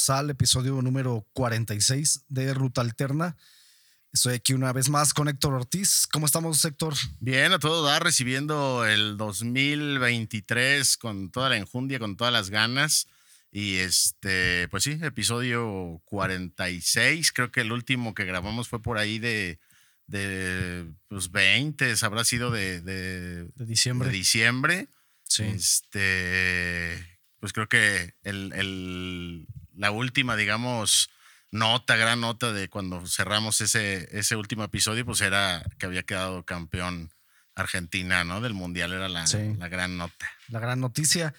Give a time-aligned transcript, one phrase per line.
[0.00, 3.36] bienvenidos al episodio número 46 de Ruta Alterna.
[4.12, 6.06] Estoy aquí una vez más con Héctor Ortiz.
[6.10, 6.94] ¿Cómo estamos, Héctor?
[7.18, 13.08] Bien, a todo dar, recibiendo el 2023 con toda la enjundia, con todas las ganas.
[13.52, 17.32] Y este, pues sí, episodio 46.
[17.32, 19.58] Creo que el último que grabamos fue por ahí de,
[20.06, 24.08] de pues 20, habrá sido de, de, diciembre.
[24.08, 24.88] De diciembre.
[25.24, 25.42] Sí.
[25.42, 29.46] Este, pues creo que el, el,
[29.80, 31.08] la última, digamos,
[31.50, 36.44] nota, gran nota de cuando cerramos ese, ese último episodio, pues era que había quedado
[36.44, 37.10] campeón
[37.54, 38.42] Argentina, ¿no?
[38.42, 39.24] Del Mundial era la,
[39.58, 40.30] la gran nota.
[40.48, 41.32] La gran noticia.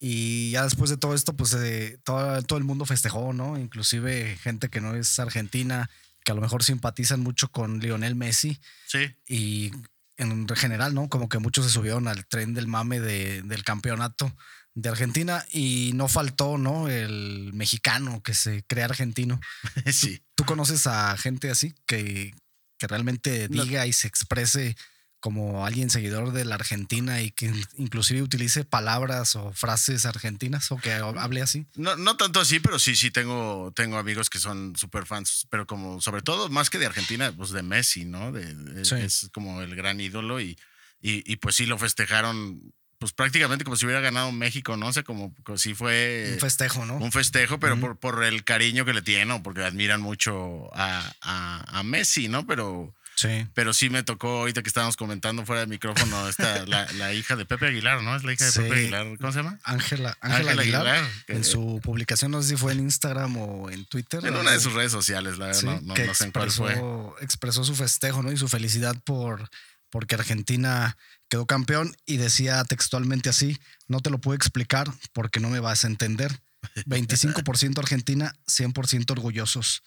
[0.00, 3.56] Y ya después de todo esto, pues eh, todo, todo, el mundo festejó, ¿no?
[3.56, 5.88] Inclusive gente que no es argentina,
[6.24, 8.58] que a lo mejor simpatizan mucho con Lionel Messi.
[8.88, 9.14] Sí.
[9.28, 9.70] Y
[10.16, 11.08] en general, ¿no?
[11.08, 14.36] Como que muchos se subieron al tren del mame de, del campeonato
[14.76, 16.88] de Argentina y no faltó, ¿no?
[16.88, 19.40] El mexicano que se crea argentino.
[19.92, 20.22] Sí.
[20.34, 22.34] ¿Tú, conoces a gente así que,
[22.78, 24.76] que realmente diga y se exprese
[25.20, 30.76] como alguien seguidor de la Argentina y que inclusive utilice palabras o frases argentinas o
[30.76, 31.66] que hable así?
[31.74, 35.66] No, no tanto así, pero sí, sí tengo, tengo amigos que son súper fans, pero
[35.66, 38.30] como sobre todo más que de Argentina, pues de Messi, ¿no?
[38.30, 40.58] De, Es como el gran ídolo y,
[41.00, 44.88] y, y pues sí lo festejaron pues prácticamente como si hubiera ganado México, ¿no?
[44.88, 46.30] O sea, como, si fue...
[46.34, 46.96] Un festejo, ¿no?
[46.96, 51.82] Un festejo, pero por, por, el cariño que le tienen, porque admiran mucho a, a,
[51.82, 52.46] Messi, ¿no?
[52.46, 52.94] Pero...
[53.14, 53.46] Sí.
[53.54, 57.34] Pero sí me tocó, ahorita que estábamos comentando fuera del micrófono, esta, la, la, hija
[57.34, 58.14] de Pepe Aguilar, ¿no?
[58.14, 59.06] Es la hija de Pepe Aguilar.
[59.18, 59.58] ¿Cómo se llama?
[59.64, 61.02] Ángela Ángela Aguilar.
[61.26, 64.22] en su publicación, no sé si fue en Instagram o en Twitter.
[64.26, 67.24] En una de sus redes sociales, la verdad, no, no, que sé expresó, cuál fue.
[67.24, 68.32] Expresó su festejo, ¿no?
[68.32, 69.48] Y su felicidad por
[69.90, 70.96] porque Argentina
[71.28, 75.84] quedó campeón y decía textualmente así, no te lo puedo explicar porque no me vas
[75.84, 76.40] a entender.
[76.86, 79.82] 25% Argentina, 100% orgullosos.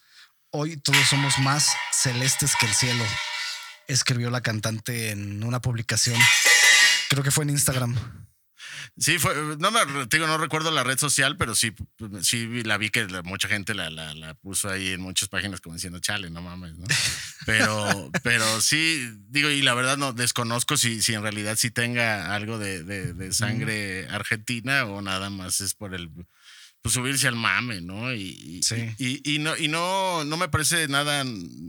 [0.50, 3.04] Hoy todos somos más celestes que el cielo,
[3.86, 6.18] escribió la cantante en una publicación,
[7.08, 8.29] creo que fue en Instagram.
[8.96, 9.80] Sí, fue, no me
[10.10, 11.72] digo, no recuerdo la red social, pero sí,
[12.22, 15.98] sí la vi que mucha gente la, la, puso ahí en muchas páginas como diciendo,
[16.00, 16.86] chale, no mames, ¿no?
[17.46, 22.34] Pero, pero sí, digo, y la verdad no desconozco si, si en realidad sí tenga
[22.34, 26.10] algo de, de sangre argentina o nada más es por el
[26.82, 28.12] pues subirse al mame, ¿no?
[28.14, 28.60] Y,
[28.98, 31.24] y, y, no, y no, no me parece nada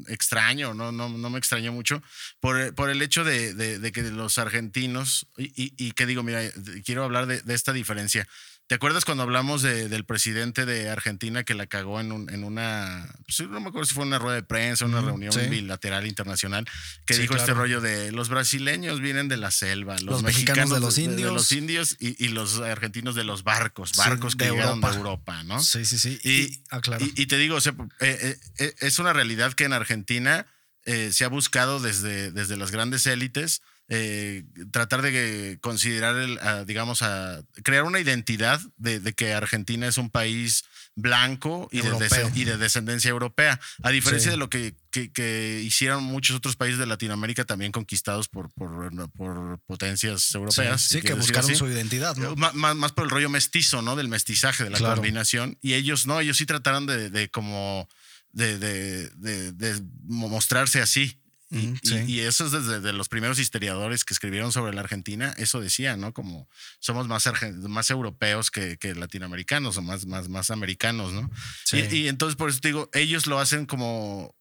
[0.07, 2.01] extraño, no, no, no me extrañó mucho
[2.39, 6.41] por, por el hecho de, de, que los argentinos, y, y, que digo, mira,
[6.85, 8.27] quiero hablar de, de esta diferencia.
[8.71, 13.05] ¿Te acuerdas cuando hablamos del presidente de Argentina que la cagó en, un, en una,
[13.25, 16.65] pues, no me acuerdo si fue una rueda de prensa, una reunión bilateral internacional,
[17.05, 20.97] que dijo este rollo de los brasileños vienen de la selva, los, mexicanos, de los
[20.97, 25.43] indios, de, los indios y, los argentinos de los barcos, barcos que llegaron de Europa,
[25.43, 25.59] ¿no?
[25.59, 26.17] Sí, sí, sí.
[26.23, 26.79] Y, ah,
[27.17, 30.47] y, te digo, eh, eh, eh, es una realidad que en Argentina
[30.85, 33.63] se ha buscado desde, desde las grandes élites
[33.93, 40.09] eh, tratar de considerar, el, digamos, a crear una identidad de, que Argentina es un
[40.09, 40.63] país
[40.95, 46.37] blanco y de, y de, descendencia europea, a diferencia de lo que, que, hicieron muchos
[46.37, 50.83] otros países de Latinoamérica también conquistados por, por, potencias europeas.
[50.83, 52.15] Sí, que buscaron su identidad.
[52.15, 52.37] ¿no?
[52.37, 53.97] Más, más, por el rollo mestizo, ¿no?
[53.97, 55.57] Del mestizaje, de la combinación.
[55.61, 57.89] Y ellos no, ellos sí trataron de, de como
[58.33, 61.20] de, de, mostrarse así.
[61.51, 66.13] Y, eso es desde los primeros historiadores que escribieron sobre la Argentina, eso decía, ¿no?
[66.13, 66.47] Como
[66.79, 67.29] somos más,
[67.67, 71.29] más europeos que, latinoamericanos o más, más, más americanos, ¿no?
[71.73, 74.33] Y, entonces por eso te digo, ellos lo hacen como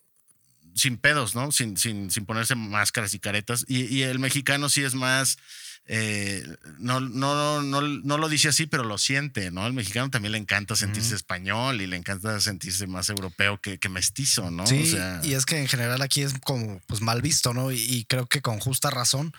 [0.75, 1.51] sin pedos, ¿no?
[1.51, 3.65] Sin, sin, sin ponerse máscaras y caretas.
[3.67, 5.39] Y, el mexicano sí es más
[5.87, 6.47] eh,
[6.79, 9.65] no, no, no, no lo dice así, pero lo siente, ¿no?
[9.65, 14.53] Al mexicano también le encanta sentirse español y le encanta sentirse más europeo que, mestizo,
[14.53, 14.67] ¿no?
[14.67, 17.73] Sí, y es que en general aquí es como pues mal visto, ¿no?
[17.73, 19.33] Y, creo que con justa razón,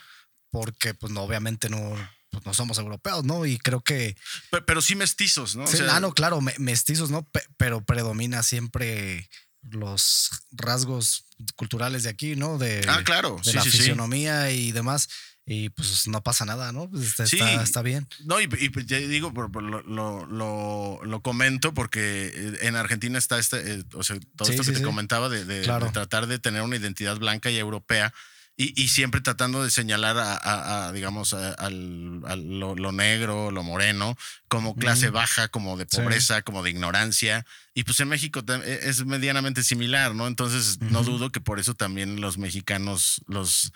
[0.49, 1.95] porque pues no, obviamente no,
[2.31, 3.45] pues, no somos europeos, ¿no?
[3.45, 4.17] Y creo que...
[4.65, 5.67] Pero, sí mestizos, ¿no?
[5.67, 7.25] Sí, ah, no, claro, mestizos, ¿no?
[7.55, 9.29] pero predomina siempre
[9.69, 11.25] los rasgos
[11.55, 12.57] culturales de aquí, ¿no?
[12.57, 13.39] De, ah, claro.
[13.45, 15.07] de la fisionomía y demás
[15.45, 16.89] y pues no pasa nada, ¿no?
[16.89, 18.07] Pues está, sí, está, bien.
[18.25, 19.81] No, y, y te digo, lo,
[20.27, 24.71] lo, lo, comento porque eh, en Argentina está este, eh, o sea, todo esto que
[24.71, 28.13] te comentaba de, tratar de tener una identidad blanca y europea.
[28.57, 34.15] Y, y siempre tratando de señalar a, digamos, a, lo, negro, lo moreno,
[34.49, 37.45] como clase baja, como de pobreza, como de ignorancia.
[37.73, 40.27] Y pues en México e, es medianamente similar, ¿no?
[40.27, 43.71] Entonces no dudo que por eso también los mexicanos, los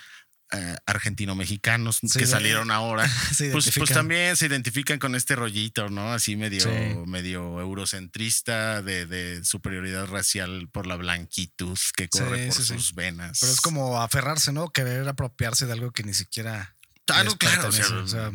[0.52, 3.10] eh, argentino-mexicanos que salieron ahora,
[3.52, 6.14] pues, pues, también se identifican con este rollito, ¿no?
[6.14, 13.40] Así medio, medio eurocentrista de, superioridad racial por la blanquitud que corre por sus venas.
[13.40, 14.70] Pero es como aferrarse, ¿no?
[14.70, 16.76] Querer apropiarse de algo que ni siquiera
[17.06, 17.70] Claro, claro.
[17.70, 18.32] O sea,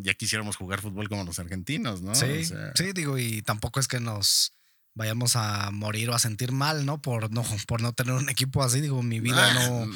[0.00, 2.14] ya quisiéramos jugar fútbol como los argentinos, ¿no?
[2.14, 4.54] Sí, sí, digo, y tampoco es que nos
[4.94, 7.02] vayamos a morir o a sentir mal, ¿no?
[7.02, 8.80] Por no, por no tener un equipo así.
[8.80, 9.86] Digo, mi vida ah, no,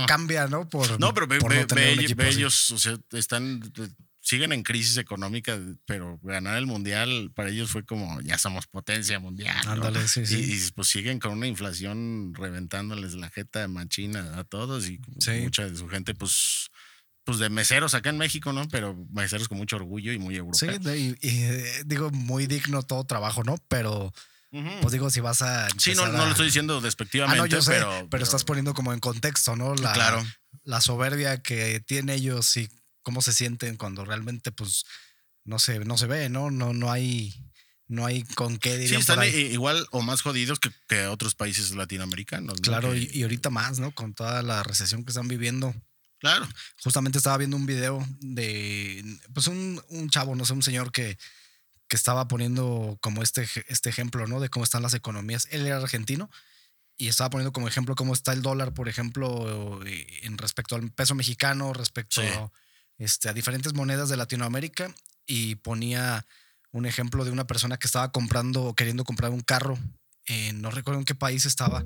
[0.00, 0.68] no, cambia, ¿no?
[0.68, 1.38] Por, no, pero ve,
[2.28, 3.62] ellos, o sea, están,
[4.20, 9.20] siguen en crisis económica, pero ganar el mundial para ellos fue como, ya somos potencia
[9.20, 9.56] mundial.
[9.66, 10.36] Ándale, sí, sí.
[10.36, 15.00] Y, pues siguen con una inflación reventándoles la jeta de machina a todos y
[15.42, 16.70] mucha de su gente, pues
[17.24, 18.68] pues de meseros acá en México, ¿no?
[18.68, 20.78] Pero meseros con mucho orgullo y muy europeos.
[20.84, 23.56] Sí, y, eh, digo, muy digno todo trabajo, ¿no?
[23.66, 24.12] Pero
[24.80, 25.68] pues digo, si vas a.
[25.78, 28.74] Sí, no, no lo estoy diciendo despectivamente, ah, no, yo sé, pero, pero, estás poniendo
[28.74, 29.74] como en contexto, ¿no?
[29.74, 30.24] La, claro.
[30.64, 32.68] La soberbia que tienen ellos y
[33.02, 34.84] cómo se sienten cuando realmente, pues,
[35.44, 36.50] no se, no se ve, ¿no?
[36.50, 37.34] No, no hay.
[37.88, 41.70] No hay con qué dirían Sí, están igual o más jodidos que, que otros países
[41.70, 42.60] latinoamericanos.
[42.60, 43.92] Claro, y, ahorita más, ¿no?
[43.92, 45.72] Con toda la recesión que están viviendo.
[46.18, 46.48] Claro.
[46.82, 51.16] Justamente estaba viendo un video de, pues un, un, chavo, no sé, un señor que
[51.88, 54.40] que estaba poniendo como este, este ejemplo, ¿no?
[54.40, 55.46] De cómo están las economías.
[55.50, 56.30] Él era argentino
[56.96, 60.90] y estaba poniendo como ejemplo cómo está el dólar, por ejemplo, eh, en respecto al
[60.90, 62.22] peso mexicano, respecto
[62.98, 64.94] este, a diferentes monedas de Latinoamérica
[65.26, 66.26] y ponía
[66.72, 69.78] un ejemplo de una persona que estaba comprando o queriendo comprar un carro.
[70.54, 71.84] no recuerdo en qué país estaba,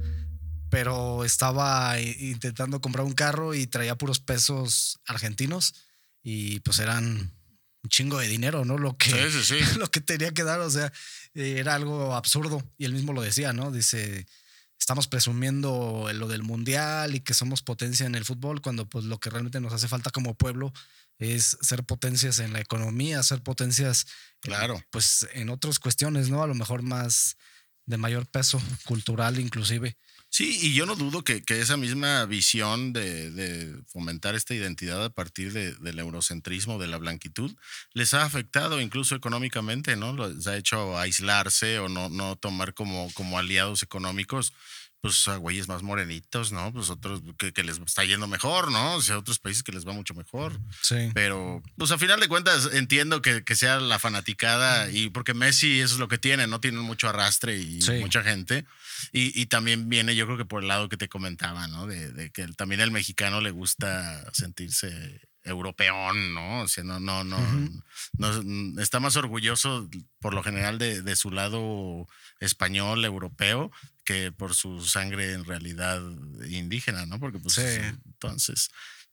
[0.71, 5.75] pero estaba intentando comprar un carro y traía puros pesos argentinos
[6.23, 7.33] y pues eran
[7.83, 8.79] un chingo de dinero, ¿no?
[8.79, 9.11] Lo que,
[9.79, 10.93] lo que tenía que dar, o sea,
[11.35, 12.63] era algo absurdo.
[12.79, 13.71] Y él mismo lo decía, ¿no?
[13.71, 14.27] Dice,
[14.79, 19.19] estamos presumiendo lo del mundial y que somos potencia en el fútbol, cuando pues lo
[19.19, 20.73] que realmente nos hace falta como pueblo
[21.19, 24.07] es ser potencias en la economía, ser potencias,
[24.41, 26.43] claro, pues en otras cuestiones, ¿no?
[26.43, 27.37] A lo mejor más
[27.85, 29.97] de mayor peso cultural inclusive.
[30.33, 35.53] Sí, y yo no dudo que, esa misma visión de, fomentar esta identidad a partir
[35.53, 37.53] del eurocentrismo, de la blanquitud,
[37.95, 40.13] les ha afectado incluso económicamente, ¿no?
[40.29, 44.53] Les ha hecho aislarse o no, no tomar como, como aliados económicos
[45.01, 46.73] pues a güeyes más morenitos, ¿no?
[46.73, 48.97] Pues otros que, les está yendo mejor, ¿no?
[48.97, 50.61] O sea, otros países que les va mucho mejor.
[50.83, 51.11] Sí.
[51.15, 55.95] Pero, pues a final de cuentas entiendo que, sea la fanaticada y porque Messi eso
[55.95, 58.65] es lo que tiene, no tiene mucho arrastre y mucha gente.
[59.13, 61.87] Y, también viene, yo creo que por el lado que te comentaba, ¿no?
[61.87, 66.61] De, que también al mexicano le gusta sentirse europeón, ¿no?
[66.61, 67.39] O sea, no, no, no,
[68.19, 69.89] no, está más orgulloso
[70.21, 72.07] por lo general de, de, su lado
[72.41, 73.73] español, europeo,
[74.11, 76.03] que por su sangre en realidad
[76.49, 77.21] indígena, ¿no?
[77.21, 78.69] Porque pues entonces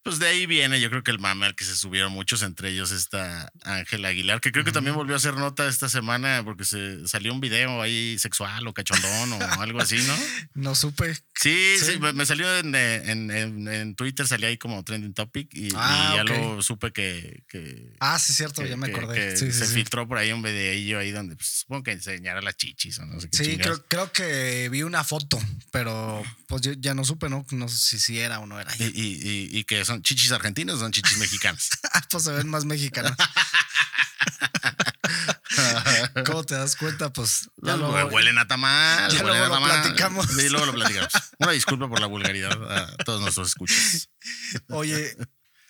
[0.07, 2.69] pues de ahí viene, yo creo que el mame al que se subieron muchos, entre
[2.69, 6.63] ellos esta Ángela Aguilar, que creo que también volvió a hacer nota esta semana porque
[6.63, 10.13] se salió un video ahí sexual o cachondón o algo así, ¿no?
[10.53, 11.13] No supe.
[11.35, 16.23] Sí, sí, me salió en, en, Twitter, salía ahí como trending topic y, ah, ya
[16.23, 17.43] lo supe que,
[17.99, 19.35] Ah, sí, cierto, ya me acordé.
[19.35, 23.05] se filtró por ahí un videillo ahí donde pues, supongo que enseñara las chichis o
[23.05, 23.43] no sé qué.
[23.43, 25.37] Sí, creo, creo, que vi una foto,
[25.71, 27.45] pero pues yo ya no supe, ¿no?
[27.51, 28.73] No sé si, era o no era.
[28.79, 31.69] Y, y, y que son chichis argentinas o son chichis mexicanas?
[32.11, 33.15] pues se ven más mexicanas.
[36.25, 37.11] ¿Cómo te das cuenta?
[37.11, 39.11] Pues ya lo, huelen a tamal.
[39.11, 40.27] Ya luego lo platicamos.
[40.27, 41.11] Sí, luego lo platicamos.
[41.39, 44.09] Una disculpa por la vulgaridad a todos nuestros escuchas.
[44.69, 45.15] Oye,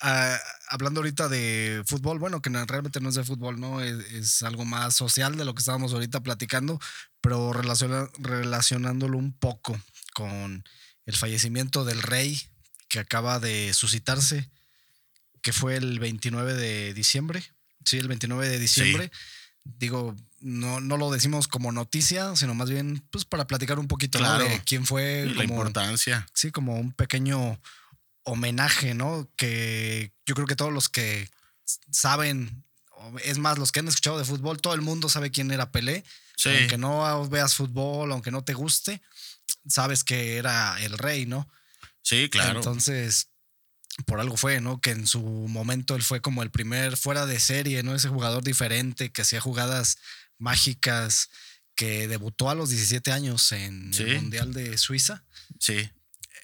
[0.01, 0.38] ah,
[0.69, 3.81] hablando ahorita de fútbol, bueno, que realmente no es de fútbol, ¿no?
[3.81, 6.79] Es, algo más social de lo que estábamos ahorita platicando,
[7.22, 9.79] pero relacionándolo un poco
[10.13, 10.63] con
[11.05, 12.41] el fallecimiento del rey
[12.88, 14.50] que acaba de suscitarse,
[15.41, 17.44] que fue el 29 de diciembre.
[17.86, 19.12] Sí, el 29 de diciembre.
[19.63, 24.20] Digo, no, no lo decimos como noticia, sino más bien pues para platicar un poquito
[24.20, 25.25] de quién fue.
[25.25, 26.27] la importancia.
[26.34, 27.60] Sí, como un pequeño
[28.24, 29.29] homenaje, ¿no?
[29.36, 31.29] Que yo creo que todos los que
[31.91, 32.63] saben,
[33.24, 36.03] es más, los que han escuchado de fútbol, todo el mundo sabe quién era Pelé.
[36.46, 39.01] Aunque no veas fútbol, aunque no te guste,
[39.67, 41.48] sabes que era el rey, ¿no?
[42.07, 42.59] Sí, claro.
[42.59, 43.27] Entonces,
[44.05, 44.79] por algo fue, ¿no?
[44.79, 47.93] Que en su momento él fue como el primer fuera de serie, ¿no?
[47.93, 49.97] Ese jugador diferente que hacía jugadas
[50.37, 51.29] mágicas,
[51.75, 55.25] que debutó a los 17 años en el Mundial de Suiza.
[55.59, 55.89] Sí.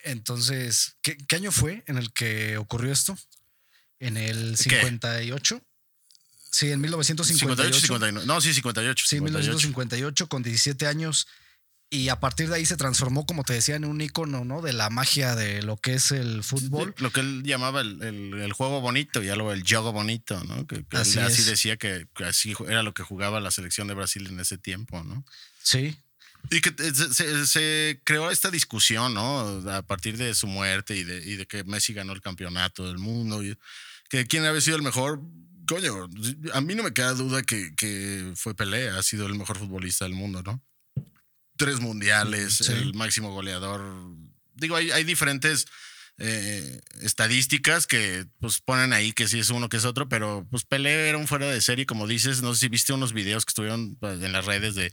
[0.04, 3.18] Entonces, ¿qué, año fue en el que ocurrió esto?
[4.00, 5.62] En el 58.
[6.52, 7.80] Sí, en 1958.
[7.80, 8.28] 58 59.
[8.28, 9.06] No, sí, 58.
[9.08, 11.26] Sí, 1958, con 17 años.
[11.94, 14.64] Y a partir de ahí se transformó, como te decía, en un icono, ¿no?
[14.64, 16.96] De la magia de lo que es el fútbol.
[16.98, 20.66] Lo que él llamaba el, el, juego bonito y algo el juego bonito, ¿no?
[20.66, 24.58] Que, así, decía que, así era lo que jugaba la selección de Brasil en ese
[24.58, 25.24] tiempo, ¿no?
[25.62, 25.96] Sí.
[26.50, 29.62] Y que se, se, creó esta discusión, ¿no?
[29.70, 32.98] A partir de su muerte y de, y de que Messi ganó el campeonato del
[32.98, 33.44] mundo.
[33.44, 33.56] Y
[34.10, 35.22] que quién había sido el mejor.
[35.68, 36.10] Coño,
[36.54, 40.06] a mí no me queda duda que, que fue Pelé, ha sido el mejor futbolista
[40.06, 40.60] del mundo, ¿no?
[41.58, 43.82] Tres mundiales, el máximo goleador.
[44.56, 45.68] Digo, hay, hay diferentes
[46.20, 50.64] eh, estadísticas que pues ponen ahí que sí es uno que es otro, pero pues
[50.64, 53.50] Pelé era un fuera de serie, como dices, no sé si viste unos videos que
[53.50, 54.92] estuvieron pues, en las redes de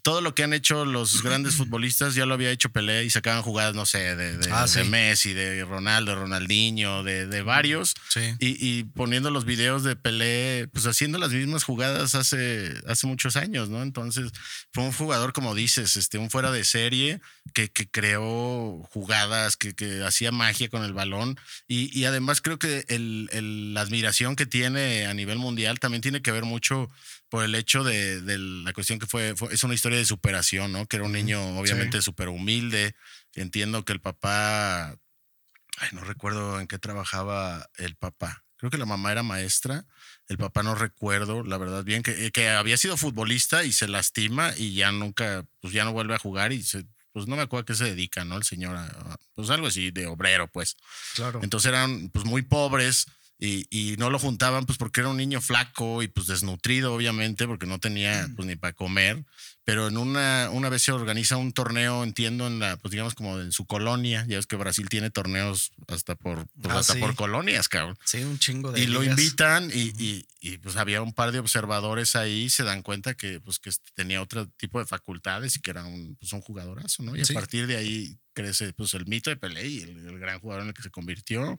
[0.00, 3.42] todo lo que han hecho los grandes futbolistas, ya lo había hecho Pelé y sacaban
[3.42, 7.94] jugadas, no sé, de, de, ah, Messi, de Ronaldo, Ronaldinho, de, de varios,
[8.38, 13.68] y, poniendo los videos de Pelé, pues haciendo las mismas jugadas hace, hace muchos años,
[13.68, 13.82] ¿no?
[13.82, 14.32] Entonces
[14.72, 17.20] fue un jugador, como dices, este, un fuera de serie
[17.52, 22.58] que, que creó jugadas, que, que hacía más magia con el balón y, además creo
[22.58, 26.88] que el, la admiración que tiene a nivel mundial también tiene que ver mucho
[27.28, 30.86] por el hecho de, la cuestión que fue, es una historia de superación, ¿no?
[30.86, 32.94] Que era un niño obviamente súper humilde.
[33.34, 34.90] Entiendo que el papá,
[35.78, 38.44] ay, no recuerdo en qué trabajaba el papá.
[38.58, 39.84] Creo que la mamá era maestra,
[40.28, 44.52] el papá no recuerdo, la verdad bien, que, que había sido futbolista y se lastima
[44.56, 46.86] y ya nunca, pues ya no vuelve a jugar y se
[47.16, 48.36] pues no me acuerdo a qué se dedica, ¿no?
[48.36, 48.76] El señor,
[49.34, 50.76] pues algo así de obrero, pues.
[51.14, 51.40] Claro.
[51.42, 53.06] Entonces eran pues muy pobres
[53.38, 57.46] y, y, no lo juntaban pues porque era un niño flaco y pues desnutrido obviamente
[57.46, 58.34] porque no tenía mm.
[58.34, 59.24] pues ni para comer
[59.66, 63.40] pero en una una vez se organiza un torneo entiendo en la pues digamos como
[63.40, 67.16] en su colonia ya ves que Brasil tiene torneos hasta por pues, ah, hasta por
[67.16, 67.98] colonias cabrón.
[68.04, 71.40] Sí un chingo de y lo invitan y, y, y, pues había un par de
[71.40, 75.60] observadores ahí y se dan cuenta que pues que tenía otro tipo de facultades y
[75.60, 79.06] que era un pues un jugadorazo no y a partir de ahí crece pues el
[79.06, 81.58] mito de Pelé y el, gran jugador en el que se convirtió.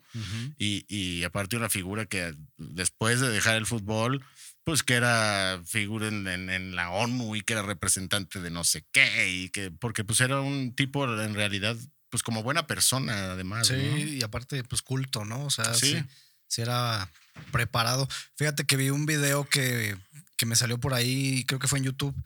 [0.60, 4.24] Y, y, aparte una figura que después de dejar el fútbol
[4.68, 8.86] pues que era figura en, en, la ONU y que era representante de no sé
[8.92, 11.78] qué y que porque pues era un tipo en realidad
[12.10, 16.04] pues como buena persona además sí y aparte pues culto no o sea sí.
[16.48, 17.10] sí, era
[17.54, 19.96] preparado fíjate que vi un video que,
[20.36, 22.22] que me salió por ahí creo que fue en YouTube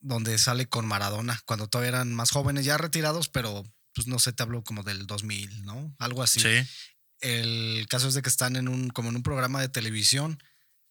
[0.00, 4.32] donde sale con Maradona cuando todavía eran más jóvenes ya retirados pero pues no sé,
[4.32, 5.96] te hablo como del 2000, ¿no?
[5.98, 6.38] Algo así.
[6.38, 6.68] Sí.
[7.20, 10.38] El caso es de que están en un, como en un programa de televisión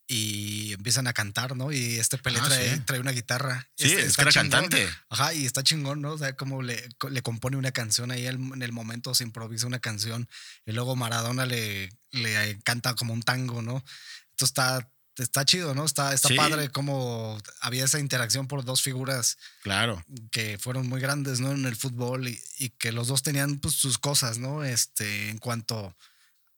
[0.08, 1.72] y empiezan a cantar, ¿no?
[1.72, 3.68] Y este Pelé ah, trae, una guitarra.
[3.76, 4.88] Sí, este, es que era cantante.
[5.10, 6.12] Ajá, y está chingón, ¿no?
[6.14, 9.80] O sea, como le, le compone una canción ahí en el momento, se improvisa una
[9.80, 10.30] canción
[10.66, 13.84] y luego Maradona le, le canta como un tango, ¿no?
[14.32, 15.86] Entonces está, está chido, ¿no?
[15.86, 19.38] Está, está padre cómo había esa interacción por dos figuras.
[19.64, 20.04] Claro.
[20.30, 21.52] Que fueron muy grandes, ¿no?
[21.52, 24.64] En el fútbol y, y que los dos tenían pues, sus cosas, ¿no?
[24.64, 25.96] Este, en cuanto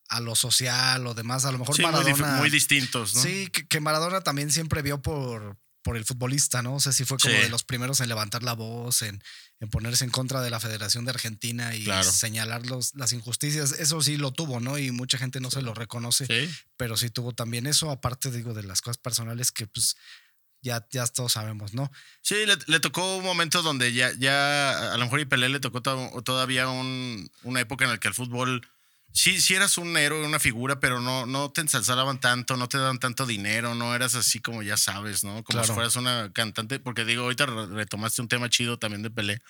[0.09, 1.45] a lo social o demás.
[1.45, 2.37] A lo mejor Maradona.
[2.37, 3.21] Muy, distintos, ¿no?
[3.21, 6.75] Sí, que, Maradona también siempre vio por, por el futbolista, ¿no?
[6.75, 9.21] O sea, sí fue como de los primeros en levantar la voz, en,
[9.59, 13.73] en, ponerse en contra de la Federación de Argentina y señalar los, las injusticias.
[13.73, 14.77] Eso sí lo tuvo, ¿no?
[14.77, 18.63] Y mucha gente no se lo reconoce, pero sí tuvo también eso, aparte, digo, de
[18.63, 19.95] las cosas personales que pues
[20.61, 21.91] ya, ya todos sabemos, ¿no?
[22.21, 25.81] Sí, le, tocó un momento donde ya, ya a lo mejor y Pelé le tocó
[25.81, 28.67] todavía un, una época en la que el fútbol
[29.17, 32.77] sí, sí eras un héroe, una figura, pero no, no te ensalzaban tanto, no te
[32.77, 35.43] daban tanto dinero, no eras así como ya sabes, ¿no?
[35.43, 39.41] Como si fueras una cantante, porque digo, ahorita retomaste un tema chido también de Pelé,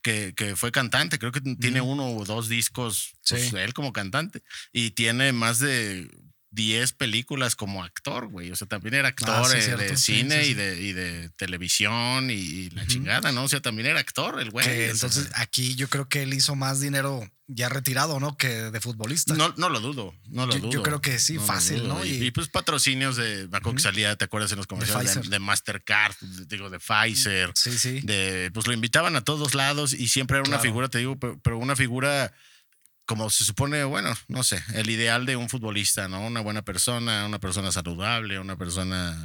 [0.00, 4.42] que, que fue cantante, creo que tiene uno o dos discos, pues, él como cantante,
[4.72, 6.08] y tiene más de
[6.56, 8.50] 10 películas como actor, güey.
[8.50, 12.70] O sea, también era actor ah, eh, de cine y, de, y de televisión y,
[12.70, 13.44] la chingada, ¿no?
[13.44, 14.66] O sea, también era actor el güey.
[14.66, 18.38] entonces, aquí yo creo que él hizo más dinero ya retirado, ¿no?
[18.38, 19.34] Que de futbolista.
[19.34, 20.72] No, no lo dudo, no lo yo, dudo.
[20.72, 22.04] Yo creo que sí, fácil, ¿no?
[22.04, 25.28] Y, pues patrocinios de, me que salía, ¿te acuerdas en los comerciales?
[25.28, 26.16] De, Mastercard,
[26.48, 27.52] digo, de Pfizer.
[27.54, 28.00] Sí, sí.
[28.00, 31.58] De, pues lo invitaban a todos lados y siempre era una figura, te digo, pero
[31.58, 32.32] una figura
[33.06, 36.26] como se supone, bueno, no sé, el ideal de un futbolista, ¿no?
[36.26, 39.16] Una buena persona, una persona saludable, una persona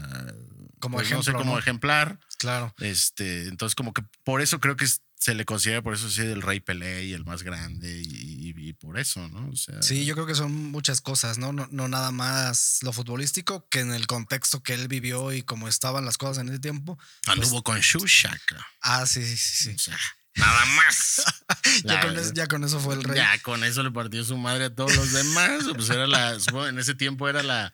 [0.79, 2.19] como pues, ejemplo, no sé, como ejemplar.
[2.37, 2.73] Claro.
[2.79, 6.41] Este, entonces como que por eso creo que se le considera por eso sí el
[6.41, 9.51] rey Pelé y el más grande y, por eso, ¿no?
[9.81, 11.53] sí, yo creo que son muchas cosas, ¿no?
[11.53, 11.67] ¿no?
[11.71, 16.05] No nada más lo futbolístico que en el contexto que él vivió y cómo estaban
[16.05, 16.97] las cosas en ese tiempo.
[17.27, 18.35] Anduvo pues, con Shusha.
[18.81, 19.75] Ah, sí, sí, sí.
[19.77, 19.91] sí.
[20.35, 21.23] Nada más.
[22.33, 23.17] ya, con eso, fue el rey.
[23.17, 25.63] Ya con eso le partió su madre a todos los demás.
[25.75, 26.37] Pues era la,
[26.69, 27.71] en ese tiempo era la,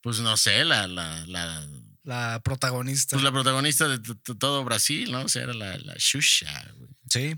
[0.00, 1.66] pues no sé, la, la,
[2.04, 3.16] La protagonista.
[3.16, 3.98] Pues la protagonista de
[4.38, 5.22] todo Brasil, ¿no?
[5.22, 6.90] O sea, era la, la Xuxa, güey.
[7.10, 7.36] Sí.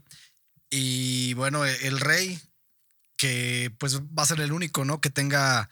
[0.71, 2.39] Y bueno, e, el rey,
[3.17, 5.01] que pues va a ser el único, ¿no?
[5.01, 5.69] Que tenga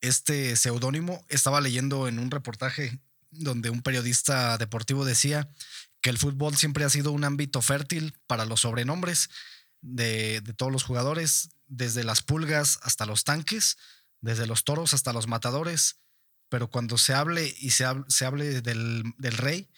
[0.00, 1.24] este seudónimo.
[1.28, 2.98] Estaba leyendo en un reportaje
[3.30, 5.48] donde un periodista deportivo decía
[6.06, 9.28] que el fútbol siempre ha sido un ámbito fértil para los sobrenombres
[9.80, 13.76] de, todos los jugadores, desde las pulgas hasta los tanques,
[14.20, 15.96] desde los toros hasta los matadores,
[16.48, 19.68] pero cuando se hable y se hable, se hable del, rey,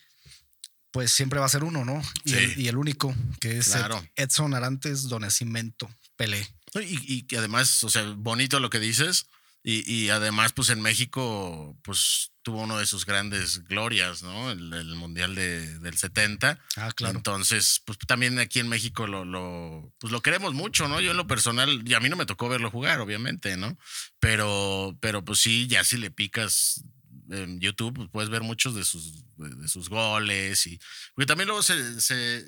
[0.91, 2.03] pues siempre va a ser uno, ¿no?
[2.27, 3.75] Y, el, único, que es
[4.15, 6.47] Edson Arantes Donacimento Pelé.
[6.75, 9.31] Y, y, además, o sea, bonito lo que dices,
[9.71, 14.51] y, además, pues en México, pues tuvo uno de sus grandes glorias, ¿no?
[14.51, 16.59] El, Mundial de, del 70.
[16.77, 17.19] Ah, claro.
[17.19, 21.03] Entonces, pues también aquí en México lo, lo, pues lo queremos mucho, ¿no?
[21.03, 23.77] Yo en lo personal, y a mí no me tocó verlo jugar, obviamente, ¿no?
[24.21, 26.83] Pero, pero pues sí, ya si le picas
[27.31, 30.81] en YouTube pues, puedes ver muchos de sus, de sus goles y
[31.15, 32.47] porque también luego se, se,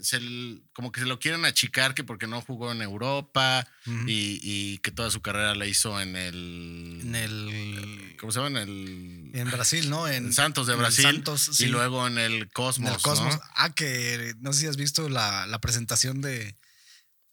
[0.73, 3.67] como que se lo quieren achicar que porque no jugó en Europa
[4.07, 8.61] y, que toda su carrera la hizo en el en el ¿cómo se llama?
[8.61, 10.09] en el en Brasil, ¿no?
[10.09, 13.39] En, Santos de Brasil Santos, y luego en el Cosmos, el Cosmos.
[13.55, 16.57] Ah, que no sé si has visto la, la presentación de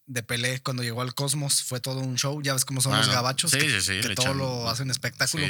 [0.08, 2.42] de Pelé cuando llegó al Cosmos fue todo un show.
[2.42, 5.46] Ya ves cómo son los gabachos, que, todo lo hacen espectáculo.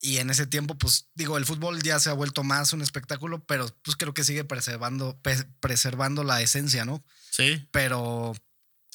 [0.00, 3.44] Y en ese tiempo, pues digo, el fútbol ya se ha vuelto más un espectáculo,
[3.44, 5.20] pero pues creo que sigue preservando,
[5.60, 7.04] preservando la esencia, ¿no?
[7.30, 7.68] Sí.
[7.70, 8.32] Pero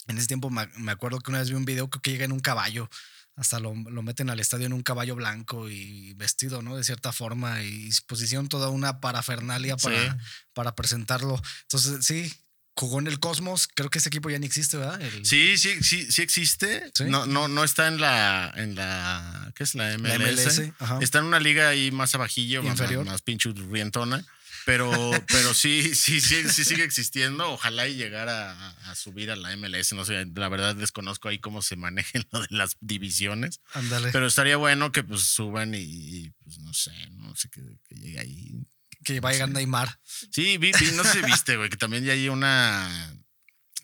[0.07, 2.39] en ese tiempo me acuerdo que una vez vi un video que llega en un
[2.39, 2.89] caballo.
[3.35, 6.75] Hasta lo, meten al estadio en un caballo blanco y vestido, ¿no?
[6.75, 10.17] De cierta forma y pusieron toda una parafernalia para,
[10.53, 11.39] para presentarlo.
[11.61, 12.33] Entonces, sí,
[12.77, 13.67] jugó en el Cosmos.
[13.73, 15.01] Creo que ese equipo ya ni existe, ¿verdad?
[15.23, 16.91] Sí, sí, sí, sí existe.
[17.05, 20.61] No, no, no está en la, en la, ¿qué es la MLS?
[21.01, 23.03] Está en una liga ahí más abajillo, Inferior.
[23.05, 24.23] más, más pinche rientona.
[24.65, 24.91] Pero,
[25.27, 27.49] pero sí, sí, sí, sí sigue existiendo.
[27.51, 28.51] Ojalá y llegara
[28.89, 29.93] a, subir a la MLS.
[29.93, 33.61] No sé, la verdad desconozco ahí cómo se manejan lo de las divisiones.
[33.73, 34.11] Ándale.
[34.11, 38.19] Pero estaría bueno que pues suban y, pues no sé, no sé que, que llegue
[38.19, 38.67] ahí
[39.03, 39.99] que vaya a Neymar.
[40.03, 43.15] Sí, vi, no sé, viste, güey, que también ya hay una.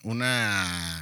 [0.04, 1.02] Una.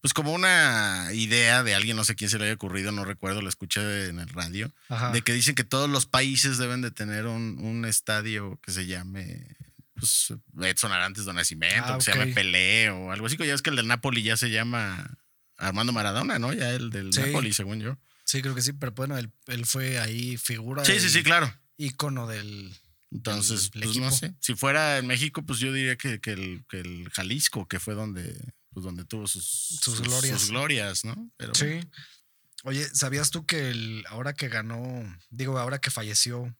[0.00, 3.40] Pues como una idea de alguien, no sé quién se le haya ocurrido, no recuerdo,
[3.40, 4.70] lo escuché en el radio,
[5.14, 9.46] de que dicen que todos los países deben de tener un, estadio que se llame
[9.94, 13.38] pues, Edson Arantes de Nacimiento, ah, que se llame Pelé o algo así.
[13.38, 15.16] Ya es que el del Napoli ya se llama
[15.56, 16.52] Armando Maradona, ¿no?
[16.52, 17.96] Ya el del Napoli, según yo.
[18.24, 20.84] Sí, creo que sí, pero bueno, él, él fue ahí figura.
[20.84, 21.50] Sí, sí, sí, claro.
[21.78, 22.74] Ícono del,
[23.14, 24.34] entonces, pues no sé.
[24.40, 27.94] Si fuera en México, pues yo diría que, que, el, que el, Jalisco, que fue
[27.94, 28.36] donde,
[28.72, 29.46] pues donde tuvo sus,
[29.80, 30.40] sus, glorias.
[30.40, 31.30] Sus glorias, ¿no?
[31.36, 31.80] Pero, sí.
[32.64, 34.84] Oye, ¿sabías tú que el, ahora que ganó,
[35.30, 36.56] digo, ahora que falleció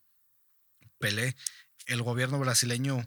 [0.99, 1.35] Pelé,
[1.87, 3.05] el gobierno brasileño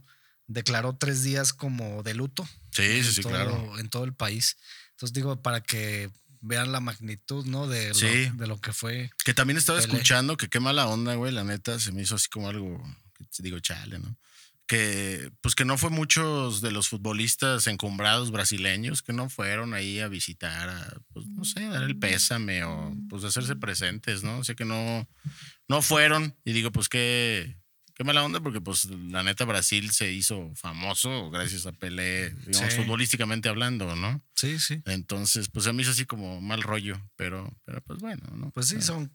[0.48, 2.46] declaró tres días como de luto?
[2.72, 3.80] Sí, sí, sí, claro.
[3.80, 4.58] En todo el país.
[4.92, 6.10] Entonces digo, para que
[6.42, 7.68] vean la magnitud, ¿no?
[7.68, 9.10] De, lo, de lo que fue.
[9.24, 12.28] Que también estaba escuchando que qué mala onda, güey, la neta, se me hizo así
[12.28, 12.84] como algo
[13.40, 14.16] digo, chale, ¿no?
[14.66, 20.02] Que, pues que no fue muchos de los futbolistas encumbrados brasileños que no fueron ahí
[20.02, 24.40] a visitar, a, pues no sé, dar el pésame o pues hacerse presentes, ¿no?
[24.40, 25.08] O sea que no,
[25.70, 27.56] no fueron y digo, pues qué,
[27.98, 32.76] qué mala onda porque pues la neta Brasil se hizo famoso gracias a Pelé, digamos,
[32.76, 34.22] futbolísticamente hablando, ¿no?
[34.36, 34.84] Sí, sí.
[34.86, 38.52] Entonces, pues a mí es así como mal rollo, pero, pero pues bueno, ¿no?
[38.52, 39.12] Pues sí, son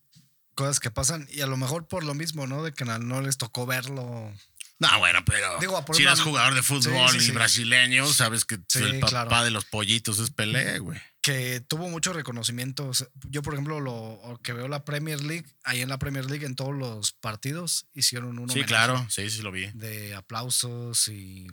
[0.55, 2.63] cosas que pasan y a lo mejor por lo mismo, ¿no?
[2.63, 4.33] De que no les tocó verlo.
[4.79, 5.47] No, bueno, pero
[5.93, 10.31] si eres jugador de fútbol y brasileño, sabes que el papá de los pollitos es
[10.31, 11.01] Pelé, güey.
[11.21, 13.09] Que tuvo muchos reconocimientos.
[13.29, 16.57] Yo, por ejemplo, lo que veo la Premier League, ahí en la Premier League, en
[16.57, 18.53] todos los partidos, hicieron uno.
[18.53, 19.67] Sí, claro, sí, sí lo vi.
[19.73, 21.47] De aplausos y,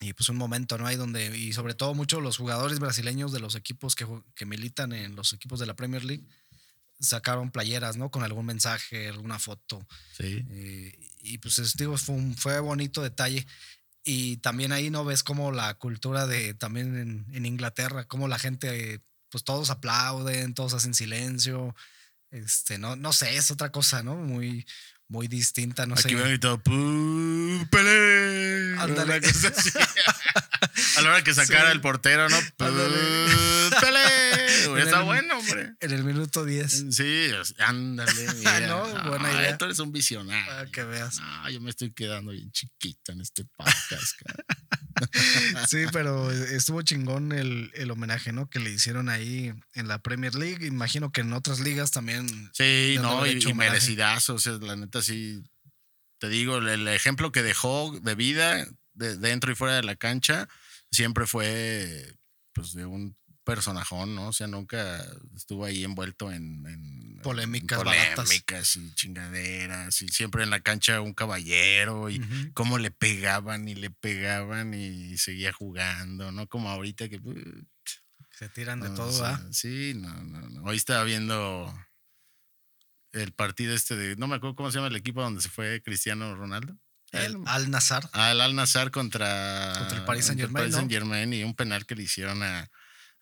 [0.00, 0.86] y pues un momento, ¿no?
[0.86, 4.92] Hay donde, y sobre todo muchos los jugadores brasileños de los equipos que, que militan
[4.92, 6.24] en los equipos de la Premier League
[7.02, 8.10] sacaron playeras, ¿no?
[8.10, 9.86] Con algún mensaje, alguna foto.
[10.16, 10.44] Sí.
[10.50, 13.46] Eh, y pues digo, fue un fue bonito detalle.
[14.04, 19.00] Y también ahí no ves como la cultura de también en, Inglaterra, como la gente,
[19.28, 21.76] pues todos aplauden, todos hacen silencio.
[22.30, 24.16] Este, no, no sé, es otra cosa, ¿no?
[24.16, 24.66] Muy,
[25.06, 26.08] muy distinta, no sé.
[26.08, 26.60] Aquí me han gritado.
[28.80, 29.20] Ándale.
[30.96, 32.38] A la hora que sacara el portero, ¿no?
[34.78, 35.74] Está bueno, hombre.
[35.80, 36.86] En el minuto 10.
[36.90, 38.12] Sí, ándale.
[38.46, 39.58] Ah, no, buena idea.
[39.58, 40.46] Tú eres un visionario.
[40.46, 41.20] Para que veas.
[41.20, 44.20] No, yo me estoy quedando bien chiquita en este podcast,
[45.68, 48.48] sí, pero estuvo chingón el, el, homenaje, ¿no?
[48.48, 50.66] Que le hicieron ahí en la Premier League.
[50.66, 52.50] Imagino que en otras ligas también.
[52.52, 54.34] Sí, no, y, y merecidazo.
[54.34, 55.42] O sea, la neta sí
[56.22, 59.96] te digo, el, el ejemplo que dejó de vida de, dentro y fuera de la
[59.96, 60.48] cancha
[60.92, 62.14] siempre fue
[62.52, 64.28] pues de un personajón, ¿no?
[64.28, 65.04] O sea, nunca
[65.36, 71.00] estuvo ahí envuelto en, en- Polémicas en polémicas y chingaderas y siempre en la cancha
[71.00, 72.20] un caballero y
[72.52, 76.48] cómo le pegaban y le pegaban y seguía jugando, ¿no?
[76.48, 77.64] Como ahorita que uh,
[78.30, 79.48] Se tiran de no, todo, o sea, ¿ah?
[79.52, 80.62] Sí, no, no, no.
[80.64, 81.72] Hoy estaba viendo
[83.12, 85.80] el partido este de, no me acuerdo cómo se llama el equipo donde se fue
[85.82, 86.76] Cristiano Ronaldo.
[87.12, 88.08] El El- Al Nazar.
[88.14, 90.76] al Al Nazar contra, Contra el Paris contra Saint-Germain, ¿no?
[90.76, 92.68] Saint-Germain y un penal que le hicieron a,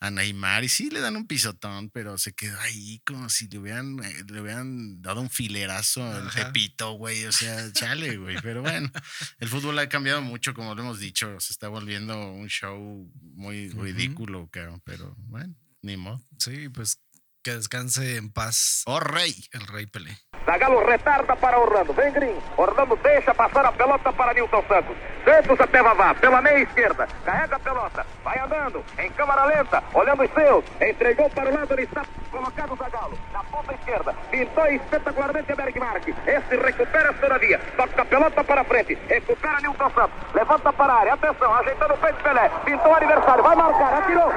[0.01, 0.65] a Neymar.
[0.65, 4.25] Y sí le dan un pisotón, pero se quedó ahí como si le hubieran, eh,
[4.29, 6.31] le hubieran dado un filerazo al.
[6.31, 7.25] Pepito, güey.
[7.27, 8.37] O sea, chale, güey.
[8.43, 8.91] Pero bueno,
[9.39, 11.39] el fútbol ha cambiado mucho, como lo hemos dicho.
[11.39, 14.81] Se está volviendo un show muy ridículo, cabrón.
[14.85, 16.21] Pero bueno, ni modo.
[16.39, 16.99] Sí, pues
[17.43, 19.35] que descanse en paz ¡Oh, rey!
[19.53, 20.19] el Rey Pelé.
[20.45, 21.95] Zagallo retarda para Orlando.
[21.95, 22.37] Vem Green.
[22.57, 24.97] Orlando deixa passar a pelota para Nilton Santos.
[25.31, 27.07] Santos até Vavá, pela meia esquerda.
[27.25, 28.05] Carrega a pelota.
[28.25, 28.85] Vai andando.
[28.99, 29.81] Em câmara lenta.
[29.95, 30.65] Olhando os seus.
[30.81, 31.73] Entregou para o lado.
[31.73, 33.17] Ele está colocado o Zagallo.
[33.33, 34.13] Na ponta esquerda.
[34.29, 36.09] Pintou espetacularmente a Bergmark.
[36.27, 37.61] Esse recupera a todavia.
[37.77, 38.99] Toca a pelota para frente.
[39.09, 40.35] Recupera Nilton Santos.
[40.35, 41.15] Levanta para a área.
[41.15, 41.55] Atenção.
[41.55, 42.51] Ajeitando o peito Pelé.
[42.65, 43.43] Pintou o adversário.
[43.45, 43.95] Vai marcar.
[43.99, 44.33] Atirou.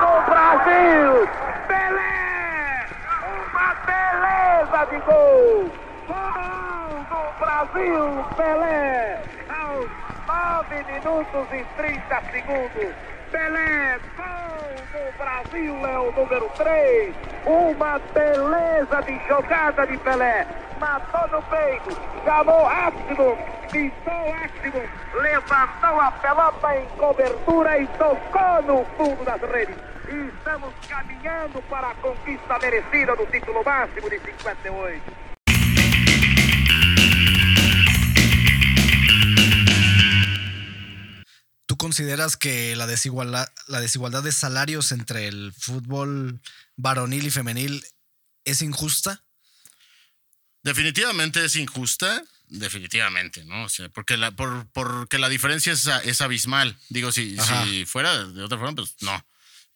[0.00, 1.28] Gol Brasil!
[1.66, 2.86] Pelé!
[3.50, 5.70] Uma beleza de gol!
[6.08, 9.22] Gol do Brasil, Pelé!
[9.48, 9.88] Aos
[10.26, 12.94] 9 minutos e 30 segundos.
[13.30, 17.14] Pelé, gol do Brasil, é o número 3.
[17.46, 20.46] Uma beleza de jogada de Pelé.
[20.80, 23.38] Matou no peito, chamou Áximo,
[23.70, 24.82] pintou Áximo,
[25.20, 29.89] levantou a pelota em cobertura e tocou no fundo das redes.
[30.10, 35.30] E estamos caminhando para a conquista merecida do título máximo de 58.
[41.66, 46.40] ¿Tú consideras que la desigualdad, la desigualdad de salarios entre el fútbol
[46.74, 47.84] varonil y femenil
[48.44, 49.22] es injusta?
[50.64, 53.66] Definitivamente es injusta, definitivamente, ¿no?
[53.66, 56.76] O sea, porque la, por, porque la diferencia es, es abismal.
[56.88, 59.24] Digo, si, si fuera de otra forma, pues no.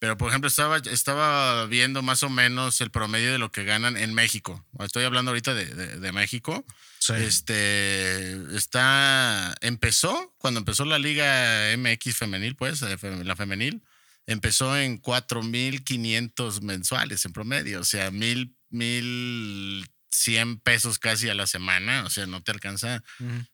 [0.00, 3.96] Pero, por ejemplo, estaba, estaba viendo más o menos el promedio de lo que ganan
[3.96, 4.64] en México.
[4.80, 6.64] Estoy hablando ahorita de, de- de México.
[6.98, 7.14] Sí.
[7.16, 9.54] Este está.
[9.60, 13.82] Empezó, cuando empezó la Liga MX femenil, pues, eh, la femenil,
[14.26, 17.80] empezó en 4.500 mensuales en promedio.
[17.80, 22.04] O sea, mil, mil cien pesos casi a la semana.
[22.04, 23.02] O sea, no te alcanza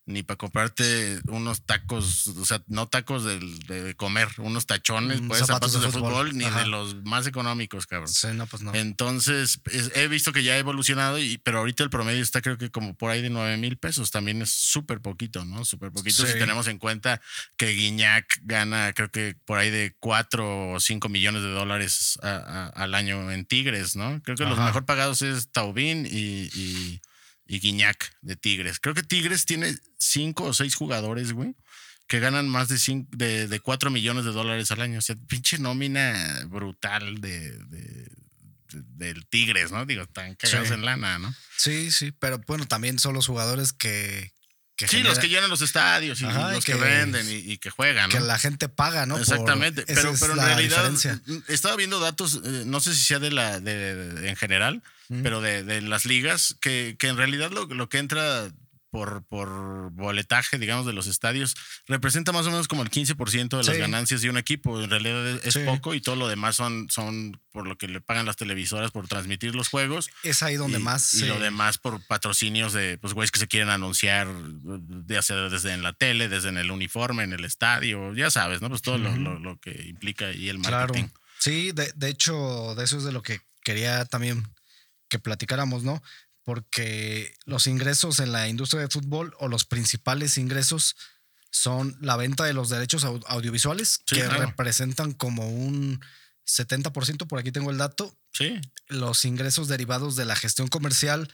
[0.06, 5.40] ni para comprarte unos tacos, o sea, no tacos de, comer, unos tachones, Mm, pues,
[5.40, 6.12] zapatos zapatos, de fútbol.
[6.28, 6.60] fútbol, ni Ajá.
[6.60, 8.08] de los más económicos, cabrón.
[8.08, 8.74] Sí, no, pues no.
[8.74, 12.58] Entonces, es- he visto que ya ha evolucionado, y, pero ahorita el promedio está creo
[12.58, 14.10] que como por ahí de 9 mil pesos.
[14.10, 15.64] También es súper poquito, ¿no?
[15.64, 16.32] Súper poquito Sí.
[16.32, 17.20] si tenemos en cuenta
[17.56, 22.28] que Guiñac gana creo que por ahí de 4 o 5 millones de dólares a-
[22.28, 24.20] a- al año en Tigres, ¿no?
[24.22, 27.00] Creo que los mejor pagados es Taubín y, y,
[27.46, 28.78] y Guiñac de Tigres.
[28.80, 31.54] Creo que Tigres tiene 5 o 6 jugadores, güey.
[32.06, 34.98] Que ganan más de, cinco, de, de 4 millones de dólares al año.
[34.98, 38.10] O sea, pinche nómina brutal de, de-
[38.72, 39.84] de- del Tigres, ¿no?
[39.86, 40.74] Digo, están cagados Sí.
[40.74, 41.34] en lana, ¿no?
[41.56, 44.32] Sí, sí, pero bueno, también son los jugadores que,
[44.86, 47.52] que, Sí, genera- los que llenan los estadios y Ajá, los que, que- venden y,
[47.52, 49.18] y que juegan, que la gente paga, ¿no?
[49.18, 51.20] Exactamente, pero, en realidad diferencia.
[51.48, 55.22] estaba viendo datos, eh, no sé si sea de la de, de- en general, Mm.
[55.22, 58.50] pero de, de las ligas, que, que en realidad lo, lo que entra
[58.90, 61.54] por, por boletaje, digamos, de los estadios,
[61.86, 63.80] representa más o menos como el 15% de las Sí.
[63.80, 64.82] ganancias de un equipo.
[64.82, 65.60] En realidad es, es Sí.
[65.64, 69.06] poco y todo lo demás son, son por lo que le pagan las televisoras por
[69.08, 70.10] transmitir los juegos.
[70.22, 71.14] Es ahí donde y, más.
[71.14, 74.28] y lo demás por patrocinios de pues güeyes que se quieren anunciar
[75.06, 78.60] ya sea desde en la tele, desde en el uniforme, en el estadio, ya sabes,
[78.60, 78.68] ¿no?
[78.68, 80.92] Pues todo lo- lo, lo que implica ahí el Claro.
[80.94, 81.08] marketing.
[81.38, 84.46] Sí, de, de hecho, de eso es de lo que quería también
[85.08, 86.02] que platicáramos, ¿no?
[86.54, 90.96] Porque los ingresos en la industria de fútbol o los principales ingresos
[91.52, 94.46] son la venta de los derechos au- audiovisuales, Sí, que claro.
[94.46, 96.00] representan como un
[96.44, 101.32] 70%, por aquí tengo el dato, Sí, los ingresos derivados de la gestión comercial,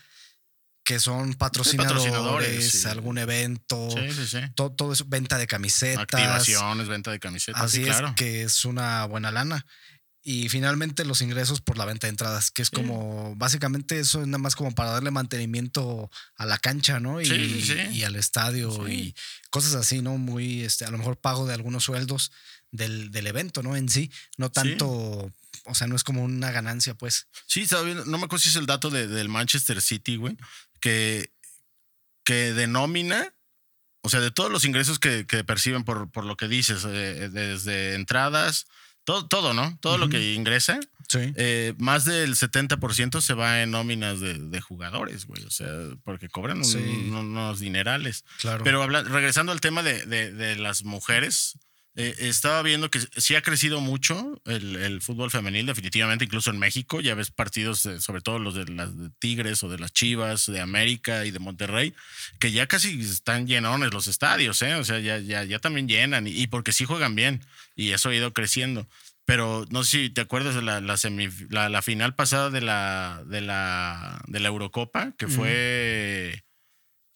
[0.85, 2.87] que son patrocinadores, patrocinadores, sí.
[2.88, 4.38] algún evento, sí, sí, sí.
[4.55, 6.02] to- todo, eso, venta de camisetas.
[6.02, 9.64] Activaciones, venta de camisetas, Así sí, es, que es una buena lana.
[10.29, 12.75] Y finalmente los ingresos por la venta de entradas, que es Sí.
[12.75, 17.21] como, básicamente eso es nada más como para darle mantenimiento a la cancha, ¿no?
[17.21, 19.15] Y, Sí, sí, y al estadio y
[19.51, 20.19] cosas así, ¿no?
[20.19, 22.33] Muy, este, a lo mejor pago de algunos sueldos
[22.73, 23.77] del, del evento, ¿no?
[23.77, 24.89] En sí, no tanto,
[25.65, 27.29] o sea, no es como una ganancia, pues.
[27.47, 30.37] Sí, estaba viendo, no me acuerdo si es el dato de- del Manchester City, güey,
[30.81, 31.31] que,
[32.25, 33.33] que denomina,
[34.03, 37.29] o sea, de todos los ingresos que, que perciben por, por lo que dices, eh,
[37.33, 38.67] desde entradas,
[39.07, 39.79] todo, todo, ¿no?
[39.81, 41.33] Todo lo que ingresa, Sí.
[41.37, 45.69] eh, más del 70% se va en nóminas de, de jugadores, güey, o sea,
[46.05, 46.79] porque cobran un- Sí.
[46.79, 48.25] unos dinerales.
[48.40, 48.64] claro.
[48.64, 51.59] Pero habla- regresando al tema de, de- de las mujeres,
[51.97, 56.59] eh, estaba viendo que sí ha crecido mucho el, el fútbol femenil, definitivamente, incluso en
[56.59, 57.01] México.
[57.01, 60.47] Ya ves partidos, eh, sobre todo los de las de Tigres o de las Chivas,
[60.47, 61.95] de América y de Monterrey,
[62.39, 64.75] que ya casi están llenones los estadios, ¿eh?
[64.77, 67.41] O sea, ya, ya, ya también llenan y, y porque sí juegan bien
[67.75, 68.87] y eso ha ido creciendo.
[69.25, 72.61] Pero no sé si te acuerdas de la, la, semif- la, la final pasada de
[72.61, 76.45] la, de la, de la Eurocopa, que fue.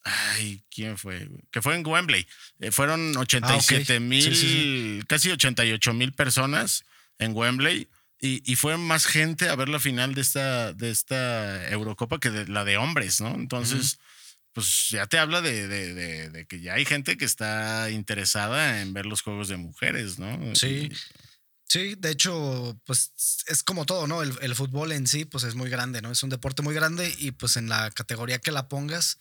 [0.02, 1.28] Ay, ¿quién fue?
[1.50, 2.26] Que fue en Wembley.
[2.60, 6.84] Eh, fueron 87 mil, Sí, sí, casi 88 mil personas
[7.18, 7.88] en Wembley.
[8.22, 12.30] Y, y fue más gente a ver la final de esta, de esta Eurocopa que
[12.30, 13.34] de, la de hombres, ¿no?
[13.34, 13.98] Entonces,
[14.52, 18.92] pues ya te habla de, de- de- que ya hay gente que está interesada en
[18.92, 20.54] ver los juegos de mujeres, ¿no?
[20.54, 20.90] Sí.
[21.66, 23.12] Sí, de hecho, pues
[23.46, 24.22] es como todo, ¿no?
[24.22, 26.10] El, el fútbol en sí, pues es muy grande, ¿no?
[26.10, 29.18] Es un deporte muy grande y pues en la categoría que la pongas,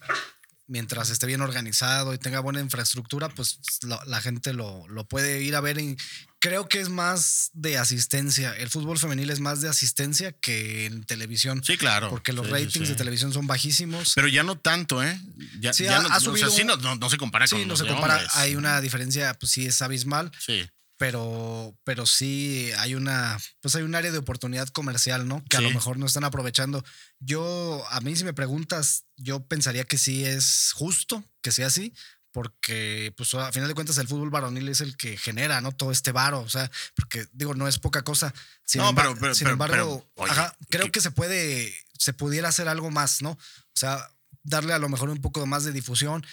[0.70, 5.42] mientras esté bien organizado y tenga buena infraestructura, pues la, la gente lo, lo puede
[5.42, 5.78] ir a ver.
[5.80, 5.98] Y
[6.40, 8.54] creo que es más de asistencia.
[8.56, 11.62] El fútbol femenil es más de asistencia que en televisión.
[11.64, 12.10] Sí, claro.
[12.10, 12.94] Porque los Sí, ratings sí.
[12.94, 14.14] de televisión son bajísimos.
[14.16, 15.20] Pero ya no tanto, ¿eh?
[15.60, 17.46] Ya, Sí, ya ha- no, ha o sea, subido sí no, no- no se compara
[17.48, 18.14] con sí, no los se compara.
[18.16, 18.36] hombres.
[18.36, 20.32] Hay una diferencia, pues sí, es abismal.
[20.40, 20.70] Sí.
[21.00, 25.44] Pero, pero sí hay una, pues hay un área de oportunidad comercial, ¿no?
[25.50, 26.84] Que a lo mejor no están aprovechando.
[27.20, 31.94] Yo, a mí si me preguntas, yo pensaría que sí es justo que sea así,
[32.32, 35.72] porque pues a final de cuentas el fútbol varonil es el que genera, ¿no?
[35.72, 38.34] Todo este varo, o sea, porque digo, no es poca cosa.
[38.66, 42.12] Sin, No, pero- pero- sin pero- embargo, oye, ajá, creo ¿qué- que se puede, se
[42.12, 43.32] pudiera hacer algo más, ¿no?
[43.32, 43.38] O
[43.74, 44.06] sea,
[44.44, 46.26] darle a lo mejor un poco más de difusión,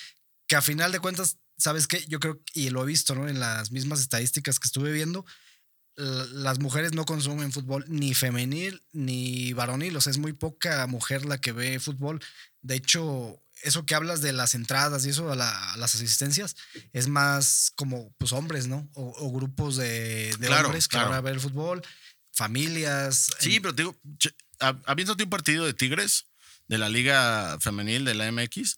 [0.48, 2.04] que a final de cuentas, ¿sabes qué?
[2.08, 3.28] Yo creo, y lo he visto, ¿no?
[3.28, 5.24] En las mismas estadísticas que estuve viendo,
[5.96, 11.24] las mujeres no consumen fútbol ni femenil ni varonil, o sea, es muy poca mujer
[11.24, 12.22] la que ve fútbol.
[12.60, 16.54] De hecho, eso que hablas de las entradas y eso, a, la- a las asistencias,
[16.92, 18.90] es más como pues hombres, ¿no?
[18.92, 21.08] O, o grupos de, de Claro, hombres que claro.
[21.08, 21.80] van a ver el fútbol,
[22.34, 23.30] familias.
[23.38, 23.96] Sí, en- pero te digo,
[24.84, 26.26] habiéndote un partido de Tigres
[26.68, 28.76] de la Liga Femenil de la MX,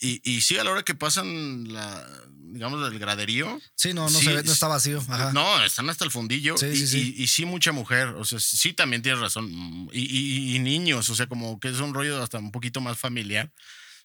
[0.00, 2.06] y, y sí, a la hora que pasan, la,
[2.52, 3.60] digamos, del graderío.
[3.74, 4.98] sí, no, no, sí, se ve, no está vacío.
[5.08, 5.32] Ajá.
[5.32, 6.56] No, están hasta el fundillo.
[6.56, 7.14] Sí, y, sí, sí.
[7.18, 8.08] y- y sí, mucha mujer.
[8.08, 9.88] O sea, sí, también tienes razón.
[9.92, 13.50] Y niños, o sea, como que es un rollo hasta un poquito más familiar.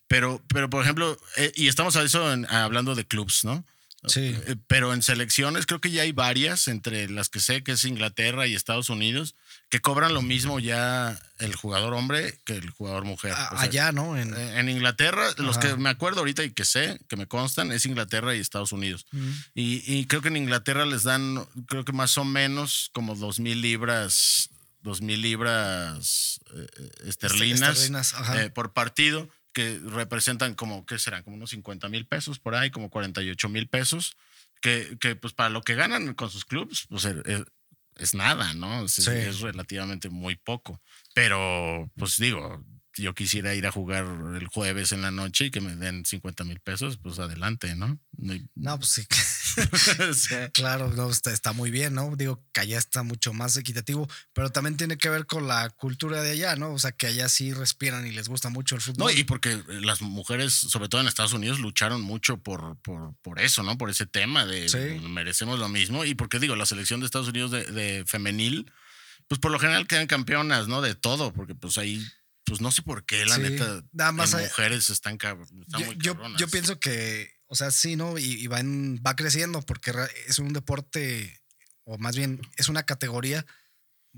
[0.08, 3.66] Pero, pero por ejemplo, eh, y estamos a eso en- hablando de clubs, ¿no?
[4.08, 4.20] Sí.
[4.46, 7.86] Eh, Pero en selecciones creo que ya hay varias, entre las que sé que es
[7.86, 9.34] Inglaterra y Estados Unidos,
[9.69, 13.34] que cobran lo mismo ya el jugador hombre que el jugador mujer.
[13.34, 14.17] A- O sea, allá, ¿no?
[14.17, 17.71] En, eh, En Inglaterra, los que me acuerdo ahorita y que sé, que me constan,
[17.71, 19.06] es Inglaterra y Estados Unidos.
[19.54, 23.39] Y, y creo que en Inglaterra les dan, creo que más o menos como dos
[23.39, 24.49] mil libras,
[24.82, 26.67] dos mil libras eh,
[27.06, 28.43] esterlinas, esterlinas, ajá.
[28.43, 31.23] eh, por partido, que representan como, ¿qué serán?
[31.23, 34.15] Como unos 50 mil pesos por ahí, como 48 mil pesos,
[34.62, 37.08] que, que pues para lo que ganan con sus clubes, pues
[37.98, 38.86] es, nada, ¿no?
[38.86, 39.12] Es, Sí.
[39.12, 40.82] es relativamente muy poco.
[41.14, 42.64] Pero, pues digo,
[42.98, 44.06] yo quisiera ir a jugar
[44.40, 48.00] el jueves en la noche y que me den 50 mil pesos, pues adelante, ¿no?
[48.18, 48.92] No No, pues
[50.14, 50.36] sí.
[50.54, 52.16] Claro, no, está, está muy bien, ¿no?
[52.16, 56.22] Digo que allá está mucho más equitativo, pero también tiene que ver con la cultura
[56.22, 56.72] de allá, ¿no?
[56.74, 59.18] O sea, que allá sí respiran y les gusta mucho el No, fútbol.
[59.18, 63.64] y porque las mujeres, sobre todo en Estados Unidos, lucharon mucho por, por, por eso,
[63.64, 63.78] ¿no?
[63.78, 64.78] Por ese tema de Sí.
[65.08, 66.06] merecemos lo mismo.
[66.06, 68.72] Y porque digo, la selección de Estados Unidos de, de femenil,
[69.28, 70.82] pues por lo general quedan campeonas, ¿no?
[70.82, 72.06] De todo, porque pues ahí,
[72.46, 75.80] pues no sé por qué, la Sí, neta, nada más hay- mujeres están, cab- están
[75.82, 76.40] yo, muy yo, cabronas.
[76.40, 78.18] yo pienso que, o sea, sí, ¿no?
[78.18, 79.94] Y, y va, en- va creciendo porque
[80.28, 81.42] es un deporte,
[81.84, 83.46] o más bien es una categoría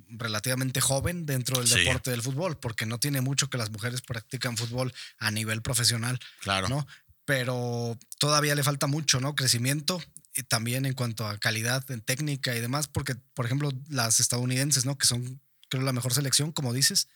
[0.10, 1.80] relativamente joven dentro del Sí.
[1.80, 6.20] deporte del fútbol, porque no tiene mucho que las mujeres practican fútbol a nivel profesional.
[6.42, 6.68] Claro.
[6.70, 6.88] ¿no?
[7.26, 9.36] Pero todavía le falta mucho, ¿no?
[9.36, 10.02] Crecimiento
[10.36, 14.86] y también en cuanto a calidad en técnica y demás, porque, por ejemplo, las estadounidenses,
[14.86, 14.98] ¿no?
[14.98, 17.08] Que son, creo, la mejor selección, como dices,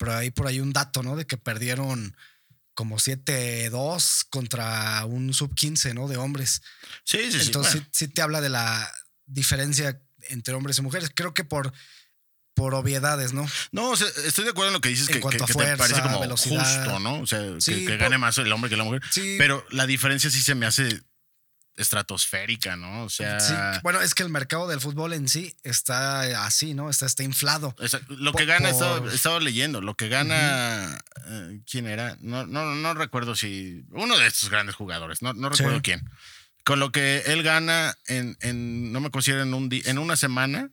[0.00, 1.14] pero hay por ahí un dato, ¿no?
[1.14, 2.16] De que perdieron
[2.72, 6.08] como 7-2 contra un sub-15, ¿no?
[6.08, 6.62] De hombres.
[7.04, 7.46] Sí, sí, sí.
[7.46, 7.88] Entonces, bueno.
[7.92, 8.90] sí, sí te habla de la
[9.26, 11.10] diferencia entre hombres y mujeres.
[11.14, 11.70] Creo que por,
[12.54, 13.46] por obviedades, ¿no?
[13.72, 15.46] No, o sea, estoy de acuerdo en lo que dices, En que, cuanto que- a
[15.48, 16.64] que fuerza, te parece como velocidad.
[16.84, 17.20] justo, ¿no?
[17.20, 19.02] O sea, que- Sí, que, gane más el hombre que la mujer.
[19.10, 19.34] Sí.
[19.36, 21.02] Pero la diferencia sí se me hace
[21.80, 23.04] estratosférica, ¿no?
[23.04, 26.90] O sea, Sí, bueno, es que el mercado del fútbol en sí está así, ¿no?
[26.90, 27.74] Está, está inflado.
[28.08, 32.16] lo por- que gana, estaba, por- estaba leyendo, lo que gana, eh, ¿quién era?
[32.20, 35.58] No, no, no recuerdo si, uno de estos grandes jugadores, no, no Sí.
[35.62, 36.08] recuerdo quién.
[36.64, 40.16] Con lo que él gana en, en no me considero en un di- en una
[40.16, 40.70] semana,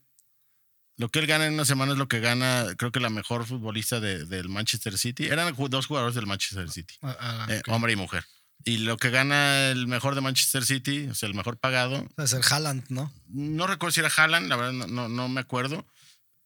[0.96, 3.46] lo que él gana en una semana es lo que gana, creo que la mejor
[3.46, 5.26] futbolista de- del Manchester City.
[5.26, 6.94] Eran dos jugadores del Manchester City.
[7.02, 7.68] Ah, ah, Eh, ok.
[7.72, 8.24] hombre y mujer.
[8.64, 12.28] Y lo que gana el mejor de Manchester City, o sea, el mejor pagado, Debe
[12.28, 13.12] ser Haaland, ¿no?
[13.28, 15.86] no recuerdo si era Haaland, la verdad no, no, no me acuerdo,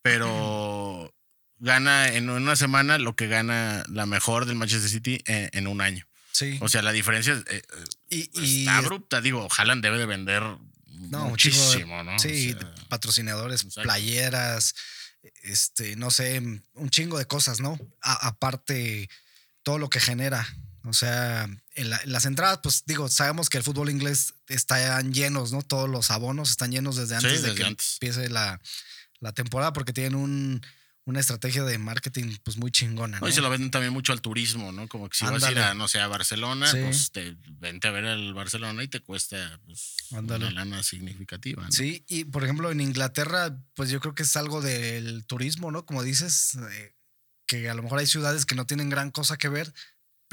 [0.02, 1.12] pero
[1.58, 5.80] gana en una semana lo que gana la mejor del Manchester City en, en un
[5.80, 6.06] año.
[6.32, 6.58] Sí.
[6.60, 7.62] O sea, la diferencia es, eh,
[8.08, 9.20] y, y está abrupta.
[9.20, 10.42] Digo, Haaland debe de vender
[10.86, 12.18] No, de- muchísimo, ¿no?
[12.18, 13.82] Sí, O sea, patrocinadores, Exacto.
[13.82, 14.74] playeras,
[15.42, 16.38] este, no sé,
[16.74, 17.78] un chingo de cosas, ¿no?
[18.00, 19.08] A- aparte,
[19.62, 20.46] todo lo que genera.
[20.84, 25.12] O sea, en, la- en las entradas, pues digo, sabemos que el fútbol inglés están
[25.12, 25.62] llenos, ¿no?
[25.62, 27.94] Todos los abonos están llenos desde Sí, antes de que antes.
[28.00, 28.60] empiece la,
[29.20, 30.60] la temporada porque tienen un,
[31.04, 33.28] una estrategia de marketing pues muy chingona, no, ¿no?
[33.28, 34.88] y se lo venden también mucho al turismo, ¿no?
[34.88, 36.78] Como que si vas a ir a, no sé, a Barcelona, Sí.
[36.82, 41.62] pues te vente a ver al Barcelona y te cuesta pues, una lana significativa.
[41.64, 41.70] ¿no?
[41.72, 45.86] Sí, y por ejemplo en Inglaterra, pues yo creo que es algo del turismo, ¿no?
[45.86, 46.94] Como dices, eh,
[47.46, 49.72] que a lo mejor hay ciudades que no tienen gran cosa que ver,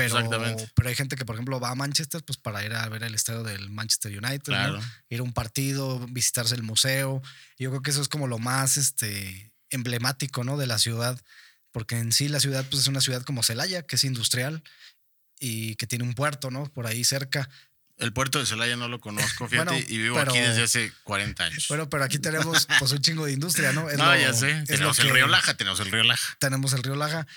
[0.08, 0.72] pero, Exactamente.
[0.76, 3.14] pero hay gente que por ejemplo va a Manchester pues para ir a ver el
[3.16, 4.58] estadio del Manchester United, ¿no?
[4.58, 4.80] Claro.
[5.10, 7.22] ir a un partido, visitarse el museo.
[7.58, 10.58] Yo creo que eso es como lo más este, emblemático, ¿no?
[10.58, 11.20] De la ciudad,
[11.72, 14.64] porque en sí la ciudad pues es una ciudad como Celaya, que es industrial
[15.40, 16.64] y que tiene un puerto, ¿no?
[16.72, 17.50] Por ahí cerca.
[17.98, 20.94] El puerto de Celaya no lo conozco, fíjate, Bueno, y vivo pero- aquí desde hace
[21.04, 21.66] 40 años.
[21.68, 23.90] Bueno, pero aquí tenemos pues un chingo de industria, ¿no?
[23.90, 24.64] Es no, lo- ya sé.
[24.66, 26.38] Tenemos el que- río Laja, tenemos el río Laja.
[26.40, 27.28] tenemos el río Laja.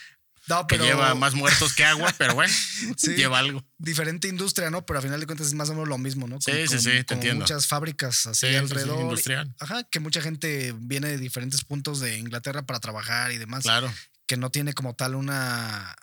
[0.49, 2.53] No, Que pero lleva más muertos que agua, pero bueno,
[2.97, 3.15] Sí.
[3.15, 3.65] lleva algo.
[3.79, 4.85] diferente industria, ¿no?
[4.85, 6.41] Pero a final de cuentas es más o menos lo mismo, ¿no?
[6.41, 7.41] Sí, sí, sí, te como entiendo.
[7.45, 9.01] muchas fábricas así Sí, sí, sí, alrededor.
[9.01, 9.55] industrial.
[9.61, 13.63] Ajá, que mucha gente viene de diferentes puntos de Inglaterra para trabajar y demás.
[13.63, 13.93] Claro.
[14.27, 15.95] Que no tiene como tal una.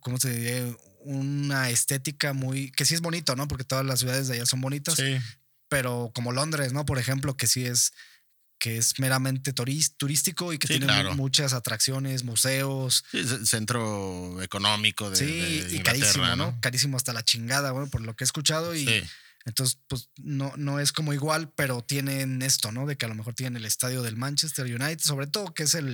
[0.00, 0.76] ¿Cómo se diría?
[1.02, 2.70] Una estética muy.
[2.72, 3.48] Que sí es bonito, ¿no?
[3.48, 4.94] Porque todas las ciudades de allá son bonitas.
[4.94, 5.16] Sí.
[5.68, 6.84] Pero como Londres, ¿no?
[6.84, 7.92] Por ejemplo, que sí es.
[8.60, 11.14] Que es meramente turístico y que Sí, tiene claro.
[11.16, 16.36] muchas atracciones, museos, Sí, es el centro económico de, Sí, de y carísimo, ¿no?
[16.36, 16.60] ¿no?
[16.60, 18.74] Carísimo hasta la chingada, bueno, por lo que he escuchado.
[18.74, 19.02] Y Sí.
[19.46, 22.86] entonces, pues no, no es como igual, pero tienen esto, ¿no?
[22.86, 25.74] De que a lo mejor tienen el estadio del Manchester United, sobre todo que es
[25.74, 25.88] el,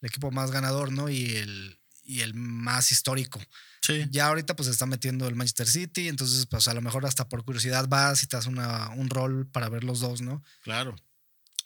[0.00, 1.08] el equipo más ganador, ¿no?
[1.08, 3.40] Y el, y el más histórico.
[3.82, 4.06] Sí.
[4.10, 7.28] Ya ahorita, pues se está metiendo el Manchester City, entonces, pues a lo mejor hasta
[7.28, 10.42] por curiosidad vas y te das una, un rol para ver los dos, ¿no?
[10.62, 10.94] Claro.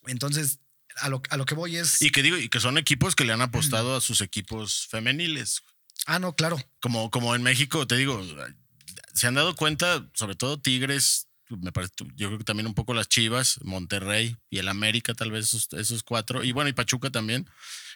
[0.09, 0.59] Entonces,
[0.97, 2.03] a lo, a lo que voy es.
[2.03, 5.63] Y que digo, y que son equipos que le han apostado a sus equipos femeniles.
[6.07, 6.59] ah, no, claro.
[6.81, 8.25] Como, como en México, te digo,
[9.15, 12.95] se han dado cuenta, sobre todo Tigres, me parece, yo creo que también un poco
[12.95, 17.11] las Chivas, Monterrey y el América, tal vez esos, esos cuatro, y bueno, y Pachuca
[17.11, 17.49] también,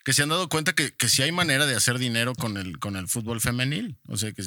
[0.04, 2.78] que se han dado cuenta que, que sí hay manera de hacer dinero con el,
[2.78, 3.98] con el fútbol femenil.
[4.08, 4.42] O sea, que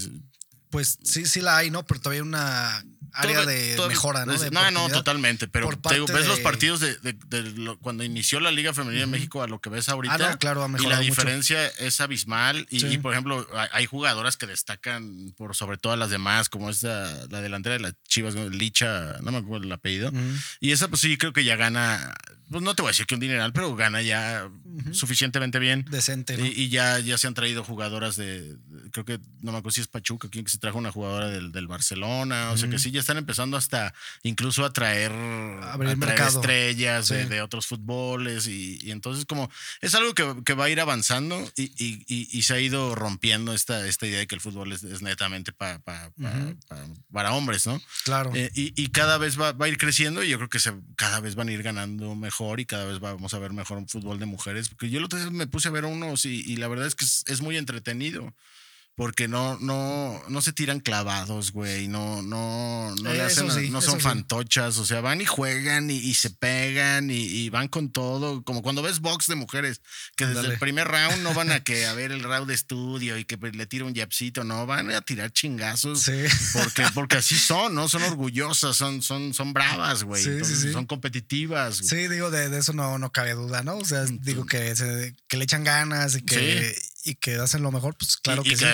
[0.70, 1.86] Pues sí, sí la hay, ¿no?
[1.86, 4.34] Pero todavía hay una área Todo- de todo- mejora, ¿no?
[4.34, 5.48] es- De no, no, totalmente.
[5.48, 8.74] Pero te digo, ves los de- partidos de, de- de lo- cuando inició la Liga
[8.74, 10.16] Femenina en México a lo que ves ahorita.
[10.16, 11.12] Ah, no, claro, ha y la mejorado mucho.
[11.12, 12.68] diferencia es abismal.
[12.70, 12.88] Y, Sí.
[12.88, 17.42] y, por ejemplo, hay, jugadoras que destacan por sobre todas las demás, como esta, la
[17.42, 18.36] delantera de las Chivas.
[18.36, 20.12] Licha, no me acuerdo el apellido.
[20.60, 22.14] Y esa, pues sí, creo que ya gana,
[22.50, 24.50] pues no te voy a decir que un dineral, pero gana ya
[24.92, 25.86] suficientemente bien.
[25.90, 26.46] Decente, ¿no?
[26.46, 29.72] Y, y ya, ya se han traído jugadoras de, de- creo que no me acuerdo
[29.76, 32.80] si es Pachuca, quien que se trajo una jugadora del, del Barcelona, o sea que
[32.80, 35.78] sí, ya están empezando hasta incluso a traer, a
[36.28, 37.30] estrellas de, Sí.
[37.30, 39.50] de otros fútboles y, y entonces como
[39.82, 42.96] es algo que, que va a ir avanzando y, y- y- y se ha ido
[42.96, 46.12] rompiendo esta, esta idea de que el fútbol es, es netamente pa- pa-
[47.12, 47.82] para hombres, ¿no?
[48.04, 48.32] claro.
[48.36, 50.74] Eh, y, y cada vez va, va a ir creciendo y yo creo que se,
[50.96, 53.88] cada vez van a ir ganando mejor y cada vez vamos a ver mejor un
[53.88, 54.70] fútbol de mujeres.
[54.70, 56.96] Porque yo el otro día me puse a ver unos y, y la verdad es
[56.96, 58.34] que es, es muy entretenido.
[58.98, 61.90] Porque no, no, no se tiran clavados, güey.
[61.90, 64.04] No, no, no, le hacen, sí, no son sí.
[64.04, 64.78] fantochas.
[64.78, 68.42] O sea, van y juegan y, y se pegan y, y van con todo.
[68.46, 69.82] Como cuando ves box de mujeres,
[70.16, 73.18] que desde el primer round no van a que a ver el round de estudio
[73.18, 74.46] y que pues, le tira un yapcito.
[74.46, 76.04] No, van a tirar chingazos.
[76.04, 76.24] Sí.
[76.54, 77.90] Porque, porque así son, ¿no?
[77.90, 80.24] Son orgullosas, son, son, son bravas, güey.
[80.24, 80.72] Entonces.
[80.72, 81.82] Son competitivas.
[81.82, 81.90] güey.
[81.90, 83.76] Sí, digo, de, de eso no, no cabe duda, ¿no?
[83.76, 86.74] O sea, digo que, se- que le echan ganas y que,
[87.06, 88.66] y que hacen lo mejor, pues claro y, que, y sí.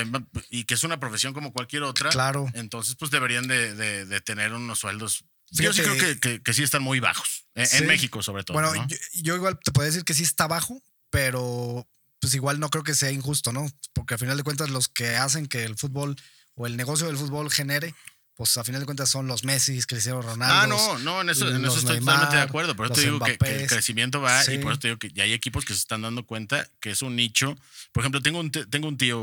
[0.49, 2.09] y que es una profesión como cualquier otra.
[2.09, 2.47] Claro.
[2.53, 5.23] Entonces, pues deberían de, de- de tener unos sueldos.
[5.51, 7.45] Yo sí creo que, que- que sí están muy bajos.
[7.55, 7.87] En, en.
[7.87, 8.53] México, sobre todo.
[8.55, 8.87] Bueno, ¿no?
[8.87, 11.87] yo, yo igual te puedo decir que sí está bajo, pero
[12.19, 13.67] pues igual no creo que sea injusto, ¿no?
[13.93, 16.15] Porque al final de cuentas los que hacen que el fútbol
[16.55, 17.93] o el negocio del fútbol genere,
[18.41, 20.55] pues a final de cuentas son los Messi, Cristiano Ronaldo.
[20.55, 22.75] Ah, no, no, en eso, en eso estoy Neymar, totalmente de acuerdo.
[22.75, 24.53] Por eso te digo que, que el crecimiento va Sí.
[24.53, 26.89] y por eso te digo que ya hay equipos que se están dando cuenta que
[26.89, 27.55] es un nicho.
[27.91, 29.21] Por ejemplo, tengo un, tengo un tío,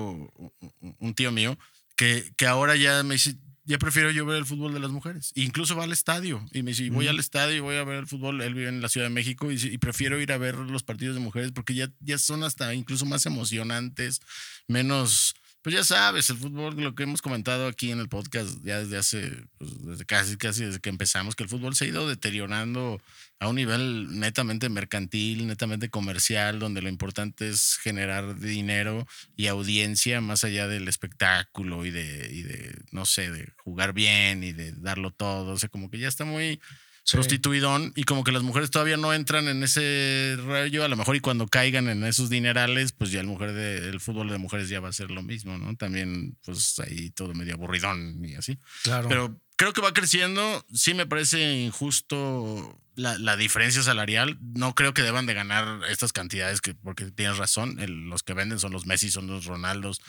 [1.00, 1.58] un tío mío
[1.96, 5.32] que, que ahora ya me dice, ya prefiero yo ver el fútbol de las mujeres.
[5.34, 7.10] Incluso va al estadio y me dice, y voy Ujú.
[7.14, 8.40] al estadio y voy a ver el fútbol.
[8.40, 11.16] Él vive en la Ciudad de México y, y prefiero ir a ver los partidos
[11.16, 14.20] de mujeres porque ya, ya son hasta incluso más emocionantes,
[14.68, 15.34] menos...
[15.68, 18.96] Pues ya sabes, el fútbol, lo que hemos comentado aquí en el podcast ya desde
[18.96, 23.02] hace, pues, desde casi, casi desde que empezamos, que el fútbol se ha ido deteriorando
[23.38, 29.06] a un nivel netamente mercantil, netamente comercial, donde lo importante es generar dinero
[29.36, 34.44] y audiencia más allá del espectáculo y de, y de no sé, de jugar bien
[34.44, 35.52] y de darlo todo.
[35.52, 36.62] O sea, como que ya está muy
[37.10, 37.16] Sí.
[37.16, 41.16] prostituidón y como que las mujeres todavía no entran en ese rollo, a lo mejor
[41.16, 44.68] y cuando caigan en esos dinerales, pues ya el mujer de, el fútbol de mujeres
[44.68, 45.74] ya va a ser lo mismo, ¿no?
[45.76, 48.58] También, pues ahí todo medio aburridón y así.
[48.82, 49.08] Claro.
[49.08, 50.66] Pero creo que va creciendo.
[50.72, 54.38] Sí me parece injusto la, la diferencia salarial.
[54.40, 57.80] No creo que deban de ganar estas cantidades, que, porque tienes razón.
[57.80, 60.00] el- los que venden son los Messi, son los Ronaldos,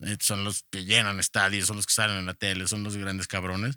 [0.00, 2.96] eh, son los que llenan estadios, son los que salen en la tele, son los
[2.96, 3.76] grandes cabrones.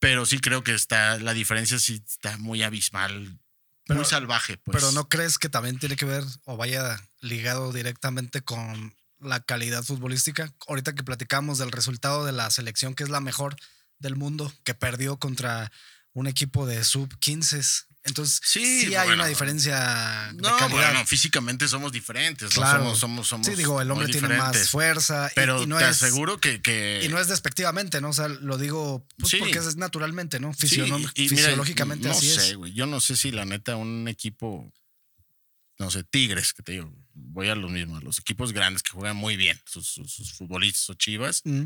[0.00, 3.38] Pero sí creo que está, la diferencia sí está muy abismal,
[3.86, 4.56] Pero- muy salvaje.
[4.58, 4.76] Pues.
[4.76, 9.82] Pero no crees que también tiene que ver o vaya ligado directamente con la calidad
[9.82, 10.52] futbolística.
[10.68, 13.56] Ahorita que platicamos del resultado de la selección, que es la mejor
[13.98, 15.72] del mundo, que perdió contra
[16.12, 17.60] un equipo de sub 15.
[18.08, 19.22] Entonces, Sí, sí, hay bueno.
[19.22, 20.68] una diferencia de No, calidad.
[20.92, 22.50] bueno, físicamente somos diferentes.
[22.50, 22.62] ¿no?
[22.62, 22.78] Claro.
[22.84, 25.30] Somos, somos, somos sí, digo, el hombre tiene más fuerza.
[25.34, 28.10] Pero y, no te es, aseguro que, que Y no es despectivamente, ¿no?
[28.10, 29.36] O sea, lo digo pues, Sí.
[29.38, 30.52] porque es naturalmente, ¿no?
[30.60, 30.66] Y
[30.98, 32.56] mira, fisiológicamente no así sé, es.
[32.56, 32.72] güey.
[32.72, 34.72] Yo no sé si la neta un equipo,
[35.78, 39.16] no sé, Tigres, que te digo, voy a los mismos, los equipos grandes que juegan
[39.16, 41.42] muy bien, sus, sus- sus futbolistas o Chivas.
[41.44, 41.64] Mm.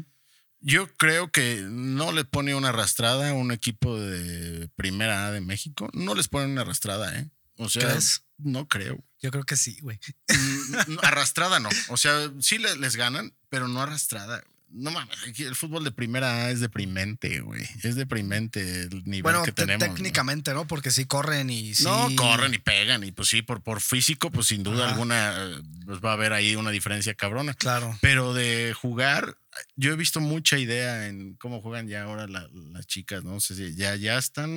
[0.65, 5.41] Yo creo que no le pone una arrastrada a un equipo de primera A de
[5.41, 5.91] México.
[5.93, 7.29] No les pone una arrastrada, ¿eh?
[7.59, 8.23] O sea, ¿Crees?
[8.39, 9.05] no creo.
[9.21, 9.99] Yo creo que sí, güey.
[10.29, 11.69] Mm, arrastrada no.
[11.89, 14.43] O sea, sí le- les ganan, pero no arrastrada.
[14.75, 17.63] No mames, el fútbol de primera es deprimente, güey.
[17.83, 19.87] Es deprimente el nivel Bueno, que te- tenemos.
[19.87, 20.67] técnicamente, ¿no?
[20.67, 21.85] Porque sí corren y sí.
[21.85, 23.05] No, corren y pegan.
[23.05, 24.93] Y pues sí, por, por físico, pues sin duda Ajá.
[24.93, 27.53] alguna, eh, pues va a haber ahí una diferencia cabrona.
[27.55, 27.99] Claro.
[28.01, 29.37] Pero de jugar,
[29.77, 33.41] yo he visto mucha idea en cómo juegan ya ahora la- las chicas, ¿no?
[33.41, 34.51] sé si ya, ya están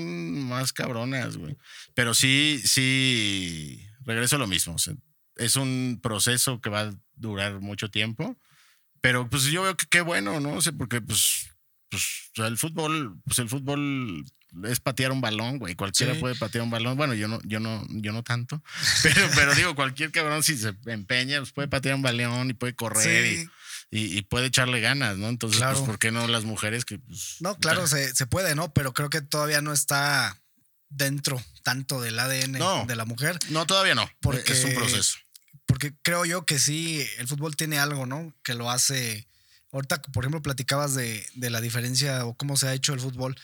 [0.44, 1.58] más cabronas, güey.
[1.94, 4.76] Pero sí, sí, regreso a lo mismo.
[4.76, 4.94] o sea,
[5.38, 8.38] es un proceso que va a durar mucho tiempo.
[9.06, 10.54] Pero pues yo veo que qué bueno, ¿no?
[10.54, 11.48] O sea, porque pues,
[11.90, 14.26] pues o sea, el fútbol, pues el fútbol
[14.64, 15.76] es patear un balón, güey.
[15.76, 16.20] Cualquiera Sí.
[16.20, 16.98] puede patear un balón.
[16.98, 18.64] Bueno, yo no, yo no, yo no tanto.
[19.04, 22.74] Pero, pero digo, cualquier cabrón si se empeña, pues puede patear un balón y puede
[22.74, 23.50] correr y- Sí.
[23.92, 25.28] y, y puede echarle ganas, ¿no?
[25.30, 25.76] Entonces, Claro.
[25.78, 28.74] pues, ¿por qué no las mujeres que pues, No, claro, se, se puede, ¿no?
[28.74, 30.42] Pero creo que todavía no está
[30.90, 32.86] dentro tanto del ADN No.
[32.88, 33.38] de la mujer.
[33.50, 34.10] No, todavía no.
[34.22, 35.18] Porque- es un proceso.
[35.76, 38.34] Porque creo yo que sí, el fútbol tiene algo, ¿no?
[38.44, 39.28] Que lo hace.
[39.74, 43.36] Ahorita, por ejemplo, platicabas de, de la diferencia o cómo se ha hecho el fútbol.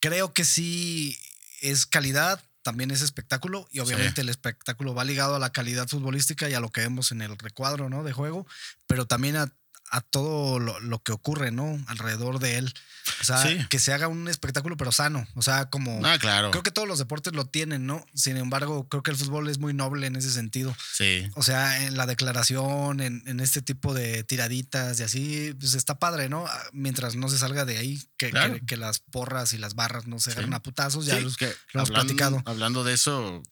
[0.00, 1.16] Creo que sí
[1.60, 6.50] es calidad, también es espectáculo y obviamente el espectáculo va ligado a la calidad futbolística
[6.50, 8.02] y a lo que vemos en el recuadro, ¿no?
[8.02, 8.48] De juego,
[8.88, 9.52] pero también a,
[9.90, 11.78] a todo lo, lo que ocurre, ¿no?
[11.86, 12.74] Alrededor de él.
[13.20, 13.58] O sea, Sí.
[13.70, 15.26] que se haga un espectáculo, pero sano.
[15.34, 16.04] O sea, como.
[16.04, 16.50] Ah, claro.
[16.50, 18.04] Creo que todos los deportes lo tienen, ¿no?
[18.14, 20.76] Sin embargo, creo que el fútbol es muy noble en ese sentido.
[20.94, 21.28] Sí.
[21.34, 25.98] O sea, en la declaración, en, en este tipo de tiraditas y así, pues está
[25.98, 26.46] padre, ¿no?
[26.46, 28.54] Ah, Mientras no se salga de ahí, que, Claro.
[28.54, 30.32] que, que las porras y las barras no se Sí.
[30.32, 32.42] agarren a putazos, ya Sí, los- que lo hemos hablando, platicado.
[32.44, 33.42] hablando de eso,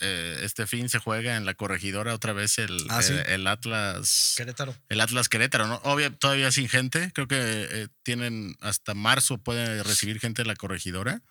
[0.00, 3.12] eh, este fin se juega en la corregidora otra vez el, Ah, sí.
[3.12, 4.34] eh, el Atlas.
[4.36, 4.74] Querétaro.
[4.88, 5.76] El Atlas Querétaro, ¿no?
[5.84, 7.10] Obvio, todavía sin gente.
[7.14, 11.22] Creo que eh, tienen hasta marzo pueden recibir gente de la corregidora.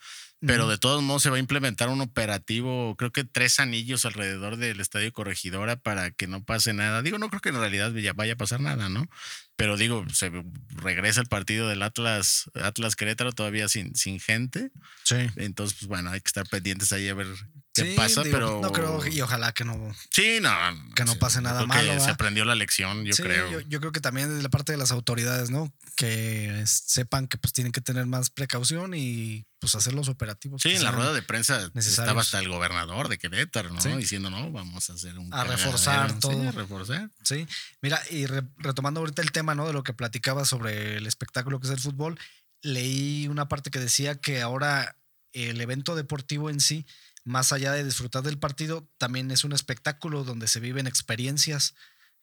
[0.46, 4.58] Pero de todos modos se va a implementar un operativo, creo que tres anillos alrededor
[4.58, 7.02] del estadio Corregidora para que no pase nada.
[7.02, 9.08] Digo, no creo que en realidad ya vaya a pasar nada, ¿no?
[9.56, 10.32] Pero digo, se
[10.70, 14.72] regresa el partido del Atlas, Atlas Querétaro todavía sin, sin gente.
[15.04, 15.16] Sí.
[15.36, 17.28] Entonces, pues bueno, hay que estar pendientes ahí a ver
[17.74, 18.62] qué Sí, pasa, digo, pero.
[18.62, 19.94] No creo, y ojalá que no.
[20.12, 20.50] Sí, no.
[20.96, 23.50] que no sí, pase nada creo que malo, Se aprendió la lección, yo Sí, creo.
[23.52, 25.72] Yo, yo creo que también desde la parte de las autoridades, ¿no?
[25.96, 30.62] Que sepan que pues tienen que tener más precaución y pues hacer los operativos.
[30.62, 33.98] Sí, en la rueda de prensa estaba hasta el gobernador de Querétaro, ¿no?
[33.98, 35.28] Diciendo, no, vamos a hacer un.
[35.28, 35.56] A cagadero".
[35.58, 36.50] reforzar Sí, todo.
[36.50, 37.10] a reforzar.
[37.24, 37.48] Sí,
[37.82, 39.68] mira, y re- retomando ahorita el tema, ¿no?
[39.68, 42.18] De lo que platicaba sobre el espectáculo que es el fútbol,
[42.62, 44.96] leí una parte que decía que ahora
[45.34, 46.86] el evento deportivo en sí,
[47.26, 51.74] más allá de disfrutar del partido, también es un espectáculo donde se viven experiencias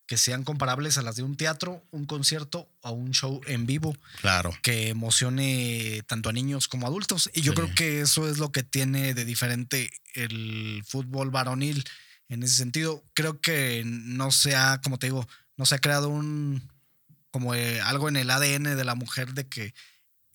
[0.07, 3.97] que sean comparables a las de un teatro, un concierto o un show en vivo
[4.21, 4.51] Claro.
[4.63, 7.31] que emocione tanto a niños como a adultos.
[7.33, 7.57] Y yo Sí.
[7.57, 11.85] creo que eso es lo que tiene de diferente el fútbol varonil
[12.29, 13.05] en ese sentido.
[13.15, 16.69] Creo que no se ha, como te digo, no se ha creado un
[17.31, 19.75] como eh, algo en el ADN de la mujer de que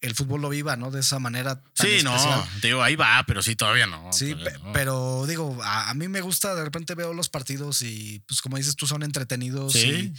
[0.01, 0.91] el fútbol lo viva, ¿no?
[0.91, 1.61] De esa manera.
[1.61, 2.43] tan Sí, no, especial.
[2.61, 4.11] te digo, ahí va, pero sí, todavía no.
[4.13, 4.71] Sí, todavía no.
[4.73, 8.57] pero digo, a, a mí me gusta, de repente veo los partidos y pues como
[8.57, 10.13] dices tú son entretenidos Sí.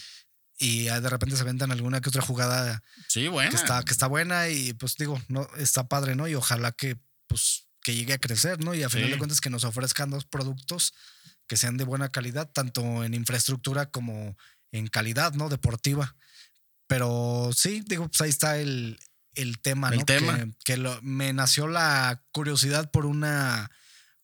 [0.58, 3.50] y, y de repente se vendan alguna que otra jugada Sí, bueno.
[3.50, 6.26] que está, que está buena y pues digo, no, está padre, ¿no?
[6.26, 6.98] Y ojalá que
[7.28, 8.74] pues que llegue a crecer, ¿no?
[8.74, 9.12] Y a final Sí.
[9.12, 10.94] de cuentas que nos ofrezcan dos productos
[11.46, 14.36] que sean de buena calidad, tanto en infraestructura como
[14.72, 15.48] en calidad, ¿no?
[15.48, 16.16] Deportiva.
[16.86, 18.98] Pero sí, digo, pues ahí está el,
[19.34, 20.04] el tema, El ¿no?
[20.04, 20.36] tema.
[20.36, 23.70] Que, que lo- me nació la curiosidad por una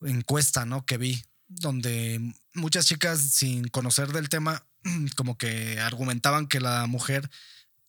[0.02, 0.84] encuesta, ¿no?
[0.86, 2.20] Que vi, donde
[2.54, 4.64] muchas chicas sin conocer del tema,
[5.16, 7.28] como que argumentaban que la mujer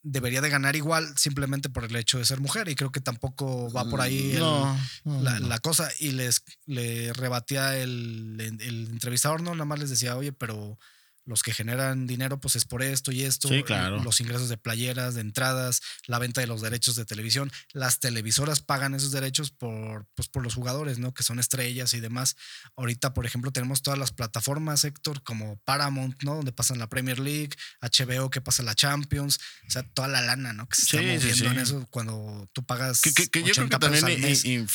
[0.06, 3.72] debería de ganar igual simplemente por el hecho de ser mujer y creo que tampoco
[3.72, 5.48] va por ahí el- No, la, no.
[5.48, 10.34] la cosa y les le rebatía el, el entrevistador, no, nada más les decía, oye,
[10.34, 10.78] pero
[11.26, 14.04] los que generan dinero pues es por esto y esto, Sí, claro.
[14.04, 18.60] los ingresos de playeras, de entradas, la venta de los derechos de televisión, las televisoras
[18.62, 21.14] pagan esos derechos por, pues, por los jugadores, ¿no?
[21.14, 22.36] Que son estrellas y demás.
[22.76, 26.36] Ahorita, por ejemplo, tenemos todas las plataformas, Héctor, como Paramount, ¿no?
[26.36, 27.52] Donde pasan la Premier League,
[27.82, 30.68] HBO que pasa la Champions, o sea, toda la lana, ¿no?
[30.68, 33.54] Que se está Sí, sí, moviendo en eso cuando tú pagas Que, que- que yo
[33.54, 34.68] creo 80 que también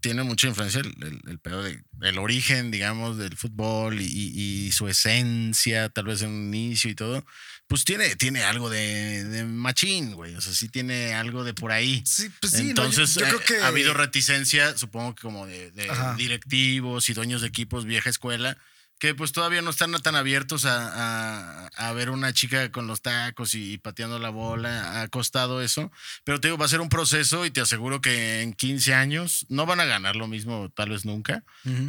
[0.00, 4.66] tiene mucha influencia el, el, el pedo de, el origen, digamos, del fútbol y, y-
[4.66, 7.24] y su esencia, tal vez en un inicio y todo.
[7.68, 10.34] Pues tiene, tiene algo de, de machín, güey.
[10.34, 12.02] O sea, sí tiene algo de por ahí.
[12.06, 15.22] Sí, pues sí, no, yo- Entonces, yo, eh, creo que ha habido reticencia, supongo que
[15.22, 15.70] como de,
[16.16, 18.56] directivos y dueños de equipos vieja escuela,
[18.98, 23.02] que pues todavía no están tan abiertos a, a- a ver una chica con los
[23.02, 25.00] tacos y, pateando la bola.
[25.02, 25.90] Ha costado eso.
[26.24, 29.44] Pero te digo, va a ser un proceso y te aseguro que en 15 años
[29.48, 31.42] no van a ganar lo mismo, tal vez nunca,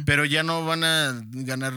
[0.06, 1.72] pero ya no van a ganar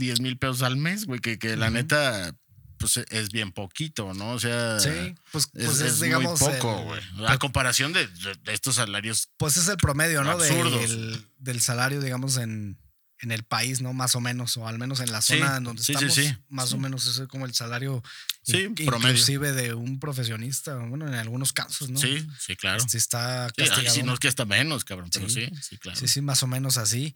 [0.00, 2.34] 10 mil pesos al mes, güey, que, que la neta,
[2.78, 4.32] pues es bien poquito, ¿no?
[4.32, 4.80] O sea...
[4.80, 6.40] Sí, pues, Es, pues es, es digamos.
[6.40, 7.00] muy poco, güey.
[7.28, 8.08] A comparación de,
[8.46, 9.28] estos salarios.
[9.36, 10.32] Pues es el promedio, ¿no?
[10.32, 10.80] Absurdos.
[10.90, 12.76] Del, del salario, digamos, en,
[13.20, 13.92] en el país, ¿no?
[13.92, 16.14] Más o menos, o al menos en la Sí, zona en donde sí, estamos.
[16.14, 16.34] sí.
[16.48, 18.02] Más o menos es como el salario
[18.42, 22.00] Sí, inclusive de un profesionista, bueno, en algunos casos, ¿no?
[22.00, 22.82] Sí, sí, claro.
[22.88, 23.94] Sí está castigado.
[23.94, 26.00] si no es que hasta menos, cabrón, pero sí, sí, claro.
[26.00, 27.14] Sí, sí, más o menos así.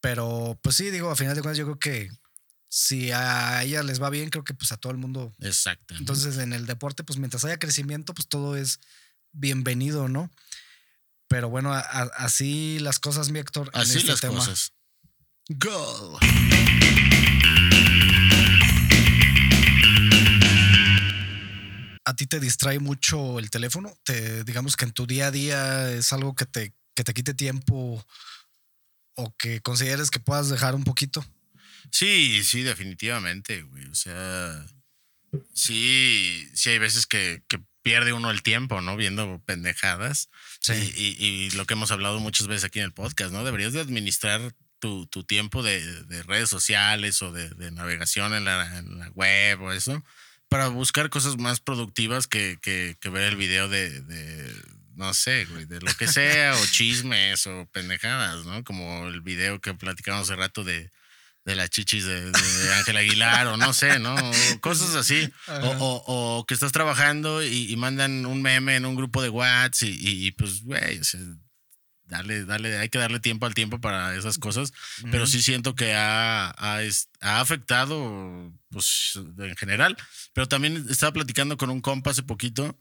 [0.00, 2.08] Pero, pues sí, digo, a final de cuentas, yo creo que
[2.68, 5.34] si a ella les va bien, creo que pues a todo el mundo.
[5.40, 5.94] Exacto.
[5.96, 8.78] Entonces, en el deporte, pues mientras haya crecimiento, pues todo es
[9.32, 10.30] bienvenido, ¿no?
[11.28, 13.70] Pero bueno, a- a- así las cosas, mi Héctor.
[13.74, 14.34] en así este las tema.
[14.38, 14.72] cosas.
[15.48, 16.18] Go.
[22.04, 23.92] ¿A ti te distrae mucho el teléfono?
[24.02, 27.34] Te, digamos que en tu día a día es algo que te, que te quite
[27.34, 28.02] tiempo
[29.18, 31.24] o que consideres que puedas dejar un poquito.
[31.90, 33.84] Sí, sí, definitivamente, güey.
[33.86, 34.64] O sea,
[35.52, 38.96] sí, sí hay veces que, que pierde uno el tiempo, ¿no?
[38.96, 40.28] Viendo pendejadas.
[40.60, 40.72] Sí.
[40.96, 43.44] Y, y- y lo que hemos hablado muchas veces aquí en el podcast, ¿no?
[43.44, 48.44] Deberías de administrar tu, tu tiempo de, de redes sociales o de, de navegación en
[48.44, 50.04] la, en la web o eso
[50.48, 54.54] para buscar cosas más productivas que, que- que ver el video de, de,
[54.98, 58.62] no sé, güey, de lo que sea, o chismes o pendejadas, ¿no?
[58.64, 60.90] Como el video que platicamos hace rato de,
[61.44, 64.14] de las chichis de, de Ángel Aguilar, o no sé, ¿no?
[64.14, 65.32] O cosas así.
[65.62, 69.28] O, o- o que estás trabajando y, y mandan un meme en un grupo de
[69.30, 71.20] WhatsApp y, y- y, pues, güey, o sea,
[72.04, 74.72] dale, dale, hay que darle tiempo al tiempo para esas cosas,
[75.10, 76.80] pero sí siento que ha, ha,
[77.20, 79.96] ha afectado, pues, en general.
[80.32, 82.78] Pero también estaba platicando con un compa hace poquito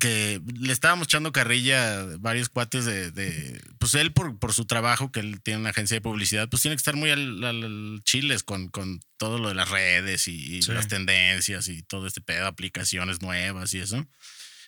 [0.00, 4.64] que le estábamos echando carrilla a varios cuates de, de- pues él por, por su
[4.64, 7.62] trabajo, que él tiene una agencia de publicidad, pues tiene que estar muy al, al-
[7.64, 10.72] al chiles con, con todo lo de las redes y, y Sí.
[10.72, 14.06] las tendencias y todo este pedo, aplicaciones nuevas y eso.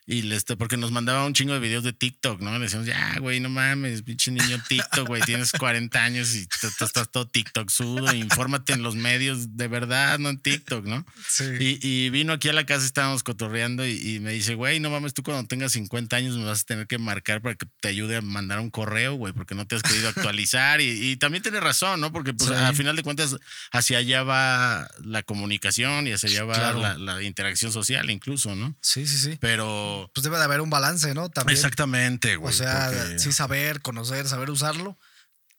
[0.07, 2.53] Y le este, porque nos mandaba un chingo de videos de TikTok, ¿no?
[2.59, 7.11] Le decíamos, ya, güey, no mames, pinche niño TikTok, güey, tienes 40 años y estás
[7.11, 11.07] todo TikTok sudo, infórmate en los medios de verdad, no en TikTok, ¿no?
[11.27, 11.45] Sí.
[11.59, 14.91] Y, y vino aquí a la casa, estábamos cotorreando y, y me dice, güey, no
[14.91, 17.89] mames, tú cuando tengas 50 años me vas a tener que marcar para que te
[17.89, 20.83] ayude a mandar un correo, güey, porque no te has querido actualizar.
[20.83, 22.13] Y, y también tiene razón, ¿no?
[22.13, 22.55] Porque pues Sí.
[22.57, 23.37] a final de cuentas
[23.73, 26.79] hacia allá va la comunicación y hacia allá va Claro.
[26.81, 28.77] la, la interacción social incluso, ¿no?
[28.83, 29.39] sí, sí, sí.
[29.41, 29.94] Pero...
[30.15, 31.29] Pues debe de haber un balance, ¿no?
[31.29, 31.57] También.
[31.57, 32.53] Exactamente, güey.
[32.53, 34.99] O sea, porque- sí saber, conocer, saber usarlo,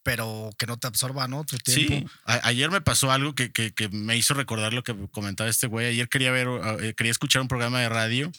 [0.03, 1.43] pero que no te absorba, ¿no?
[1.45, 2.09] Tu Sí, tiempo.
[2.25, 5.67] a- ayer me pasó algo que, que- que me hizo recordar lo que comentaba este
[5.67, 5.87] güey.
[5.87, 6.47] Ayer quería ver,
[6.81, 8.31] eh, quería escuchar un programa de radio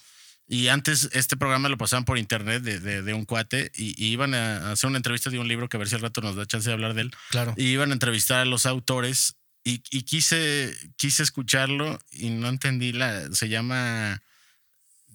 [0.48, 4.12] y antes este programa lo pasaban por internet de, de- de un cuate y, y
[4.12, 6.36] iban a hacer una entrevista de un libro que a ver si al rato nos
[6.36, 7.10] da chance de hablar de él.
[7.30, 7.52] Claro.
[7.56, 9.34] Y iban a entrevistar a los autores
[9.64, 14.22] y, y quise, quise escucharlo y no entendí la, se llama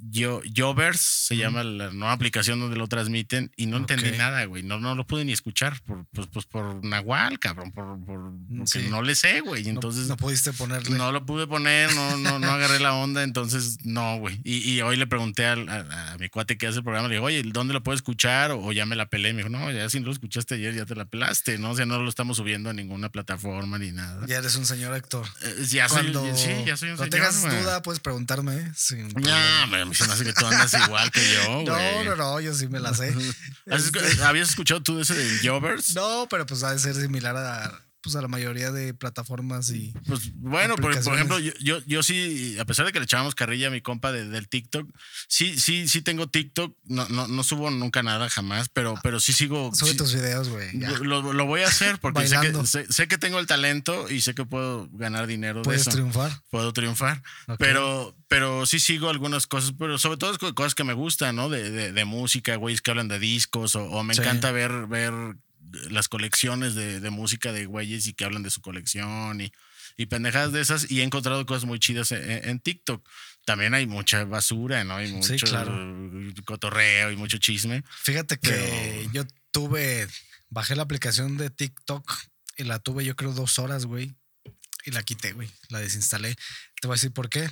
[0.09, 4.63] Yo, Jovers, se llama la nueva aplicación donde lo transmiten y no entendí nada, güey.
[4.63, 8.65] No, no lo pude ni escuchar por, pues, pues por Nahual, cabrón, por, por- porque
[8.65, 8.87] Sí.
[8.89, 9.63] no le sé, güey.
[9.63, 10.97] No- entonces no, no, pudiste ponerle.
[10.97, 14.39] lo pude poner, no, no, no agarré la onda, entonces no, güey.
[14.43, 17.25] Y, y hoy le pregunté a, a mi cuate que hace el programa, le digo,
[17.25, 18.51] oye, ¿dónde lo puedo escuchar?
[18.51, 19.33] O, o ya me la pelé.
[19.33, 21.71] Me dijo, no, ya si no lo escuchaste ayer, ya te la pelaste, ¿no?
[21.71, 24.25] O sea, no lo estamos subiendo a ninguna plataforma ni nada.
[24.27, 25.25] Ya eres un señor Héctor.
[25.43, 27.61] Eh, ya soy, Cuando, sí, ya soy un señor, tengas güey.
[27.61, 28.55] duda, puedes preguntarme.
[28.57, 28.71] ¿eh?
[28.75, 29.90] Sin No, problema.
[29.91, 32.05] Mí se me hace que tú andas igual que yo, no, güey.
[32.05, 33.09] no, no, yo sí me la sé.
[33.69, 35.93] ¿Has escu- Este, ¿Habías escuchado tú de ese de Jovers?
[35.95, 39.93] no, pero pues ha de ser similar a, pues, a la mayoría de plataformas y.
[40.07, 43.35] Pues bueno, por, por ejemplo, yo, yo, yo sí, a pesar de que le echábamos
[43.35, 44.89] carrilla a mi compa de- del TikTok,
[45.27, 46.75] sí, sí, sí tengo TikTok.
[46.85, 49.71] No, no, no subo nunca nada jamás, pero, pero sí sigo.
[49.73, 50.71] Sube sí- tus videos, güey.
[51.03, 54.21] lo, lo- voy a hacer porque sé que, sé, sé que tengo el talento y
[54.21, 55.91] sé que puedo ganar dinero de Puedes eso.
[55.91, 56.31] triunfar.
[56.49, 57.21] Puedo triunfar.
[57.47, 57.57] Ok.
[57.59, 61.49] Pero, pero sí sigo algunas cosas, pero sobre todo cosas que me gustan, ¿no?
[61.49, 64.21] De, de, de música, güeyes que hablan de discos, o, o me Sí.
[64.21, 65.13] encanta ver, ver
[65.89, 69.51] las colecciones de, de música de güeyes y que hablan de su colección y,
[69.97, 70.89] y pendejadas de esas.
[70.91, 73.07] Y he encontrado cosas muy chidas en, en- en TikTok.
[73.45, 74.95] También hay mucha basura, ¿no?
[74.95, 75.71] Hay mucho Sí, claro.
[76.45, 77.83] cotorreo y mucho chisme.
[78.03, 80.07] Fíjate que Pero- yo tuve,
[80.49, 82.11] bajé la aplicación de TikTok
[82.57, 84.15] y la tuve yo creo dos horas, güey.
[84.83, 85.49] Y la quité, güey.
[85.69, 86.35] La desinstalé.
[86.81, 87.49] Te voy a decir por qué.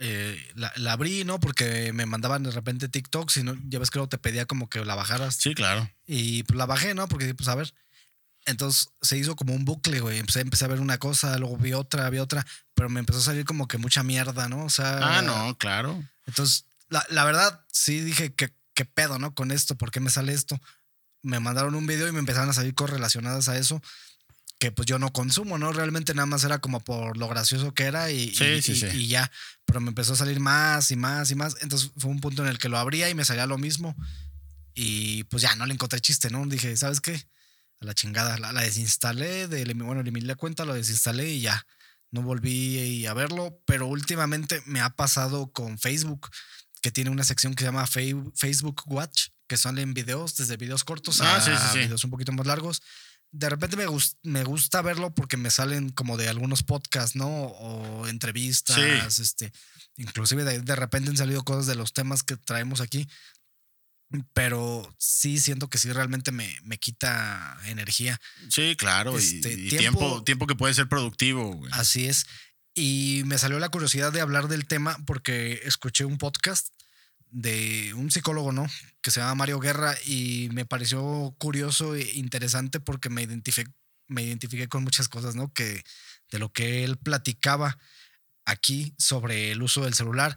[0.00, 1.40] Eh, la, la abrí, ¿no?
[1.40, 4.68] Porque me mandaban de repente TikTok, si no, ya ves que luego te pedía como
[4.68, 5.34] que la bajaras.
[5.36, 5.90] Sí, claro.
[6.06, 7.08] Y pues la bajé, ¿no?
[7.08, 7.74] Porque pues a ver.
[8.46, 10.18] Entonces se hizo como un bucle, güey.
[10.18, 13.22] Empecé, empecé a ver una cosa, luego vi otra, vi otra, pero me empezó a
[13.22, 14.64] salir como que mucha mierda, ¿no?
[14.64, 15.18] O sea.
[15.18, 16.02] Ah, no, claro.
[16.26, 19.34] Entonces, la, la verdad, sí dije que qué pedo, ¿no?
[19.34, 20.60] Con esto, ¿por qué me sale esto?
[21.22, 23.82] Me mandaron un video y me empezaron a salir cosas relacionadas a eso
[24.58, 25.72] que pues yo no consumo, ¿no?
[25.72, 28.86] Realmente nada más era como por lo gracioso que era y, Sí, y- sí, sí.
[28.92, 29.30] y ya.
[29.64, 31.56] Pero me empezó a salir más y más y más.
[31.60, 33.94] Entonces fue un punto en el que lo abría y me salía lo mismo.
[34.74, 36.44] Y pues ya no le encontré chiste, ¿no?
[36.46, 37.14] Dije, ¿sabes qué?
[37.80, 38.38] A la chingada.
[38.38, 41.64] La, la desinstalé, de, bueno, eliminé la cuenta, lo desinstalé y ya.
[42.10, 46.30] No volví a verlo, pero últimamente me ha pasado con Facebook,
[46.80, 51.20] que tiene una sección que se llama Facebook Watch, que salen videos, desde videos cortos
[51.20, 52.82] Ah, a videos un poquito más largos.
[53.30, 57.26] De repente me, gus- me gusta verlo porque me salen como de algunos podcasts, ¿no?
[57.28, 59.52] O entrevistas, este,
[59.96, 63.06] inclusive de, de repente han salido cosas de los temas que traemos aquí.
[64.32, 68.18] Pero sí siento que sí realmente me, me quita energía.
[68.48, 69.18] Sí, claro.
[69.18, 71.70] y- Este, y, tiempo- tiempo, tiempo que puede ser productivo, güey.
[71.74, 72.24] Así es.
[72.74, 76.68] Y me salió la curiosidad de hablar del tema porque escuché un podcast
[77.30, 78.66] de un psicólogo, ¿no?
[79.02, 83.70] Que se llama Mario Guerra y me pareció curioso e interesante porque me identifiqué,
[84.06, 85.52] me identifiqué con muchas cosas, ¿no?
[85.52, 85.84] Que
[86.30, 87.78] de lo que él platicaba
[88.44, 90.36] aquí sobre el uso del celular,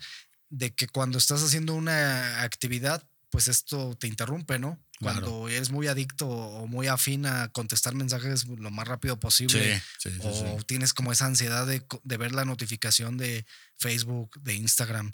[0.50, 4.78] de que cuando estás haciendo una actividad, pues esto te interrumpe, ¿no?
[5.00, 5.22] Claro.
[5.22, 10.10] Cuando eres muy adicto o muy afín a contestar mensajes lo más rápido posible Sí,
[10.20, 10.66] o sí.
[10.68, 13.46] tienes como esa ansiedad de, de ver la notificación de
[13.78, 15.14] Facebook, de Instagram.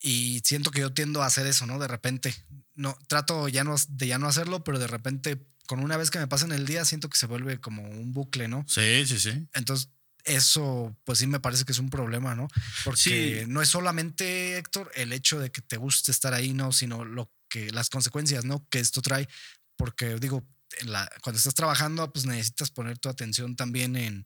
[0.00, 1.78] Y siento que yo tiendo a hacer eso, ¿no?
[1.78, 2.34] De repente.
[2.74, 6.18] No, trato ya no, de ya no hacerlo, pero de repente, con una vez que
[6.18, 8.64] me pasa en el día, siento que se vuelve como un bucle, ¿no?
[8.68, 9.48] Sí, sí, sí.
[9.54, 9.88] Entonces,
[10.24, 12.48] eso, pues sí me parece que es un problema, ¿no?
[12.84, 13.44] Porque Sí.
[13.48, 16.72] no es solamente, Héctor, el hecho de que te guste estar ahí, ¿no?
[16.72, 18.66] Sino lo que, las consecuencias, ¿no?
[18.68, 19.28] Que esto trae.
[19.76, 20.46] Porque digo,
[20.84, 24.24] la, cuando estás trabajando, pues necesitas poner tu atención también en,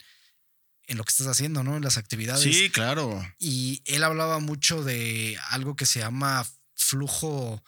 [0.91, 1.77] en lo que estás haciendo, ¿no?
[1.77, 2.43] En las actividades.
[2.43, 3.23] Sí, claro.
[3.39, 7.63] Y él hablaba mucho de algo que se llama flujo,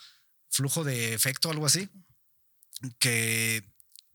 [0.51, 1.89] flujo de efecto, algo así,
[2.99, 3.63] que,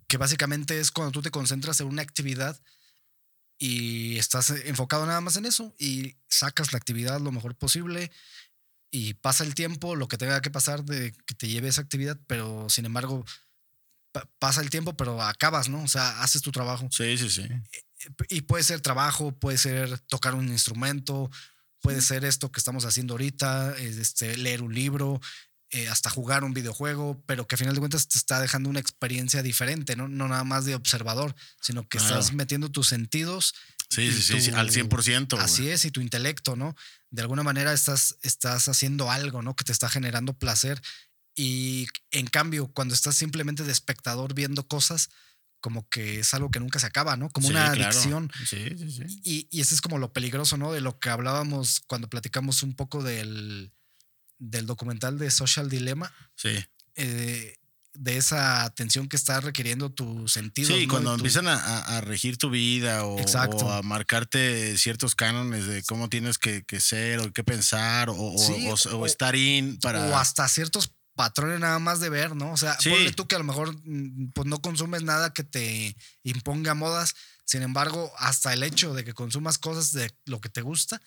[0.08, 2.60] que básicamente es cuando tú te concentras en una actividad
[3.58, 8.12] y estás enfocado nada más en eso y sacas la actividad lo mejor posible
[8.92, 12.20] y pasa el tiempo, lo que tenga que pasar de que te lleve esa actividad,
[12.28, 13.26] pero sin embargo
[14.12, 15.82] pa- pasa el tiempo, pero acabas, ¿no?
[15.84, 17.44] O sea, haces tu trabajo Sí, sí, sí.
[18.30, 21.30] Y puede ser trabajo, puede ser tocar un instrumento,
[21.82, 25.20] puede ser esto que estamos haciendo ahorita, es, este, leer un libro,
[25.72, 28.80] eh, hasta jugar un videojuego, pero que a final de cuentas te está dejando una
[28.80, 30.08] experiencia diferente, ¿no?
[30.08, 32.20] No nada más de observador, sino que Claro.
[32.20, 33.54] estás metiendo tus sentidos.
[33.90, 35.36] Sí, sí, sí, sí, tu- al 100%.
[35.36, 35.46] güey.
[35.46, 36.76] Así es, y tu intelecto, ¿no?
[37.10, 39.56] De alguna manera estás, estás haciendo algo, ¿no?
[39.56, 40.82] Que te está generando placer.
[41.36, 45.10] Y en cambio, cuando estás simplemente de espectador viendo cosas,
[45.60, 47.30] como que es algo que nunca se acaba, ¿no?
[47.30, 47.92] Como Sí, una claro.
[47.92, 48.32] adicción.
[48.48, 49.22] Sí, sí, sí.
[49.24, 50.72] Y, y ese es como lo peligroso, ¿no?
[50.72, 53.74] De lo que hablábamos cuando platicamos un poco del,
[54.40, 56.50] del documental de Social Dilemma, Sí.
[56.96, 57.56] eh,
[58.00, 60.68] de esa atención que está requiriendo tu sentido.
[60.68, 60.94] Sí, ¿no?
[60.94, 65.82] cuando tu- empiezan a, a- regir tu vida o, o a marcarte ciertos cánones de
[65.82, 70.06] cómo tienes que, que ser o qué pensar o, Sí, o o- estar in para...
[70.10, 72.54] O hasta ciertos patrones nada más de ver, ¿no?
[72.54, 72.90] O sea, Sí.
[72.90, 77.14] ponle tú que a lo mejor mm, pues no consumes nada que te imponga modas,
[77.44, 81.02] sin embargo, hasta el hecho de que consumas cosas de lo que te gusta,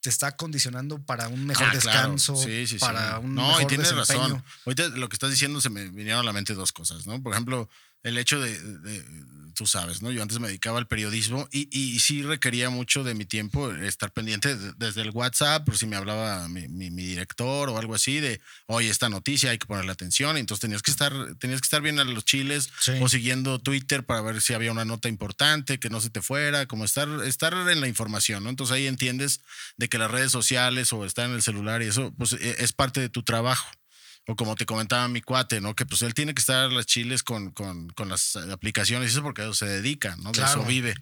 [0.00, 1.98] te está condicionando para un mejor Ah, claro.
[2.10, 2.78] descanso, Sí, sí, sí.
[2.78, 4.34] para un No, mejor y tienes desempeño.
[4.34, 4.44] razón.
[4.66, 7.22] Ahorita lo que estás diciendo se me vinieron a la mente dos cosas, ¿no?
[7.22, 7.68] Por ejemplo,
[8.04, 9.04] el hecho de, de-
[9.56, 10.10] tú sabes, ¿no?
[10.10, 14.10] Yo antes me dedicaba al periodismo y, y sí requería mucho de mi tiempo estar
[14.10, 17.94] pendiente de- desde el WhatsApp, por si me hablaba mi, mi- mi director o algo
[17.94, 20.36] así, de, oye, esta noticia hay que ponerle atención.
[20.36, 22.94] Y entonces tenías que estar, tenías que estar bien a los chiles Sí.
[23.00, 26.66] o siguiendo Twitter para ver si había una nota importante, que no se te fuera,
[26.66, 28.50] como estar, estar en la información, ¿no?
[28.50, 29.40] Entonces ahí entiendes
[29.76, 32.72] de que las redes sociales o estar en el celular y eso, pues e- es
[32.72, 33.70] parte de tu trabajo.
[34.26, 35.74] O como te comentaba mi cuate, ¿no?
[35.74, 39.42] Que pues él tiene que estar las chiles con, con, con las aplicaciones eso porque
[39.42, 40.30] eso se dedica, ¿no?
[40.32, 40.60] De Claro.
[40.60, 40.94] eso vive.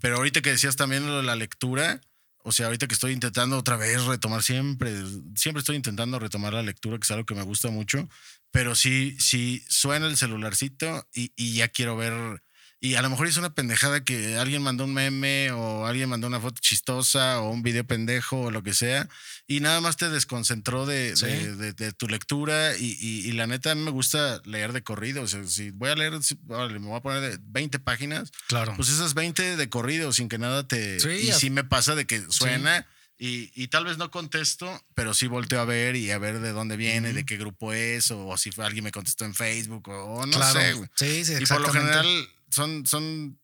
[0.00, 2.00] Pero ahorita que decías también lo de la lectura,
[2.44, 4.92] o sea, ahorita que estoy intentando otra vez retomar siempre,
[5.34, 8.08] siempre estoy intentando retomar la lectura, que es algo que me gusta mucho,
[8.50, 12.42] pero sí, sí suena el celularcito y, y ya quiero ver.
[12.80, 16.28] Y a lo mejor es una pendejada que alguien mandó un meme o alguien mandó
[16.28, 19.08] una foto chistosa o un video pendejo o lo que sea
[19.48, 21.26] y nada más te desconcentró de, Sí.
[21.26, 24.72] de, de- de tu lectura y, y- y la neta a mí me gusta leer
[24.72, 25.22] de corrido.
[25.22, 28.30] O sea, si voy a leer, si- órale, me voy a poner de 20 páginas,
[28.46, 28.74] Claro.
[28.76, 31.00] pues esas 20 de corrido sin que nada te...
[31.00, 32.86] Sí, y as- sí me pasa de que suena
[33.18, 36.52] y, y tal vez no contesto, pero sí volteo a ver y a ver de
[36.52, 40.04] dónde viene, de qué grupo es o, si fue alguien me contestó en Facebook o,
[40.20, 40.60] o no claro.
[40.60, 40.74] sé.
[40.94, 42.06] Sí, sí, Y por lo general
[42.50, 43.38] son, son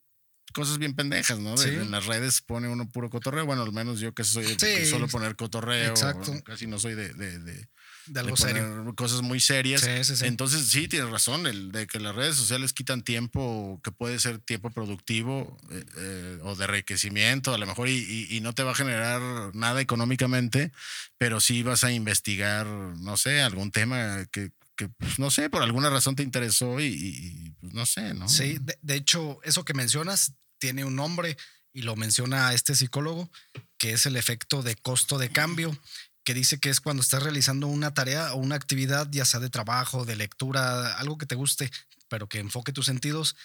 [0.53, 1.57] cosas bien pendejas, ¿no?
[1.57, 1.69] Sí.
[1.71, 3.45] En las redes pone uno puro cotorreo.
[3.47, 5.91] Bueno, al menos yo que soy de que solo poner cotorreo.
[5.91, 6.33] Exacto.
[6.45, 7.69] Casi no soy de, de- de-
[8.07, 8.95] de algo de poner serio.
[8.97, 9.81] cosas muy serias.
[9.81, 10.27] Sí, sí, sí.
[10.27, 14.39] Entonces, sí, tienes razón, el de que las redes sociales quitan tiempo que puede ser
[14.41, 18.63] tiempo productivo eh, eh, o de enriquecimiento, a lo mejor, y, y- y no te
[18.63, 19.23] va a generar
[19.57, 20.71] nada económicamente,
[21.17, 25.63] pero sí vas a investigar, no sé, algún tema que, que, pues, no sé, por
[25.63, 28.29] alguna razón te interesó y, y, pues, no sé, ¿no?
[28.29, 31.37] Sí, de, de hecho, eso que mencionas tiene un nombre
[31.73, 33.31] y lo menciona este psicólogo,
[33.79, 35.77] que es el efecto de costo de cambio,
[36.25, 39.51] que dice que es cuando estás realizando una tarea o una actividad, ya sea de
[39.51, 41.71] trabajo, de lectura, algo que te guste,
[42.09, 43.37] pero que enfoque tus sentidos,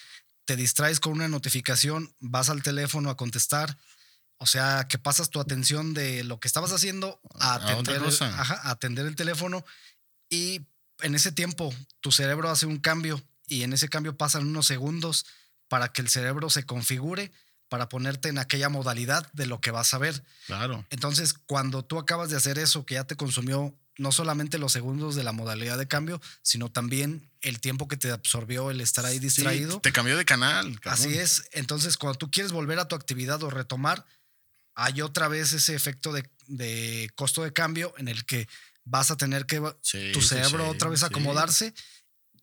[0.46, 3.78] te distraes con una notificación, vas al teléfono a contestar,
[4.38, 8.72] o sea, que pasas tu atención de lo que estabas haciendo a atender, ajá, a
[8.72, 9.66] atender el teléfono
[10.30, 10.62] y
[11.02, 15.26] en ese tiempo tu cerebro hace un cambio y en ese cambio pasan unos segundos
[15.68, 17.32] para que el cerebro se configure
[17.68, 20.24] para ponerte en aquella modalidad de lo que vas a ver.
[20.48, 20.86] Claro.
[20.90, 25.14] Entonces, cuando tú acabas de hacer eso, que ya te consumió no solamente los segundos
[25.16, 29.16] de la modalidad de cambio, sino también el tiempo que te absorbió el estar ahí
[29.16, 29.80] Sí, distraído.
[29.82, 30.80] te cambió de canal.
[30.80, 30.94] cabrón.
[31.06, 31.44] Así es.
[31.52, 34.06] Entonces, cuando tú quieres volver a tu actividad o retomar,
[34.74, 38.48] hay otra vez ese efecto de, de costo de cambio en el que
[38.90, 41.74] vas a tener que Sí, tu cerebro sí, otra vez acomodarse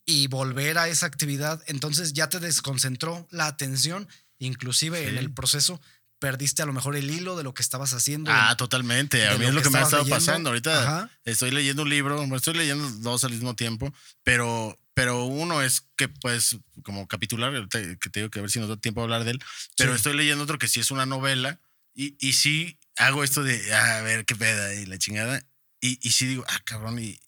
[0.04, 1.62] y volver a esa actividad.
[1.66, 5.80] Entonces ya te desconcentró la atención, inclusive en el proceso
[6.18, 8.30] perdiste a lo mejor el hilo de lo que estabas haciendo.
[8.32, 9.28] Ah, totalmente.
[9.28, 10.16] A mí lo es lo que que me ha estado leyendo.
[10.16, 10.48] pasando.
[10.50, 11.10] Ahorita Ajá.
[11.24, 13.92] estoy leyendo un libro, estoy leyendo dos al mismo tiempo,
[14.22, 18.60] pero, pero uno es que, pues, como capitular, que te digo que a ver si
[18.60, 19.42] nos da tiempo a hablar de él,
[19.76, 19.96] pero Sí.
[19.96, 21.60] estoy leyendo otro que sí es una novela
[21.94, 25.42] y, y sí hago esto de, a ver qué peda y la chingada,
[25.86, 27.18] y, y sí digo, ah, cabrón, y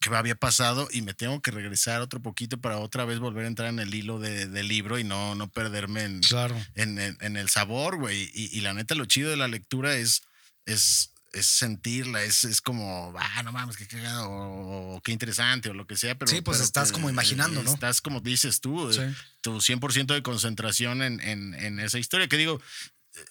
[0.00, 3.44] qué me había pasado y me tengo que regresar otro poquito para otra vez volver
[3.44, 6.54] a entrar en el hilo de- del libro y no, no perderme en, Claro.
[6.74, 8.30] en, en- en el sabor, güey.
[8.34, 10.22] Y, y la neta, lo chido de la lectura es,
[10.66, 15.70] es, es sentirla, es, es como, ah, no mames, qué cagado, o, o qué interesante,
[15.70, 16.14] o lo que sea.
[16.16, 17.72] Pero, Sí, pues pero estás que, como imaginando, ¿no?
[17.72, 19.00] Estás como dices tú, Sí.
[19.40, 22.28] tu 100% de concentración en, en, en esa historia.
[22.28, 22.60] Que digo,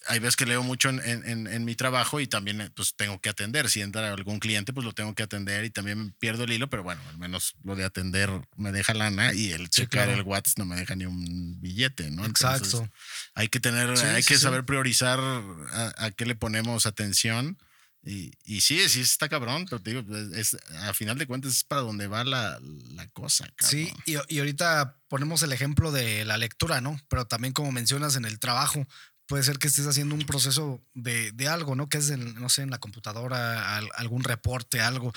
[0.07, 3.19] hay veces que leo mucho en, en- en- mi trabajo y también eh, pues tengo
[3.19, 3.69] que atender.
[3.69, 6.84] Si entra algún cliente, pues lo tengo que atender y también pierdo el hilo, pero
[6.84, 10.13] bueno, al menos lo de atender me deja lana y el Sí, checar claro.
[10.13, 12.25] el WhatsApp no me deja ni un billete, ¿no?
[12.25, 12.91] Entonces, Exacto.
[13.36, 17.57] hay que tener, Sí, hay sí, que saber priorizar a, a qué le ponemos atención.
[18.05, 21.63] Y, y sí, sí está cabrón, pero te digo, es, a final de cuentas es
[21.63, 22.59] para donde va la,
[22.95, 23.69] la cosa, cabrón.
[23.69, 26.99] Sí, y, y ahorita ponemos el ejemplo de la lectura, ¿no?
[27.07, 28.86] Pero también como mencionas en el trabajo,
[29.28, 31.88] puede ser que estés haciendo un proceso de, de algo, ¿no?
[31.89, 35.13] Que es, en, no sé, en la computadora, al- algún reporte, algo,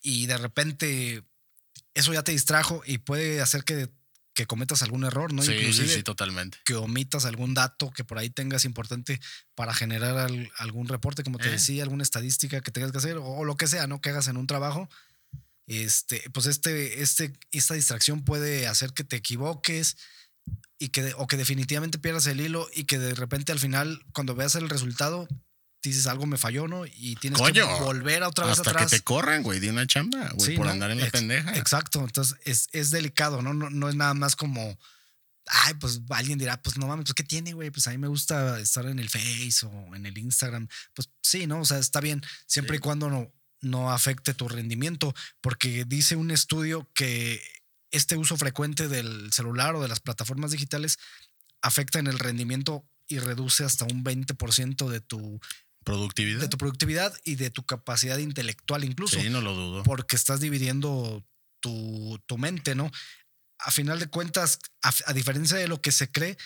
[0.00, 1.22] y de repente
[1.94, 3.90] eso ya te distrajo y puede hacer que
[4.34, 5.42] que cometas algún error, ¿no?
[5.42, 6.56] Sí, sí, Inclusive sí, totalmente.
[6.64, 9.20] que omitas algún dato que por ahí tengas importante
[9.54, 11.52] para generar al- algún reporte, como te Eh.
[11.52, 14.00] decía, alguna estadística que tengas que hacer o, o lo que sea, ¿no?
[14.00, 14.88] Que hagas en un trabajo.
[15.66, 19.98] Este, pues este, este, esta distracción puede hacer que te equivoques
[20.82, 24.34] y que, o que definitivamente pierdas el hilo y que de repente al final, cuando
[24.34, 25.28] veas el resultado,
[25.82, 26.84] dices algo me falló, ¿no?
[26.86, 28.90] Y tienes Coño, que volver a otra vez Hasta atrás.
[28.90, 30.72] que te corran, güey, de una chamba, güey, Sí, por ¿no?
[30.72, 31.56] andar en la Ex- pendeja.
[31.56, 32.00] Exacto.
[32.00, 33.52] Entonces es, es delicado, ¿no?
[33.54, 33.68] ¿no?
[33.70, 34.78] No es nada más como,
[35.46, 37.70] ay, pues alguien dirá, pues no mames, pues ¿qué tiene, güey?
[37.70, 40.68] Pues a mí me gusta estar en el Face o en el Instagram.
[40.94, 41.60] Pues sí, ¿no?
[41.60, 42.78] O sea, está bien, siempre Sí.
[42.78, 47.40] y cuando no, no afecte tu rendimiento, porque dice un estudio que
[47.92, 50.98] este uso frecuente del celular o de las plataformas digitales
[51.62, 55.40] afecta en el rendimiento y reduce hasta un 20% de tu,
[55.84, 56.40] Productividad.
[56.40, 59.82] de tu productividad y de tu capacidad intelectual incluso Sí, no lo dudo.
[59.84, 61.24] porque estás dividiendo
[61.60, 62.90] tu, tu mente, ¿no?
[63.58, 66.36] A final de cuentas, a, a diferencia de lo que se cree,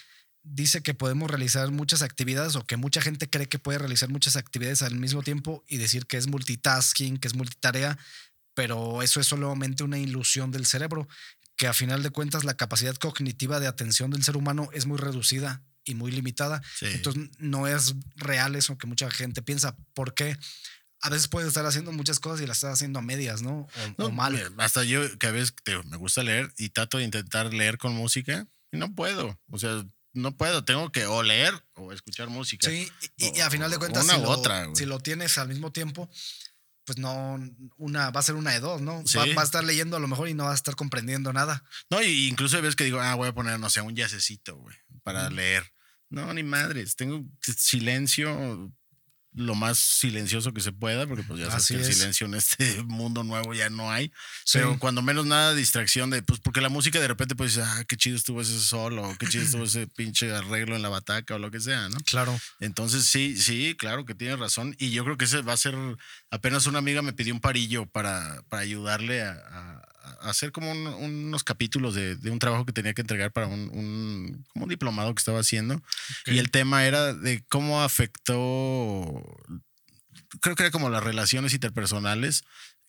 [0.43, 4.37] dice que podemos realizar muchas actividades o que mucha gente cree que puede realizar muchas
[4.37, 7.99] actividades al mismo tiempo y decir que es multitasking, que es multitarea,
[8.55, 11.09] pero eso es solamente una ilusión del cerebro,
[11.57, 14.99] que a final de cuentas la capacidad cognitiva de atención del ser humano es muy
[14.99, 16.63] reducida y muy limitada.
[16.79, 16.87] Sí.
[16.87, 19.77] Entonces no es real eso que mucha gente piensa.
[19.95, 20.37] ¿Por qué?
[21.01, 23.61] A veces puedes estar haciendo muchas cosas y las estás haciendo a medias, ¿no?
[23.61, 24.53] O, No, o mal.
[24.59, 27.95] Hasta yo, que a veces te- me gusta leer y trato de intentar leer con
[27.95, 29.39] música y no puedo.
[29.51, 30.65] O sea, no puedo.
[30.65, 32.69] Tengo que o leer o escuchar música.
[32.69, 35.49] Sí, y, a final de cuentas, una si, u lo, otra, si lo tienes al
[35.49, 36.11] mismo tiempo,
[36.87, 37.39] pues no,
[37.77, 39.03] una, va a ser una de dos, ¿no?
[39.05, 39.19] Sí.
[39.19, 41.65] Va, va a estar leyendo a lo mejor y no va a estar comprendiendo nada.
[41.91, 44.57] No, y incluso hay veces que digo, ah, voy a poner, no sé, un yacecito,
[44.57, 45.73] güey, para leer.
[46.09, 46.95] No, ni madres.
[46.95, 48.73] Tengo silencio
[49.37, 51.97] lo más silencioso que se pueda, porque pues ya sabes Así que el es.
[51.97, 54.09] silencio en este mundo nuevo ya no hay.
[54.45, 54.59] Sí.
[54.59, 57.97] Pero cuando menos nada distracción de, pues porque la música de repente pues ah, qué
[57.97, 61.39] chido estuvo ese solo, o qué chido estuvo ese pinche arreglo en la bataca o
[61.39, 61.99] lo que sea, ¿no?
[62.07, 62.39] Claro.
[62.61, 64.75] Entonces sí, sí, claro que tienes razón.
[64.79, 65.77] Y yo creo que ese va a ser,
[66.31, 69.83] apenas una amiga me pidió un parillo para, para ayudarle a
[70.23, 73.71] hacer como un- unos capítulos de, de un trabajo que tenía que entregar para un,
[73.73, 75.83] un- como un diplomado que estaba haciendo.
[76.27, 79.13] Y el tema era de cómo afectó,
[80.41, 82.45] creo que era como las relaciones interpersonales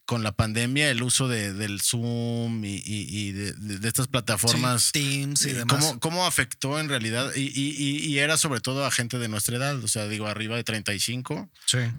[0.05, 4.83] con la pandemia, el uso de, del Zoom y, y- y de, de- estas plataformas.
[4.83, 5.83] Sí, Teams y Eh, demás.
[5.85, 7.33] ¿Cómo, cómo afectó en realidad?
[7.35, 10.63] Y, y- era sobre todo a gente de nuestra edad, o sea, digo, arriba de
[10.63, 11.79] 35, Sí.
[11.79, 11.91] eh,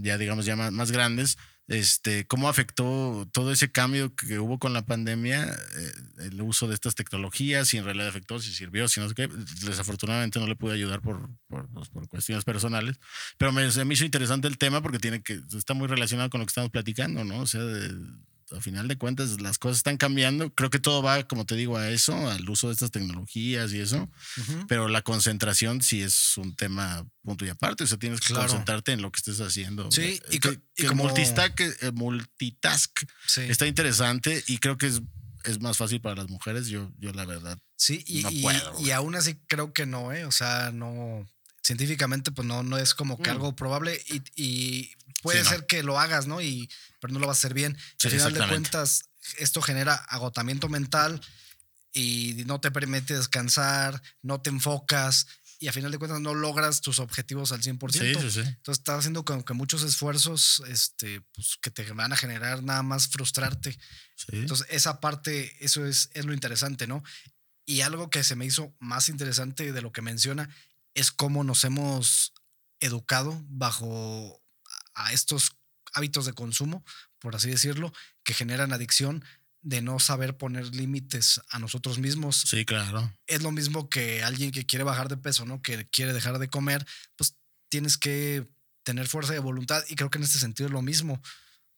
[0.00, 1.36] ya digamos ya más, más grandes.
[1.68, 6.74] Este, ¿Cómo afectó todo ese cambio que hubo con la pandemia, eh, el uso de
[6.74, 9.28] estas tecnologías, si en realidad afectó, si sirvió, si no sé qué?
[9.64, 13.00] Desafortunadamente no le pude ayudar por, por, pues, por cuestiones personales,
[13.36, 16.46] pero me, me hizo interesante el tema porque tiene que, está muy relacionado con lo
[16.46, 17.40] que estamos platicando, ¿no?
[17.40, 17.94] O sea, de-
[18.52, 20.54] a final de cuentas las cosas están cambiando.
[20.54, 23.80] Creo que todo va, como te digo, a eso, al uso de estas tecnologías y
[23.80, 24.08] eso.
[24.68, 27.84] Pero la concentración sí es un tema punto y aparte.
[27.84, 28.46] O sea, tienes que Claro.
[28.46, 29.90] concentrarte en lo que estés haciendo.
[29.90, 33.42] Sí, Eh, y que, co- y que como- multitask, eh, multitask Sí.
[33.42, 35.00] está interesante y creo que es,
[35.44, 36.68] es más fácil para las mujeres.
[36.68, 37.58] Yo, yo la verdad.
[37.76, 38.90] Sí, y, No y- puedo, y güey.
[38.92, 40.24] aún así creo que no, ¿eh?
[40.24, 41.26] O sea, no.
[41.62, 43.32] Científicamente, pues no, no es como que Mm.
[43.32, 44.92] algo probable y, y
[45.22, 45.50] puede Sí, no.
[45.50, 46.40] ser que lo hagas, ¿no?
[46.40, 46.70] Y,
[47.06, 47.76] pero no lo vas a hacer bien.
[47.98, 49.04] Sí, Al final de cuentas,
[49.38, 51.20] esto genera agotamiento mental
[51.92, 55.26] y no te permite descansar, no te enfocas
[55.58, 57.90] y a final de cuentas no logras tus objetivos al 100%.
[57.92, 58.40] Sí, sí, sí.
[58.40, 62.82] Entonces estás haciendo como que muchos esfuerzos este, pues, que te van a generar nada
[62.82, 63.78] más frustrarte.
[64.32, 67.02] Entonces, esa parte, eso es, es lo interesante, ¿no?
[67.64, 70.50] Y algo que se me hizo más interesante de lo que menciona
[70.94, 72.34] es cómo nos hemos
[72.80, 74.42] educado bajo
[74.94, 75.55] a estos
[75.96, 76.84] hábitos de consumo,
[77.18, 77.92] por así decirlo,
[78.22, 79.24] que generan adicción
[79.62, 82.42] de no saber poner límites a nosotros mismos.
[82.46, 83.12] Sí, claro.
[83.26, 85.60] Es lo mismo que alguien que quiere bajar de peso, ¿no?
[85.62, 86.86] Que quiere dejar de comer,
[87.16, 87.34] pues
[87.68, 88.46] tienes que
[88.84, 91.20] tener fuerza de voluntad y creo que en este sentido es lo mismo,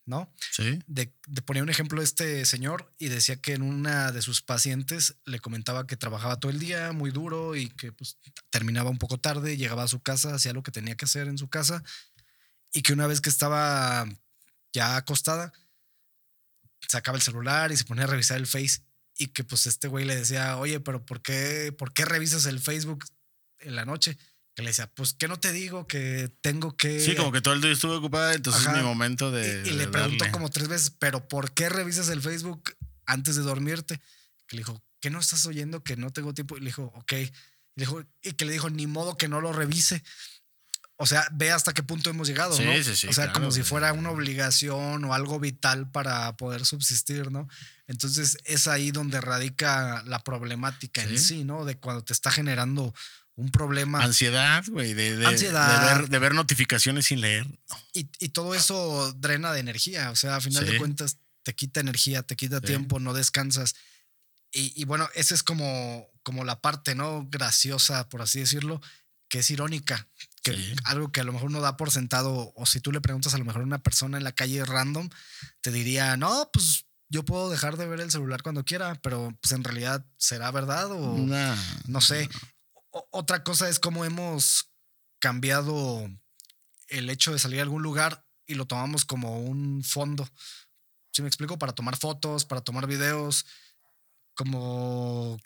[0.04, 0.30] ¿no?
[0.52, 0.80] Sí.
[0.86, 5.14] de, de ponía un ejemplo este señor y decía que en una de sus pacientes
[5.24, 8.18] le comentaba que trabajaba todo el día muy duro y que pues,
[8.50, 11.38] terminaba un poco tarde, llegaba a su casa, hacía lo que tenía que hacer en
[11.38, 11.82] su casa
[12.72, 14.06] y que una vez que estaba
[14.72, 15.52] ya acostada,
[16.86, 18.82] sacaba el celular y se ponía a revisar el Face
[19.16, 22.60] y que pues este güey le decía, oye, pero ¿por qué, ¿por qué revisas el
[22.60, 23.04] Facebook
[23.58, 24.16] en la noche?
[24.54, 27.00] Que le decía, pues que no te digo que tengo que...
[27.00, 28.72] Sí, como que todo el día estuve ocupada, entonces Ajá.
[28.72, 29.62] es mi momento de.
[29.66, 30.32] Y, y le preguntó darle.
[30.32, 32.74] como tres veces, pero ¿por qué revisas el Facebook
[33.06, 34.00] antes de dormirte?
[34.46, 35.82] Que le dijo, ¿qué no estás oyendo?
[35.82, 36.56] Que no tengo tiempo.
[36.56, 37.12] Y le dijo, ok.
[37.12, 37.30] Y, le
[37.76, 40.02] dijo, y que le dijo, ni modo que no lo revise.
[41.00, 42.72] O sea, ve hasta qué punto hemos llegado, Sí, ¿no?
[42.82, 47.30] sí, sí, o sea, como si fuera una obligación o algo vital para poder subsistir,
[47.30, 47.48] ¿no?
[47.86, 51.44] Entonces es ahí donde radica la problemática en Sí.
[51.44, 51.64] ¿no?
[51.64, 52.92] De cuando te está generando
[53.36, 55.94] un problema Ansiedad, güey, de, de- Ansiedad.
[55.94, 57.46] de ver, de ver notificaciones sin leer.
[57.94, 61.78] y, y todo eso drena de energía, o sea, a final de cuentas te quita
[61.80, 63.76] energía, te quita tiempo, no descansas.
[64.50, 67.26] Y, y bueno, esa es como, como la parte, ¿no?
[67.30, 68.80] Graciosa, por así decirlo,
[69.28, 70.08] que es irónica,
[70.50, 70.74] que Sí.
[70.84, 73.38] algo que a lo mejor uno da por sentado, o si tú le preguntas a
[73.38, 75.08] lo mejor a una persona en la calle random,
[75.60, 79.52] te diría, no, pues yo puedo dejar de ver el celular cuando quiera, pero pues
[79.52, 81.56] en realidad será verdad o Nah.
[81.86, 82.28] no sé.
[83.10, 84.70] Otra cosa es cómo hemos
[85.20, 86.08] cambiado
[86.88, 90.28] el hecho de salir a algún lugar y lo tomamos como un fondo.
[91.12, 91.58] Si me explico?
[91.58, 93.44] Para tomar fotos, para tomar videos,
[94.34, 95.38] como,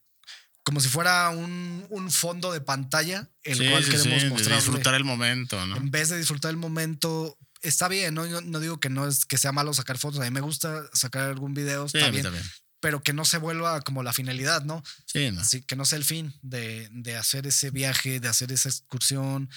[0.64, 4.56] como si fuera un, un fondo de pantalla, el Sí, cual sí, queremos sí, mostrar.
[4.58, 5.76] disfrutar el momento, ¿no?
[5.76, 8.26] En vez de disfrutar el momento, está bien, ¿no?
[8.26, 10.82] Yo no digo que no es que sea malo sacar fotos, a mí me gusta
[10.92, 12.44] sacar algún video, está bien, también.
[12.80, 14.82] pero que no se vuelva como la finalidad, ¿no?
[15.06, 15.40] Sí, no.
[15.40, 19.50] Así que no sea el fin de, de hacer ese viaje, de hacer esa excursión,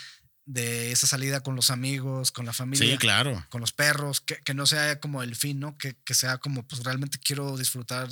[0.47, 3.43] de esa salida con los amigos, con la familia, Sí, claro.
[3.49, 5.75] con los perros, que, que no sea como el fin, ¿no?
[5.77, 8.07] Que, que sea como, pues realmente quiero disfrutar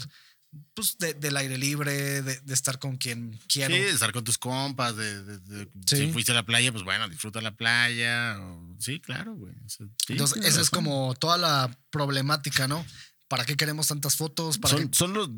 [0.74, 3.74] pues, de- del aire libre, de, de estar con quien quiero.
[3.76, 5.98] Sí, de estar con tus compas, de, de- de- Sí.
[5.98, 8.38] si fuiste a la playa, pues bueno, disfruta la playa.
[8.40, 9.54] o- sí, claro, güey.
[9.66, 12.86] O sea, sí, Entonces, esa es como toda la problemática, ¿no?
[13.28, 14.58] ¿Para qué queremos tantas fotos?
[14.60, 15.30] ¿Para Son, qué- son los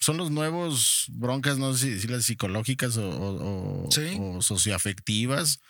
[0.00, 4.18] son los nuevos broncas, no sé si decirlas psicológicas o, o- o- Sí.
[4.20, 5.60] o socioafectivas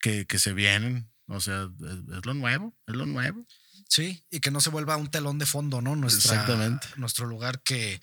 [0.00, 1.08] que, que se vienen.
[1.26, 3.46] O sea, es, es lo nuevo, es lo nuevo.
[3.88, 5.94] Sí, y que no se vuelva un telón de fondo, ¿no?
[5.94, 6.88] Nuestra, Exactamente.
[6.96, 8.00] Nuestro lugar que,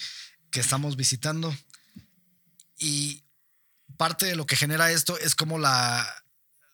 [0.51, 1.55] que estamos visitando.
[2.77, 3.23] Y
[3.97, 6.07] parte de lo que genera esto es como la,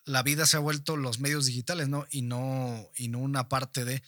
[0.04, 2.06] la vida se ha vuelto los medios digitales, ¿no?
[2.10, 4.02] Y no, y no una parte de,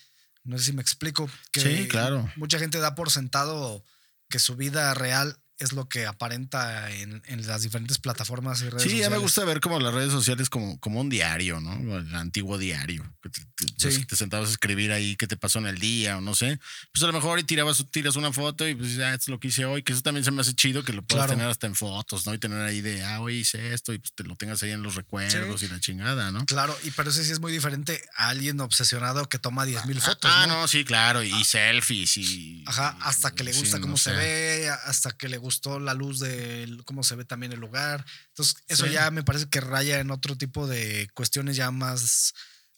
[0.45, 2.31] no sé si me explico, que Sí, claro.
[2.37, 3.85] mucha gente da por sentado
[4.29, 8.83] que su vida real es lo que aparenta en, en las diferentes plataformas y redes
[8.83, 9.21] Sí, ya me sociales.
[9.23, 11.99] gusta ver como las redes sociales como, como un diario, ¿no?
[11.99, 13.03] El antiguo diario.
[13.23, 14.05] Que te, te- Sí.
[14.05, 16.59] te sentabas a escribir ahí qué te pasó en el día o no sé.
[16.93, 19.49] Pues a lo mejor y tirabas, tiras una foto y pues ya es lo que
[19.49, 21.39] hice hoy, que eso también se me hace chido que lo puedas Claro.
[21.39, 22.35] tener hasta en fotos, ¿no?
[22.35, 24.83] Y tener ahí de, ah, hoy hice esto y pues te lo tengas ahí en
[24.83, 26.45] los recuerdos y la chingada, ¿no?
[26.47, 30.01] Claro, y pero eso sí es muy diferente a alguien obsesionado que toma 10 mil
[30.01, 30.31] fotos.
[30.33, 30.61] ah, ¿no?
[30.63, 31.23] no, sí, claro.
[31.23, 32.65] Y selfies y.
[32.67, 34.17] Ajá, hasta que le sí, gusta no cómo se sé.
[34.17, 38.05] ve, hasta que le gustó la luz de cómo se ve también el lugar.
[38.28, 38.92] Entonces, eso Sí.
[38.92, 42.32] ya me parece que raya en otro tipo de cuestiones ya más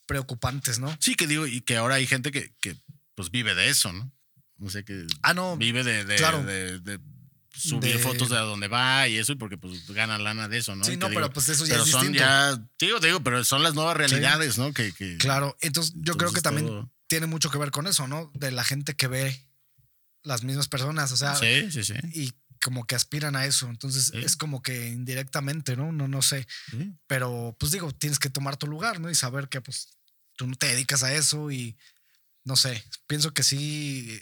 [0.06, 0.96] preocupantes, ¿no?
[1.00, 2.76] Sí, que digo, y que ahora hay gente que, que
[3.14, 4.10] pues vive de eso, ¿no?
[4.58, 5.56] No sé, que Ah, no.
[5.56, 6.42] vive de, de, claro.
[6.44, 6.98] de- de
[7.54, 10.74] subir fotos de a dónde va y eso, y porque pues gana lana de eso,
[10.74, 10.84] ¿no?
[10.84, 12.20] Sí, no, pero pues eso ya pero es son distinto.
[12.24, 14.72] ya, digo, digo, pero son las nuevas realidades, ¿no?
[14.72, 18.08] Que, que- Claro, entonces yo creo que también todo- tiene mucho que ver con eso,
[18.08, 18.30] ¿no?
[18.34, 19.46] De la gente que ve
[20.22, 21.94] las mismas personas, o sea, Sí, sí, sí.
[22.14, 22.32] y
[22.62, 23.68] como que aspiran a eso.
[23.68, 24.18] Entonces, Sí.
[24.24, 25.90] es como que indirectamente, ¿no?
[25.92, 26.46] No, no sé.
[26.70, 26.92] Sí.
[27.06, 29.10] pero pues digo, tienes que tomar tu lugar, ¿no?
[29.10, 29.88] Y saber que pues
[30.36, 31.76] tú no te dedicas a eso y
[32.44, 34.20] no sé, pienso que sí,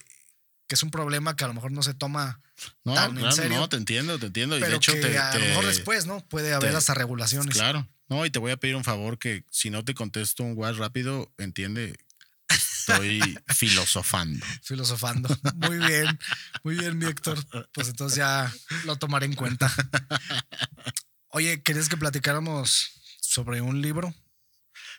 [0.66, 2.40] que es un problema que a lo mejor no se toma,
[2.84, 3.58] No, Tan en claro, serio.
[3.58, 4.56] no, te entiendo, te entiendo.
[4.56, 6.20] Y pero de hecho, que te, a lo mejor después, ¿no?
[6.28, 7.54] Puede haber te- hasta regulaciones.
[7.54, 7.88] Claro.
[8.08, 10.80] No, y te voy a pedir un favor que si no te contesto un WhatsApp
[10.80, 11.96] rápido, entiende,
[12.92, 14.44] estoy filosofando.
[14.62, 15.28] Filosofando.
[15.56, 16.18] Muy bien,
[16.64, 17.38] muy bien, mi Héctor.
[17.72, 18.52] Pues entonces ya
[18.84, 19.72] lo tomaré en cuenta.
[21.28, 24.12] Oye, ¿querías que platicáramos sobre un libro?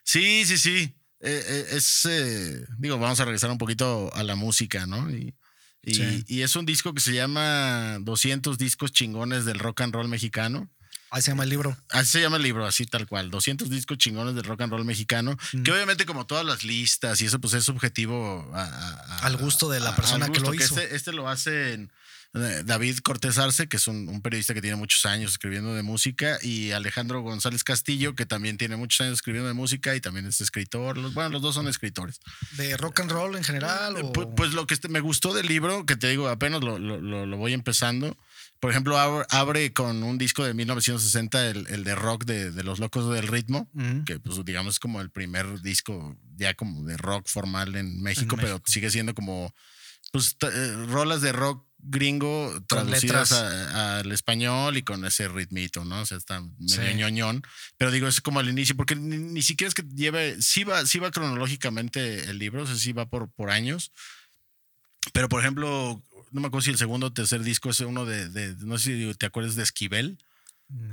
[0.04, 0.96] Sí, sí, sí.
[1.20, 5.10] Eh, eh, es, eh, digo, vamos a regresar un poquito a la música, ¿no?
[5.12, 5.36] Y,
[5.84, 6.24] y, Sí.
[6.28, 10.70] y es un disco que se llama 200 discos chingones del rock and roll mexicano.
[11.14, 11.78] Ahí se llama el libro.
[11.90, 13.30] Así se llama el libro, así tal cual.
[13.30, 15.38] 200 discos chingones del rock and roll mexicano.
[15.52, 15.64] Mm.
[15.64, 19.36] Que obviamente, como todas las listas y eso, pues es subjetivo a- a- a- Al
[19.38, 20.80] gusto de la a- persona que lo hizo.
[20.80, 21.92] Este, este lo hace en,
[22.34, 25.84] eh, David Cortés Arce, que es un, un periodista que tiene muchos años escribiendo de
[25.84, 30.26] música, y Alejandro González Castillo, que también tiene muchos años escribiendo de música y también
[30.28, 30.98] es escritor.
[30.98, 32.22] Los- bueno, los dos son escritores.
[32.54, 33.98] ¿De rock and roll en general?
[33.98, 36.80] Eh, o- Pues, lo que este- me gustó del libro, que te digo, apenas lo-
[36.80, 38.16] lo voy empezando.
[38.62, 38.98] Por ejemplo,
[39.30, 43.28] abre, con un disco de 1960, el, el de rock de, de Los Locos del
[43.28, 44.06] Ritmo, Ujú.
[44.06, 48.36] que pues digamos es como el primer disco ya como de rock formal en México,
[48.38, 48.72] pero México.
[48.72, 49.54] sigue siendo como
[50.12, 56.02] pues eh, rolas de rock gringo traducidas al español y con ese ritmito, ¿no?
[56.02, 56.94] O sea, está medio Sí.
[56.96, 57.42] ñoñón.
[57.78, 60.86] Pero digo, es como el inicio, porque ni, ni siquiera es que lleve, sí va,
[60.86, 63.92] sí va cronológicamente el libro, o sea, sí va por, por años.
[65.14, 68.30] Pero, por ejemplo, no me acuerdo si el segundo o tercer disco es uno de,
[68.30, 70.18] de- no sé si te acuerdas de Esquivel.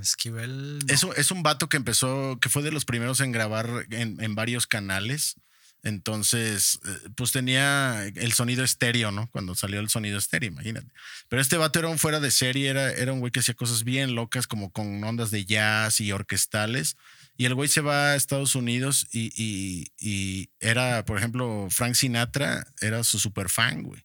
[0.01, 0.79] Esquivel.
[0.79, 0.93] no.
[0.93, 4.21] Es un, es un vato que empezó, que fue de los primeros en grabar en,
[4.21, 5.35] en varios canales.
[5.81, 9.29] Entonces, eh, pues tenía el sonido estéreo, ¿no?
[9.31, 10.91] Cuando salió el sonido estéreo, imagínate.
[11.29, 13.85] Pero este vato era un fuera de serie, era, era un güey que hacía cosas
[13.85, 16.97] bien locas, como con ondas de jazz y orquestales.
[17.37, 21.93] Y el güey se va a Estados Unidos y, y- y era, por ejemplo, Frank
[21.95, 24.03] Sinatra, era su super fan, güey.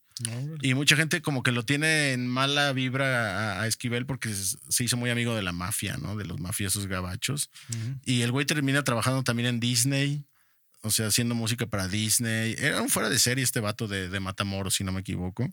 [0.62, 4.84] Y mucha gente como que lo tiene en mala vibra a, a Esquivel porque se
[4.84, 6.16] hizo muy amigo de la mafia, ¿no?
[6.16, 7.50] De los mafiosos gabachos.
[8.04, 10.24] Y el güey termina trabajando también en Disney,
[10.82, 12.54] o sea, haciendo música para Disney.
[12.58, 15.52] Era un fuera de serie este vato de, de Matamoros, si no me equivoco.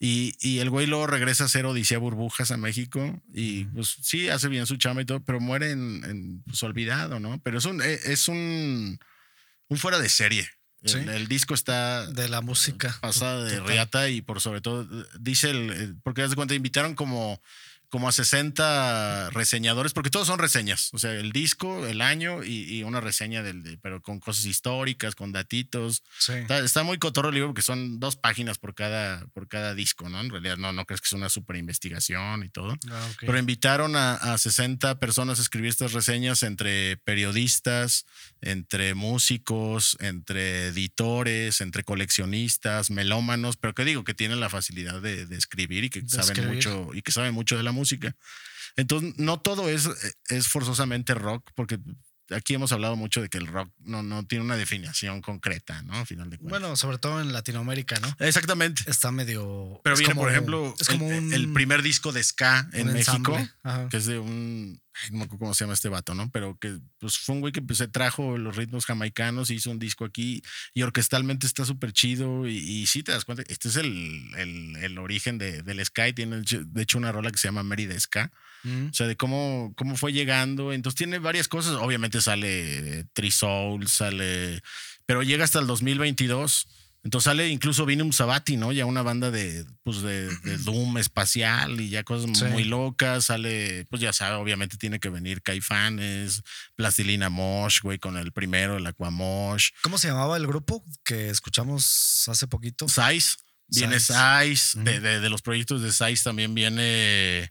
[0.00, 4.28] Y, y el güey luego regresa a hacer Odisea Burbujas a México y pues sí,
[4.28, 7.40] hace bien su chama y todo, pero muere en, en, pues, olvidado, ¿no?
[7.42, 9.00] Pero es un, eh, es un,
[9.68, 10.48] un fuera de serie.
[10.82, 10.98] El, Sí.
[10.98, 12.96] el disco está De la música.
[13.00, 13.66] pasada de Total.
[13.68, 14.86] riata y por sobre todo
[15.18, 17.40] dice el, porque haz de cuenta invitaron como
[17.90, 22.64] como a 60 reseñadores porque todos son reseñas o sea el disco el año y,
[22.74, 26.32] y una reseña del de- pero con cosas históricas con datitos Sí.
[26.32, 30.08] está, está muy cotorro el libro porque son dos páginas por cada por cada disco
[30.08, 33.38] no en realidad no no crees que es una super investigación y todo Ah, pero
[33.38, 38.06] invitaron a, a 60 personas a escribir estas reseñas entre periodistas,
[38.40, 45.26] entre músicos, entre editores, entre coleccionistas, melómanos, pero que digo que tienen la facilidad de,
[45.26, 46.54] de escribir y que De saben escribir.
[46.54, 48.14] mucho y que saben mucho de la música.
[48.76, 49.88] Entonces, no todo es,
[50.28, 51.78] es forzosamente rock, porque
[52.30, 55.94] aquí hemos hablado mucho de que el rock no, no tiene una definición concreta, ¿no?
[55.94, 56.60] Al final de cuentas.
[56.60, 58.14] Bueno, sobre todo en Latinoamérica, ¿no?
[58.20, 58.82] exactamente.
[58.86, 59.80] Está medio.
[59.82, 62.68] Pero es viene, como- por ejemplo, es como el, un, el primer disco de ska
[62.72, 63.36] en México.
[63.62, 63.88] Ajá.
[63.88, 64.80] que es de un.
[65.10, 66.30] No me acuerdo cómo se llama este vato, ¿no?
[66.30, 69.78] Pero que pues, fue un güey que pues, se trajo los ritmos jamaicanos, hizo un
[69.78, 70.42] disco aquí
[70.74, 72.46] y orquestalmente está súper chido.
[72.46, 76.08] Y, y sí te das cuenta, este es el, el, el origen de, del ska.
[76.08, 78.30] y Tiene de hecho una rola que se llama Mérida Ska.
[78.64, 78.88] Mm.
[78.88, 80.72] O sea, de cómo, cómo fue llegando.
[80.72, 81.74] Entonces tiene varias cosas.
[81.74, 84.62] Obviamente sale Tri Soul, sale.
[85.06, 86.66] Pero llega hasta el 2022.
[87.08, 88.70] Entonces sale incluso Vinum Sabati, ¿no?
[88.70, 92.44] Ya una banda de, pues de, de Doom espacial y ya cosas Sí.
[92.44, 93.24] muy locas.
[93.24, 96.42] Sale, pues ya sabe, obviamente tiene que venir Caifanes,
[96.76, 99.70] Plastilina Mosh, güey, con el primero, el Aquamosh.
[99.80, 102.86] ¿Cómo se llamaba el grupo que escuchamos hace poquito?
[102.90, 103.36] Size,
[103.68, 104.14] viene Size.
[104.66, 107.50] Size, de, de- de los proyectos de Size también viene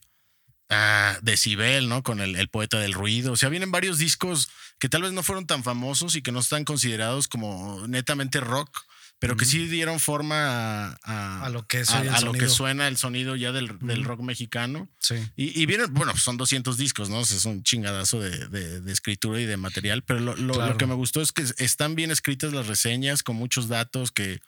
[0.70, 2.04] ah, Decibel, ¿no?
[2.04, 3.32] Con el, el poeta del ruido.
[3.32, 6.42] O sea, vienen varios discos que tal vez no fueron tan famosos y que no
[6.42, 8.86] están considerados como netamente rock,
[9.20, 12.98] pero que sí dieron forma a, a- A lo que a- el lo suena el
[12.98, 14.90] sonido ya del, rock mexicano.
[15.00, 15.16] Sí.
[15.36, 17.20] Y, y vienen, bueno, pues son 200 discos, ¿no?
[17.20, 20.54] O sea, es un chingadazo de, de- de escritura y de material, pero lo, lo-
[20.78, 24.40] que me gustó es que están bien escritas las reseñas con muchos datos que,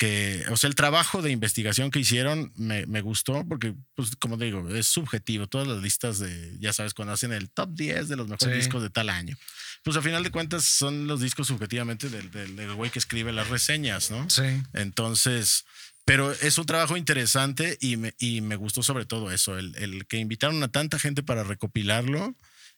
[0.00, 4.38] que o sea, el trabajo de investigación que hicieron me, me gustó porque, pues, como
[4.38, 5.46] digo, es subjetivo.
[5.46, 8.60] Todas las listas de, ya sabes, cuando hacen el top 10 de los mejores Sí.
[8.62, 9.36] discos de tal año,
[9.82, 13.30] pues a final de cuentas son los discos subjetivamente del, del, del güey que escribe
[13.30, 14.28] las reseñas, ¿no?
[14.30, 14.42] Sí.
[14.72, 15.66] Entonces,
[16.06, 20.06] pero es un trabajo interesante y me, y me gustó sobre todo eso, el, el
[20.06, 22.34] que invitaron a tanta gente para recopilarlo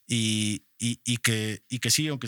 [0.09, 2.27] y, y, y que, y que sí, aunque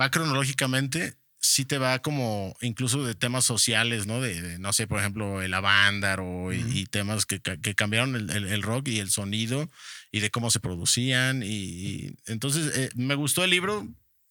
[0.00, 1.16] va cronológicamente,
[1.46, 4.20] sí te va como incluso de temas sociales, ¿no?
[4.20, 6.72] De, de, no sé, por ejemplo, el avándaro y, Ujú.
[6.72, 9.70] y temas que, que cambiaron el, el- el rock y el sonido
[10.12, 11.42] y de cómo se producían.
[11.42, 13.86] Y, y entonces eh, me gustó el libro.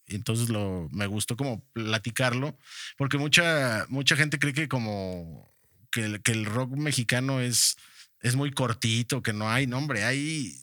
[0.08, 2.58] y Entonces lo, me gustó como platicarlo,
[2.98, 5.52] porque mucha, mucha gente cree que como
[5.92, 7.78] que el, que el rock mexicano es,
[8.22, 10.60] es muy cortito, que no hay, no hombre, hay...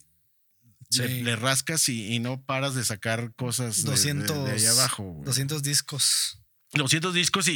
[0.95, 1.23] Le, Sí.
[1.23, 5.03] le rascas y, y no paras de sacar cosas de- de- 200, de, allá abajo.
[5.03, 5.25] güey.
[5.25, 6.39] 200 discos.
[6.73, 7.53] 200 discos y,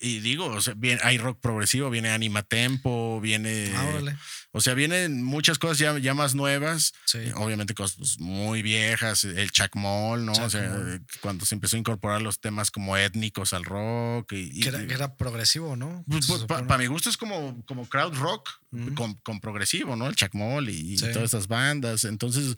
[0.00, 3.72] y- digo, o sea, bien, hay rock progresivo, viene Anima Tempo, viene...
[3.74, 4.16] Ah.
[4.52, 6.92] O sea, vienen muchas cosas ya, ya más nuevas.
[7.04, 7.18] Sí.
[7.36, 10.32] Obviamente cosas muy viejas, el chacmol, ¿no?
[10.32, 14.32] o sea, eh, cuando se empezó a incorporar los temas como étnicos al rock.
[14.32, 16.04] Y, Que era, era progresivo, ¿no?
[16.08, 18.48] pues, pues, pa- para mi gusto es como, como crowd rock
[18.96, 20.08] con, con progresivo, ¿no?
[20.08, 21.06] El chacmol y, Sí.
[21.12, 22.02] todas estas bandas.
[22.04, 22.56] Entonces,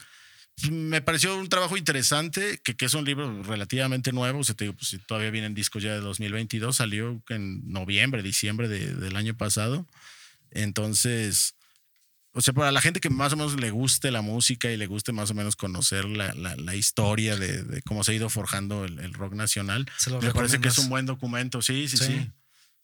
[0.71, 4.41] me pareció un trabajo interesante, que, que es un libro relativamente nuevo.
[4.41, 8.69] O sea, te digo, pues todavía vienen discos ya de 2022, salió en noviembre, diciembre
[8.69, 9.87] de- del año pasado.
[10.51, 11.55] Entonces,
[12.33, 14.87] o sea, para la gente que más o menos le guste la música y le
[14.87, 18.29] guste más o menos conocer la, la- la historia de, de cómo se ha ido
[18.31, 19.87] forjando el, el rock nacional,
[20.21, 21.63] me parece que es un buen documento.
[21.63, 22.05] Sí, sí, Sí.
[22.07, 22.31] sí.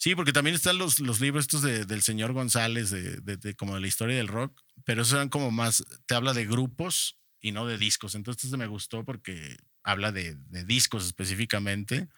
[0.00, 3.54] Sí, porque también están los, los libros estos de- del señor González, de, de- de
[3.54, 7.18] como de la historia del rock, pero esos eran como más, te habla de grupos
[7.40, 8.15] y no de discos.
[8.15, 12.09] Entonces me gustó porque habla de, de discos específicamente.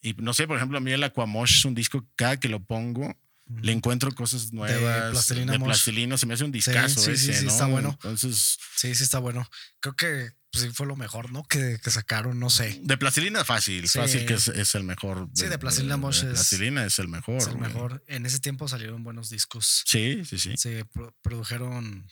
[0.00, 2.62] Y no sé, por ejemplo, a mí el Aquamosh es un disco, cada que lo
[2.62, 3.16] pongo,
[3.60, 5.10] le encuentro cosas nuevas.
[5.12, 5.68] Plastilina de Mosh.
[5.68, 7.50] plastilina, se me hace un discazo sí, sí, ese, sí, ¿no?
[7.52, 7.90] está bueno.
[7.90, 9.48] Entonces, Sí, sí está bueno.
[9.80, 11.42] Creo que pues, sí fue lo mejor, ¿no?
[11.44, 12.78] Que, que sacaron, no sé.
[12.82, 15.28] de plastilina fácil, fácil que es, es el mejor.
[15.34, 17.36] Sí, de Plastilina Mosh de es- Plastilina es el mejor.
[17.38, 17.68] Es el güey.
[17.68, 18.04] mejor.
[18.06, 19.82] En ese tiempo salieron buenos discos.
[19.86, 20.54] Sí, sí, sí.
[20.56, 22.06] Se pro- produjeron,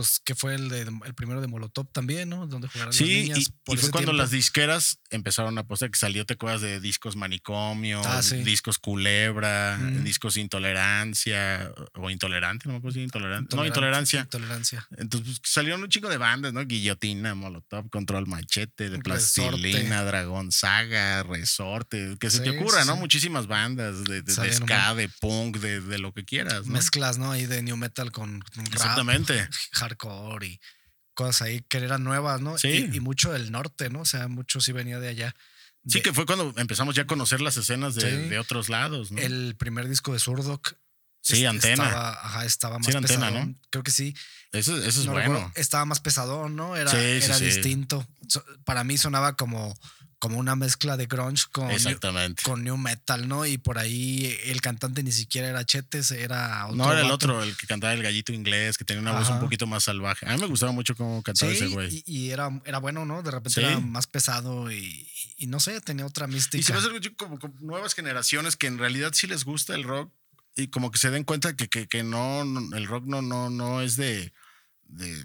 [0.00, 2.46] pues, que fue el, de, el primero de Molotov también, ¿no?
[2.46, 3.38] Donde jugaron Sí, las y, niñas.
[3.40, 4.22] y por fue cuando tiempo.
[4.22, 8.36] las disqueras empezaron a apostar que salió, te acuerdas de discos manicomio, Ah, sí.
[8.42, 10.04] discos culebra, Mm.
[10.04, 10.36] discos
[10.84, 13.54] intolerancia o intolerante, no me acuerdo si intolerante.
[13.56, 14.20] No, intolerancia.
[14.22, 14.86] Intolerancia.
[14.96, 16.64] Entonces pues, salieron un chico de bandas, ¿no?
[16.64, 19.60] Guillotina, Molotov, Control Machete, de Resorte.
[19.60, 22.96] Plastilina, Dragón Saga, Resorte, que se te ocurra, sí, ¿no?
[22.96, 26.72] Muchísimas bandas de, de, de ska, de punk, de, de lo que quieras, ¿no?
[26.74, 27.30] Mezclas, ¿no?
[27.32, 29.48] Ahí de new metal con, con rap, Exactamente.
[29.90, 30.60] hardcore y
[31.14, 32.56] cosas ahí que eran nuevas, ¿no?
[32.58, 32.88] Sí.
[32.92, 34.00] Y, y mucho del norte, ¿no?
[34.00, 35.34] O sea, mucho sí venía de allá.
[35.86, 38.28] Sí, que fue cuando empezamos ya a conocer las escenas de, Sí.
[38.28, 39.18] de otros lados, ¿no?
[39.20, 40.74] El primer disco de Surdoc.
[41.22, 41.84] Sí, Antena.
[41.84, 43.50] Estaba, ajá, estaba más Sí, Antena, pesadón.
[43.52, 43.58] ¿no?
[43.70, 44.14] Creo que sí.
[44.52, 45.34] Eso, eso es No bueno.
[45.34, 46.76] recuerdo, estaba más pesadón, ¿no?
[46.76, 48.06] Era, Sí, era distinto.
[48.64, 49.78] Para mí sonaba como,
[50.20, 51.98] como una mezcla de grunge con new,
[52.44, 53.46] con new metal, ¿no?
[53.46, 56.76] Y por ahí el cantante ni siquiera era Chetes, era otro.
[56.76, 59.40] no, era el otro, el que cantaba el gallito inglés, que tenía una voz un
[59.40, 60.26] poquito más salvaje.
[60.28, 62.04] A mí me gustaba mucho cómo cantaba ese güey.
[62.06, 63.22] y, y era, era bueno, ¿no?
[63.22, 63.66] De repente Sí.
[63.66, 66.58] era más pesado y, y no sé, tenía otra mística.
[66.78, 70.12] Y se mucho como, como nuevas generaciones que en realidad sí les gusta el rock
[70.54, 73.48] y como que se den cuenta que, que, que no, no- el rock no, no,
[73.48, 74.34] no es de,
[74.84, 75.24] de,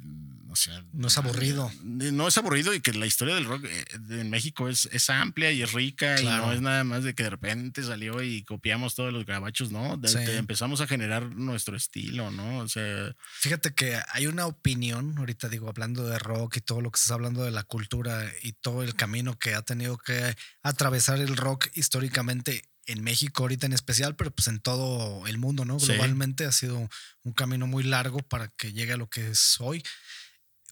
[0.56, 1.70] o sea, No es aburrido.
[1.84, 5.10] de- no es aburrido y que la historia del rock eh, en México es, es
[5.10, 8.44] amplia y es rica y no es nada más de que de repente salió y
[8.44, 9.98] copiamos todos los grabachos, ¿no?
[9.98, 10.18] De- Sí.
[10.32, 12.60] empezamos a generar nuestro estilo, ¿no?
[12.60, 16.90] O sea, Fíjate que hay una opinión, ahorita digo, hablando de rock y todo lo
[16.92, 21.20] que estás hablando de la cultura y todo el camino que ha tenido que atravesar
[21.20, 25.80] el rock históricamente en México ahorita en especial, pero pues en todo el mundo, ¿no?
[25.80, 25.88] Sí.
[25.88, 26.88] Globalmente ha sido
[27.24, 29.84] un camino muy largo para que llegue a lo que es hoy.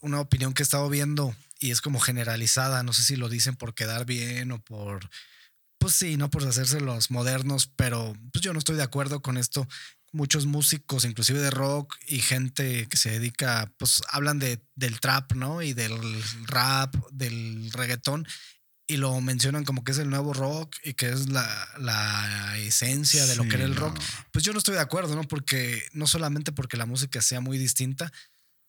[0.03, 3.55] Una opinión que he estado viendo y es como generalizada, no sé si lo dicen
[3.55, 5.09] por quedar bien o por,
[5.77, 9.37] pues sí, no por hacerse los modernos, pero pues yo no estoy de acuerdo con
[9.37, 9.67] esto
[10.11, 15.33] muchos músicos, inclusive de rock y gente que se dedica, pues hablan de, del trap,
[15.33, 15.61] ¿no?
[15.61, 15.97] Y del
[16.45, 18.27] rap, del reggaetón,
[18.85, 23.25] y lo mencionan como que es el nuevo rock y que es la, la esencia
[23.25, 23.97] de lo que era el rock.
[23.97, 24.05] no.
[24.31, 25.23] Pues yo no estoy de acuerdo, ¿no?
[25.23, 28.11] Porque no solamente porque la música sea muy distinta,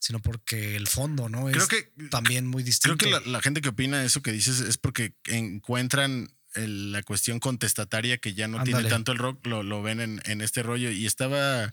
[0.05, 1.45] sino porque el fondo, ¿no?
[1.51, 2.99] Creo es que también muy distinto.
[2.99, 7.03] Creo que la, la gente que opina eso que dices es porque encuentran el- la
[7.03, 10.63] cuestión contestataria que ya no tiene tanto el rock, lo, lo ven en, en este
[10.63, 10.91] rollo.
[10.91, 11.73] Y estaba,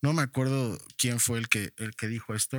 [0.00, 2.58] no me acuerdo quién fue el que, el que dijo esto.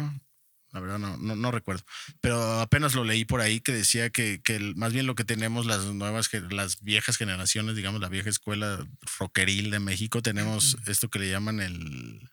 [0.73, 1.83] La verdad no, no, no recuerdo.
[2.19, 5.23] Pero apenas lo leí por ahí que decía que, que el- más bien lo que
[5.23, 8.85] tenemos las nuevas, las viejas generaciones, digamos, la vieja escuela
[9.19, 12.29] rockeril de México, tenemos esto que le llaman el,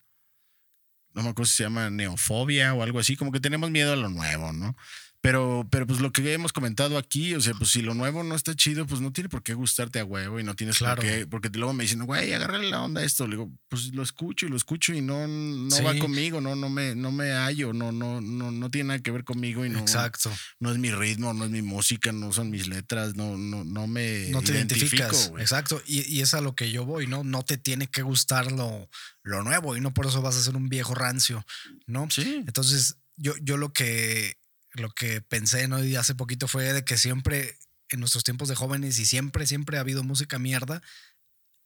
[1.13, 3.97] no me acuerdo si se llama neofobia o algo así, como que tenemos miedo a
[3.97, 4.75] lo nuevo, ¿no?
[5.21, 8.33] Pero, pero pues lo que hemos comentado aquí, o sea, pues si lo nuevo no
[8.33, 10.95] está chido, pues no tiene por qué gustarte a huevo y no tienes Claro.
[11.01, 13.27] por qué, porque luego me dicen, güey, agárrale la onda a esto.
[13.27, 16.69] Le digo, pues lo escucho y lo escucho y no, no va conmigo, no, no
[16.69, 19.77] me, no me hallo, no, no, no, no tiene nada que ver conmigo y no,
[19.77, 20.31] Exacto.
[20.59, 23.85] no es mi ritmo, no es mi música, no son mis letras, no, no, no
[23.85, 25.31] me no te identificas.
[25.37, 25.83] Exacto.
[25.85, 27.23] Y, y es a lo que yo voy, ¿no?
[27.23, 28.89] No te tiene que gustar lo,
[29.21, 31.45] lo nuevo y no por eso vas a ser un viejo rancio,
[31.85, 32.07] ¿no?
[32.09, 32.43] Sí.
[32.47, 34.40] Entonces, yo, yo lo que
[34.73, 35.77] lo que pensé, ¿no?
[35.99, 37.57] Hace poquito fue de que siempre,
[37.89, 40.81] en nuestros tiempos de jóvenes, y siempre, siempre ha habido música mierda,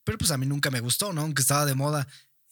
[0.04, 1.22] pero pues a mí nunca me gustó, ¿no?
[1.22, 2.08] Aunque estaba de moda.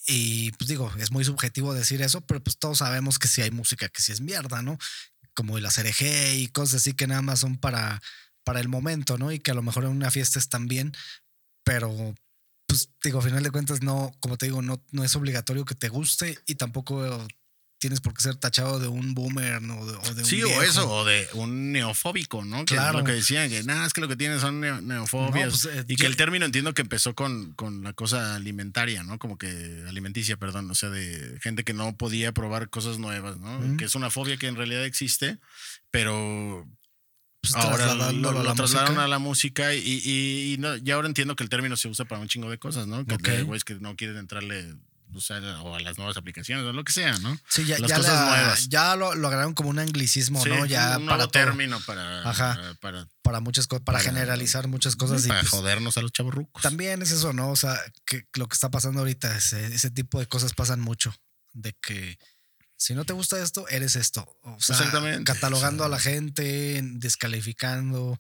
[0.06, 3.52] Y pues digo, es muy subjetivo decir eso, pero pues todos sabemos que sí hay
[3.52, 4.78] música que sí es mierda, ¿no?
[5.34, 8.02] Como el ACRG y cosas así que nada más son para,
[8.44, 9.32] para el momento, ¿no?
[9.32, 10.94] Y que a lo mejor en una fiesta están bien,
[11.64, 12.16] pero
[12.68, 15.76] pues digo, a final de cuentas no, como te digo, no, no es obligatorio que
[15.76, 17.28] te guste y tampoco
[17.84, 19.78] tienes por qué ser tachado de un boomer ¿no?
[19.80, 22.60] o de, o de un Sí, o eso, o de un neofóbico, ¿no?
[22.64, 23.00] Que Claro.
[23.00, 25.66] es lo que decían, que nada, es que lo que tienen son neo- neofobias.
[25.66, 29.04] No, pues, eh, y que el término entiendo que empezó con, con la cosa alimentaria,
[29.04, 29.20] ¿no?
[29.20, 33.76] Como que alimenticia, perdón, o sea, de gente que no podía probar cosas nuevas, ¿no?
[33.76, 35.38] Que es una fobia que en realidad existe,
[35.92, 36.66] pero
[37.42, 41.44] Pues, ahora lo, trasladaron a la música y, y, y no, y ahora entiendo que
[41.44, 43.06] el término se usa para un chingo de cosas, ¿no?
[43.06, 43.28] Que Ok.
[43.28, 44.74] de güeyes que no quieren entrarle
[45.16, 47.38] o, sea, o a las nuevas aplicaciones o lo que sea, ¿no?
[47.50, 48.70] Sí, ya, las ya, cosas la- nuevas.
[48.70, 50.66] ya lo, lo agarraron como un anglicismo, Sí, ¿no?
[50.66, 52.78] Ya un para nuevo todo, término para, Ajá.
[52.82, 55.24] para, para muchas cosas, para, para- generalizar muchas cosas.
[55.26, 56.62] y, para pues, jodernos a los chavorrucos.
[56.64, 57.50] también es eso, ¿no?
[57.52, 61.16] O sea, que lo que está pasando ahorita, ese, ese tipo de cosas pasan mucho.
[61.54, 62.18] De que
[62.78, 64.22] si no te gusta esto, eres esto.
[64.42, 68.20] O sea, Exactamente, catalogando a la gente, descalificando.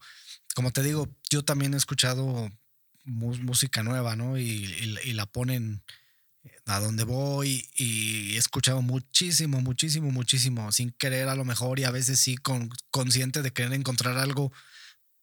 [0.56, 2.50] Como te digo, yo también he escuchado
[3.06, 4.38] música nueva, ¿no?
[4.38, 5.84] Y, y- y la ponen
[6.66, 11.84] a donde voy y he escuchado muchísimo, muchísimo, muchísimo, sin querer a lo mejor y
[11.84, 14.52] a veces sí con, consciente de querer encontrar algo,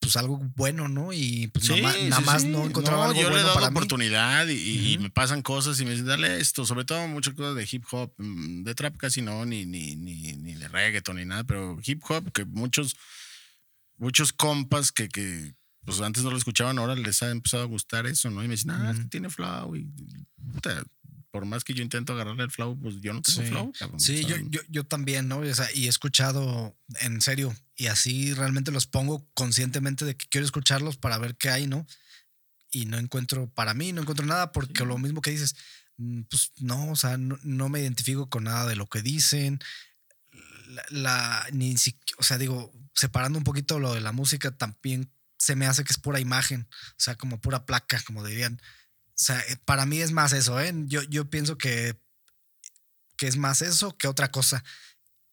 [0.01, 1.12] pues algo bueno, ¿no?
[1.15, 2.49] Y pues Sí, nada, sí, más- nada más sí.
[2.49, 5.05] no encontraba algo yo le he bueno dado para oportunidad y, y Ujú.
[5.05, 8.12] me pasan cosas y me dicen, dale esto, sobre todo muchas cosas de hip hop,
[8.19, 12.03] mm, de trap casi no, ni, ni, ni, ni de reggaeton ni nada, pero hip
[12.09, 12.97] hop que muchos,
[13.97, 15.55] muchos compas que, que
[15.85, 18.45] pues antes no lo escuchaban, ahora les ha empezado a gustar eso, ¿no?
[18.45, 19.91] Y me dicen, ah, es que tiene flow y
[20.53, 20.83] puta,
[21.31, 23.47] por más que yo intento agarrarle el flow, pues yo no tengo Sí.
[23.48, 23.73] flow.
[23.78, 24.01] cabrón.
[24.01, 25.39] Sí, yo, yo, yo también, ¿no?
[25.39, 30.27] O sea, y he escuchado en serio, y así realmente los pongo conscientemente de que
[30.28, 31.86] quiero escucharlos para ver qué hay, ¿no?
[32.73, 35.55] Y no encuentro, para mí, no encuentro nada, porque lo mismo que dices,
[35.98, 39.61] mm, pues no, o sea, no, no me identifico con nada de lo que dicen.
[40.69, 45.12] La, la- ni si- o sea, digo, separando un poquito lo de la música, también
[45.39, 48.61] se me hace que es pura imagen, o sea, como pura placa, como dirían.
[49.20, 50.72] O sea, eh, para mí es más eso, ¿eh?
[50.86, 52.01] Yo, yo pienso que
[53.16, 54.64] que es más eso que otra cosa.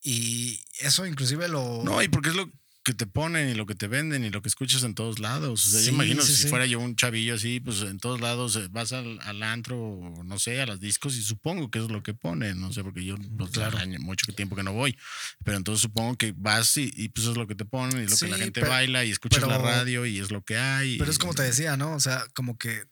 [0.01, 1.83] Y eso inclusive lo...
[1.85, 2.51] No, y porque es lo
[2.83, 5.65] que te ponen y lo que te venden y lo que escuchas en todos lados.
[5.65, 6.47] O sea, Sí, yo imagino sí, si sí.
[6.49, 10.37] fuera yo un chavillo así, pues en todos lados eh, vas al, al antro, no
[10.37, 13.15] sé, a los discos y supongo que es lo que ponen, no sé, porque yo
[13.37, 13.77] pues, Claro.
[13.77, 14.97] año- mucho tiempo que no voy.
[15.45, 18.17] Pero entonces supongo que vas y, y, pues es lo que te ponen y lo
[18.17, 20.97] que la gente pero- baila y escuchas la pero- radio y es lo que hay.
[20.97, 21.93] Pero es y- como te decía, ¿no?
[21.93, 22.83] O sea, como que,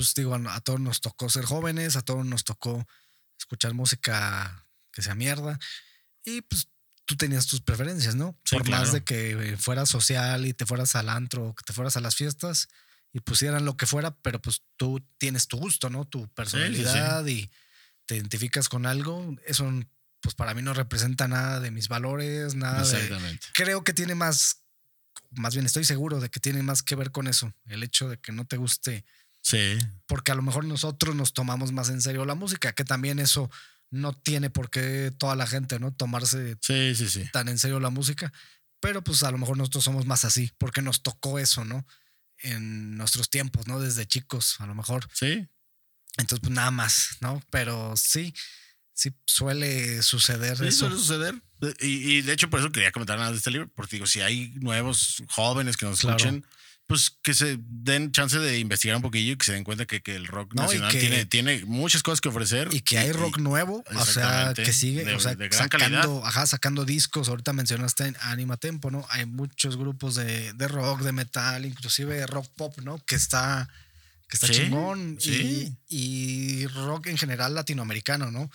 [0.00, 2.88] pues digo, a todos nos tocó ser jóvenes, a todos nos tocó
[3.38, 5.58] escuchar música que sea mierda.
[6.24, 6.68] Y pues
[7.04, 8.34] tú tenías tus preferencias, ¿no?
[8.46, 11.98] Sí, Por más de que fueras social y te fueras al antro, que te fueras
[11.98, 12.68] a las fiestas
[13.12, 16.06] y pusieran lo que fuera, pero pues tú tienes tu gusto, ¿no?
[16.06, 17.50] Tu personalidad y
[18.06, 19.36] te identificas con algo.
[19.44, 19.70] Eso,
[20.22, 23.48] pues para mí no representa nada de mis valores, nada de, Exactamente.
[23.52, 24.62] creo que tiene más,
[25.28, 28.18] más bien estoy seguro de que tiene más que ver con eso, el hecho de
[28.18, 29.04] que no te guste,
[29.42, 29.78] Sí.
[30.06, 33.50] porque a lo mejor nosotros nos tomamos más en serio la música, que también eso
[33.90, 35.92] no tiene por qué toda la gente, ¿no?
[35.92, 37.24] Tomarse Sí, sí, sí.
[37.32, 38.32] tan en serio la música,
[38.80, 41.86] pero pues a lo mejor nosotros somos más así, porque nos tocó eso, ¿no?
[42.38, 43.80] En nuestros tiempos, ¿no?
[43.80, 45.08] Desde chicos, a lo mejor.
[45.12, 45.46] Sí.
[46.16, 47.42] Entonces, pues nada más, ¿no?
[47.50, 48.34] Pero sí,
[48.94, 50.78] sí suele suceder Sí, eso.
[50.88, 51.34] suele suceder.
[51.80, 51.86] Y,
[52.18, 54.50] y de hecho, por eso quería comentar nada de este libro, porque digo, si hay
[54.56, 56.16] nuevos jóvenes que nos Claro.
[56.16, 56.46] escuchen,
[56.90, 60.02] pues que se den chance de investigar un poquillo y que se den cuenta que,
[60.02, 62.68] que el rock No, nacional que- tiene, tiene muchas cosas que ofrecer.
[62.72, 66.02] Y que hay rock nuevo, o sea, que sigue, de- o sea, de gran calidad.
[66.02, 67.28] sacando, ajá, sacando discos.
[67.28, 69.06] Ahorita mencionaste Anima Tempo, ¿no?
[69.10, 72.98] Hay muchos grupos de, de rock, de metal, inclusive de rock pop, ¿no?
[73.06, 73.68] Que está,
[74.28, 75.16] que está Sí, chingón.
[75.20, 75.76] sí.
[75.88, 78.50] Y, y rock en general latinoamericano, ¿no?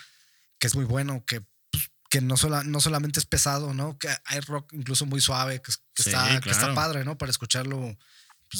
[0.60, 1.41] Que es muy bueno, que,
[1.72, 3.98] pues, que no, sola, no solamente es pesado, ¿no?
[3.98, 7.18] Que hay rock incluso muy suave, que, que Sí, está, que está padre, ¿no?
[7.18, 7.98] Para escucharlo,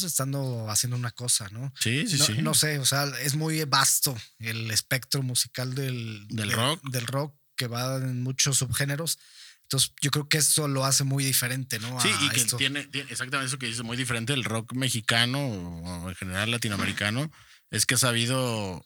[0.02, 1.74] pues estando haciendo una cosa, ¿no?
[1.80, 2.34] Sí, sí, no, sí.
[2.42, 6.82] no sé, o sea, es muy vasto el espectro musical del, Del de- rock.
[6.90, 9.18] Del rock que va en muchos subgéneros.
[9.64, 12.00] Entonces, yo creo que eso lo hace muy diferente, ¿no?
[12.00, 12.58] Sí, y que esto.
[12.58, 17.32] tiene, tiene exactamente eso que dices, muy diferente del rock mexicano o en general latinoamericano,
[17.72, 18.86] es que ha sabido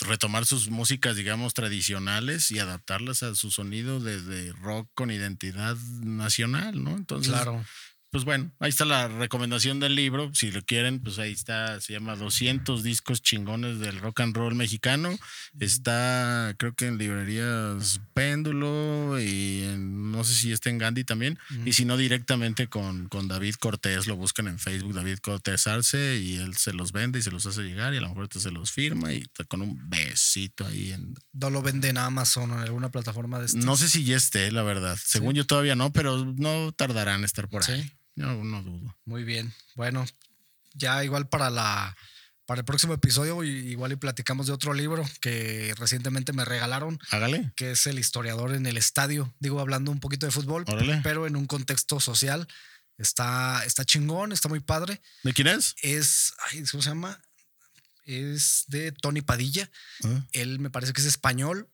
[0.00, 5.76] retomar sus músicas, digamos, tradicionales y adaptarlas a su sonido de, de rock con identidad
[6.02, 6.96] nacional, ¿no?
[6.96, 7.64] Entonces, Claro.
[8.12, 10.30] Pues bueno, ahí está la recomendación del libro.
[10.34, 11.80] Si lo quieren, pues ahí está.
[11.80, 15.18] Se llama 200 discos chingones del rock and roll mexicano.
[15.58, 21.38] Está, creo que en librerías Péndulo y en- no sé si está en Gandhi también.
[21.64, 24.06] Y si no, directamente con, con David Cortés.
[24.06, 27.46] Lo buscan en Facebook, David Cortés Arce, y él se los vende y se los
[27.46, 27.94] hace llegar.
[27.94, 31.14] Y a lo mejor te se los firma y está con un besito ahí en.
[31.32, 33.64] No lo vende en Amazon o en alguna plataforma de estas.
[33.64, 34.98] No sé si ya esté, la verdad.
[35.02, 37.72] Según yo todavía no, pero no tardarán en estar por Sí.
[37.72, 37.82] ahí.
[37.82, 38.96] Yo no dudo.
[39.04, 39.52] Muy bien.
[39.74, 40.04] Bueno,
[40.74, 41.96] ya igual para la
[42.44, 46.98] para el próximo episodio, y- igual y platicamos de otro libro que recientemente me regalaron,
[47.10, 47.52] Hágale.
[47.56, 49.32] que es El historiador en el estadio.
[49.38, 51.00] Digo, hablando un poquito de fútbol, Órale.
[51.02, 52.46] pero en un contexto social.
[52.98, 55.00] Está, está chingón, está muy padre.
[55.22, 55.74] ¿De quién es?
[55.82, 57.20] Es, ay, ¿cómo se llama?
[58.04, 59.70] Es de Tony Padilla.
[60.04, 60.26] Ah.
[60.32, 61.68] Él me parece que es español.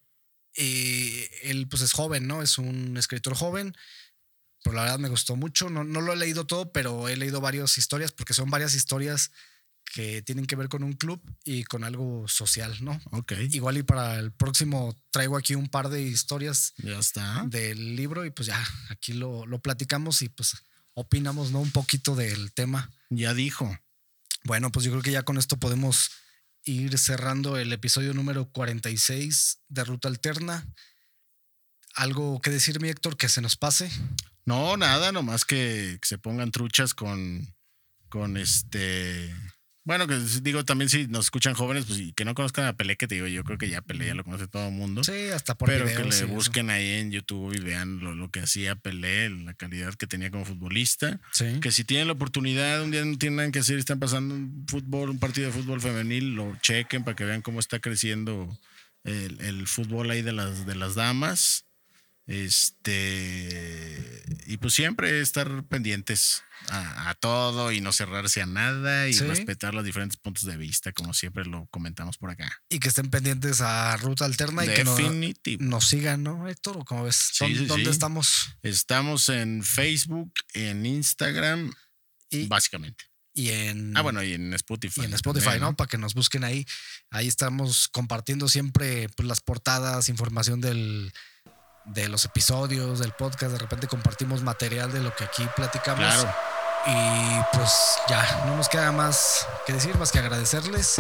[0.55, 2.43] Eh, él pues es joven, ¿no?
[2.43, 3.74] Es un escritor joven.
[4.62, 5.70] Pero la verdad me gustó mucho.
[5.70, 9.30] No, no lo he leído todo, pero he leído varias historias porque son varias historias
[9.94, 13.01] que tienen que ver con un club y con algo social, ¿no?
[13.12, 13.32] Ok.
[13.51, 17.44] Igual y para el próximo traigo aquí un par de historias Ya está.
[17.47, 20.56] del libro y pues ya aquí lo, lo platicamos y pues
[20.93, 21.60] opinamos, ¿no?
[21.60, 22.90] Un poquito del tema.
[23.09, 23.78] Ya dijo.
[24.44, 26.10] Bueno, pues yo creo que ya con esto podemos
[26.64, 30.66] ir cerrando el episodio número 46 de Ruta Alterna.
[31.94, 33.90] ¿Algo que decir, mi Héctor, que se nos pase?
[34.48, 37.54] No, nada, nomás que, que se pongan truchas con,
[38.08, 39.34] con este.
[39.84, 42.96] Bueno, que digo también si nos escuchan jóvenes, pues y que no conozcan a Pelé,
[42.96, 45.04] que te digo, yo creo que ya Pelé ya lo conoce todo el mundo.
[45.04, 48.40] Sí, hasta por pero que le busquen ahí en YouTube y vean lo, lo que
[48.40, 51.20] hacía Pelé, la calidad que tenía como futbolista.
[51.30, 51.60] Sí.
[51.60, 54.64] Que si tienen la oportunidad, un día no tienen nada que hacer están pasando un
[54.66, 58.48] fútbol, un partido de fútbol femenil, lo chequen para que vean cómo está creciendo
[59.04, 61.67] el, el fútbol ahí de las, de las damas.
[62.28, 69.12] Este y pues siempre estar pendientes a, a todo y no cerrarse a nada y
[69.14, 69.24] Sí.
[69.24, 72.50] respetar los diferentes puntos de vista, como siempre lo comentamos por acá.
[72.68, 75.64] Y que estén pendientes a Ruta Alterna y que no- Definitivo.
[75.64, 76.78] nos sigan, ¿no, Héctor?
[76.78, 77.16] ¿O cómo ves?
[77.32, 77.90] Sí, ¿Dónde, sí, dónde sí.
[77.90, 78.48] estamos?
[78.62, 81.72] Estamos en Facebook, en Instagram,
[82.30, 83.05] Y, básicamente.
[83.34, 85.02] y en, Ah, bueno, y en Spotify.
[85.02, 85.76] y en Spotify, también, ¿no?
[85.76, 86.66] Para que nos busquen ahí.
[87.10, 91.12] Ahí estamos compartiendo siempre pues, las portadas, información del,
[91.89, 93.52] de los episodios, del podcast.
[93.52, 96.06] De repente compartimos material de lo que aquí platicamos.
[96.06, 96.35] Claro.
[96.86, 100.97] Y pues ya, no nos queda más que decir, más que agradecerles.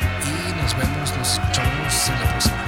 [0.00, 2.67] Y nos vemos, nos escuchamos en la próxima.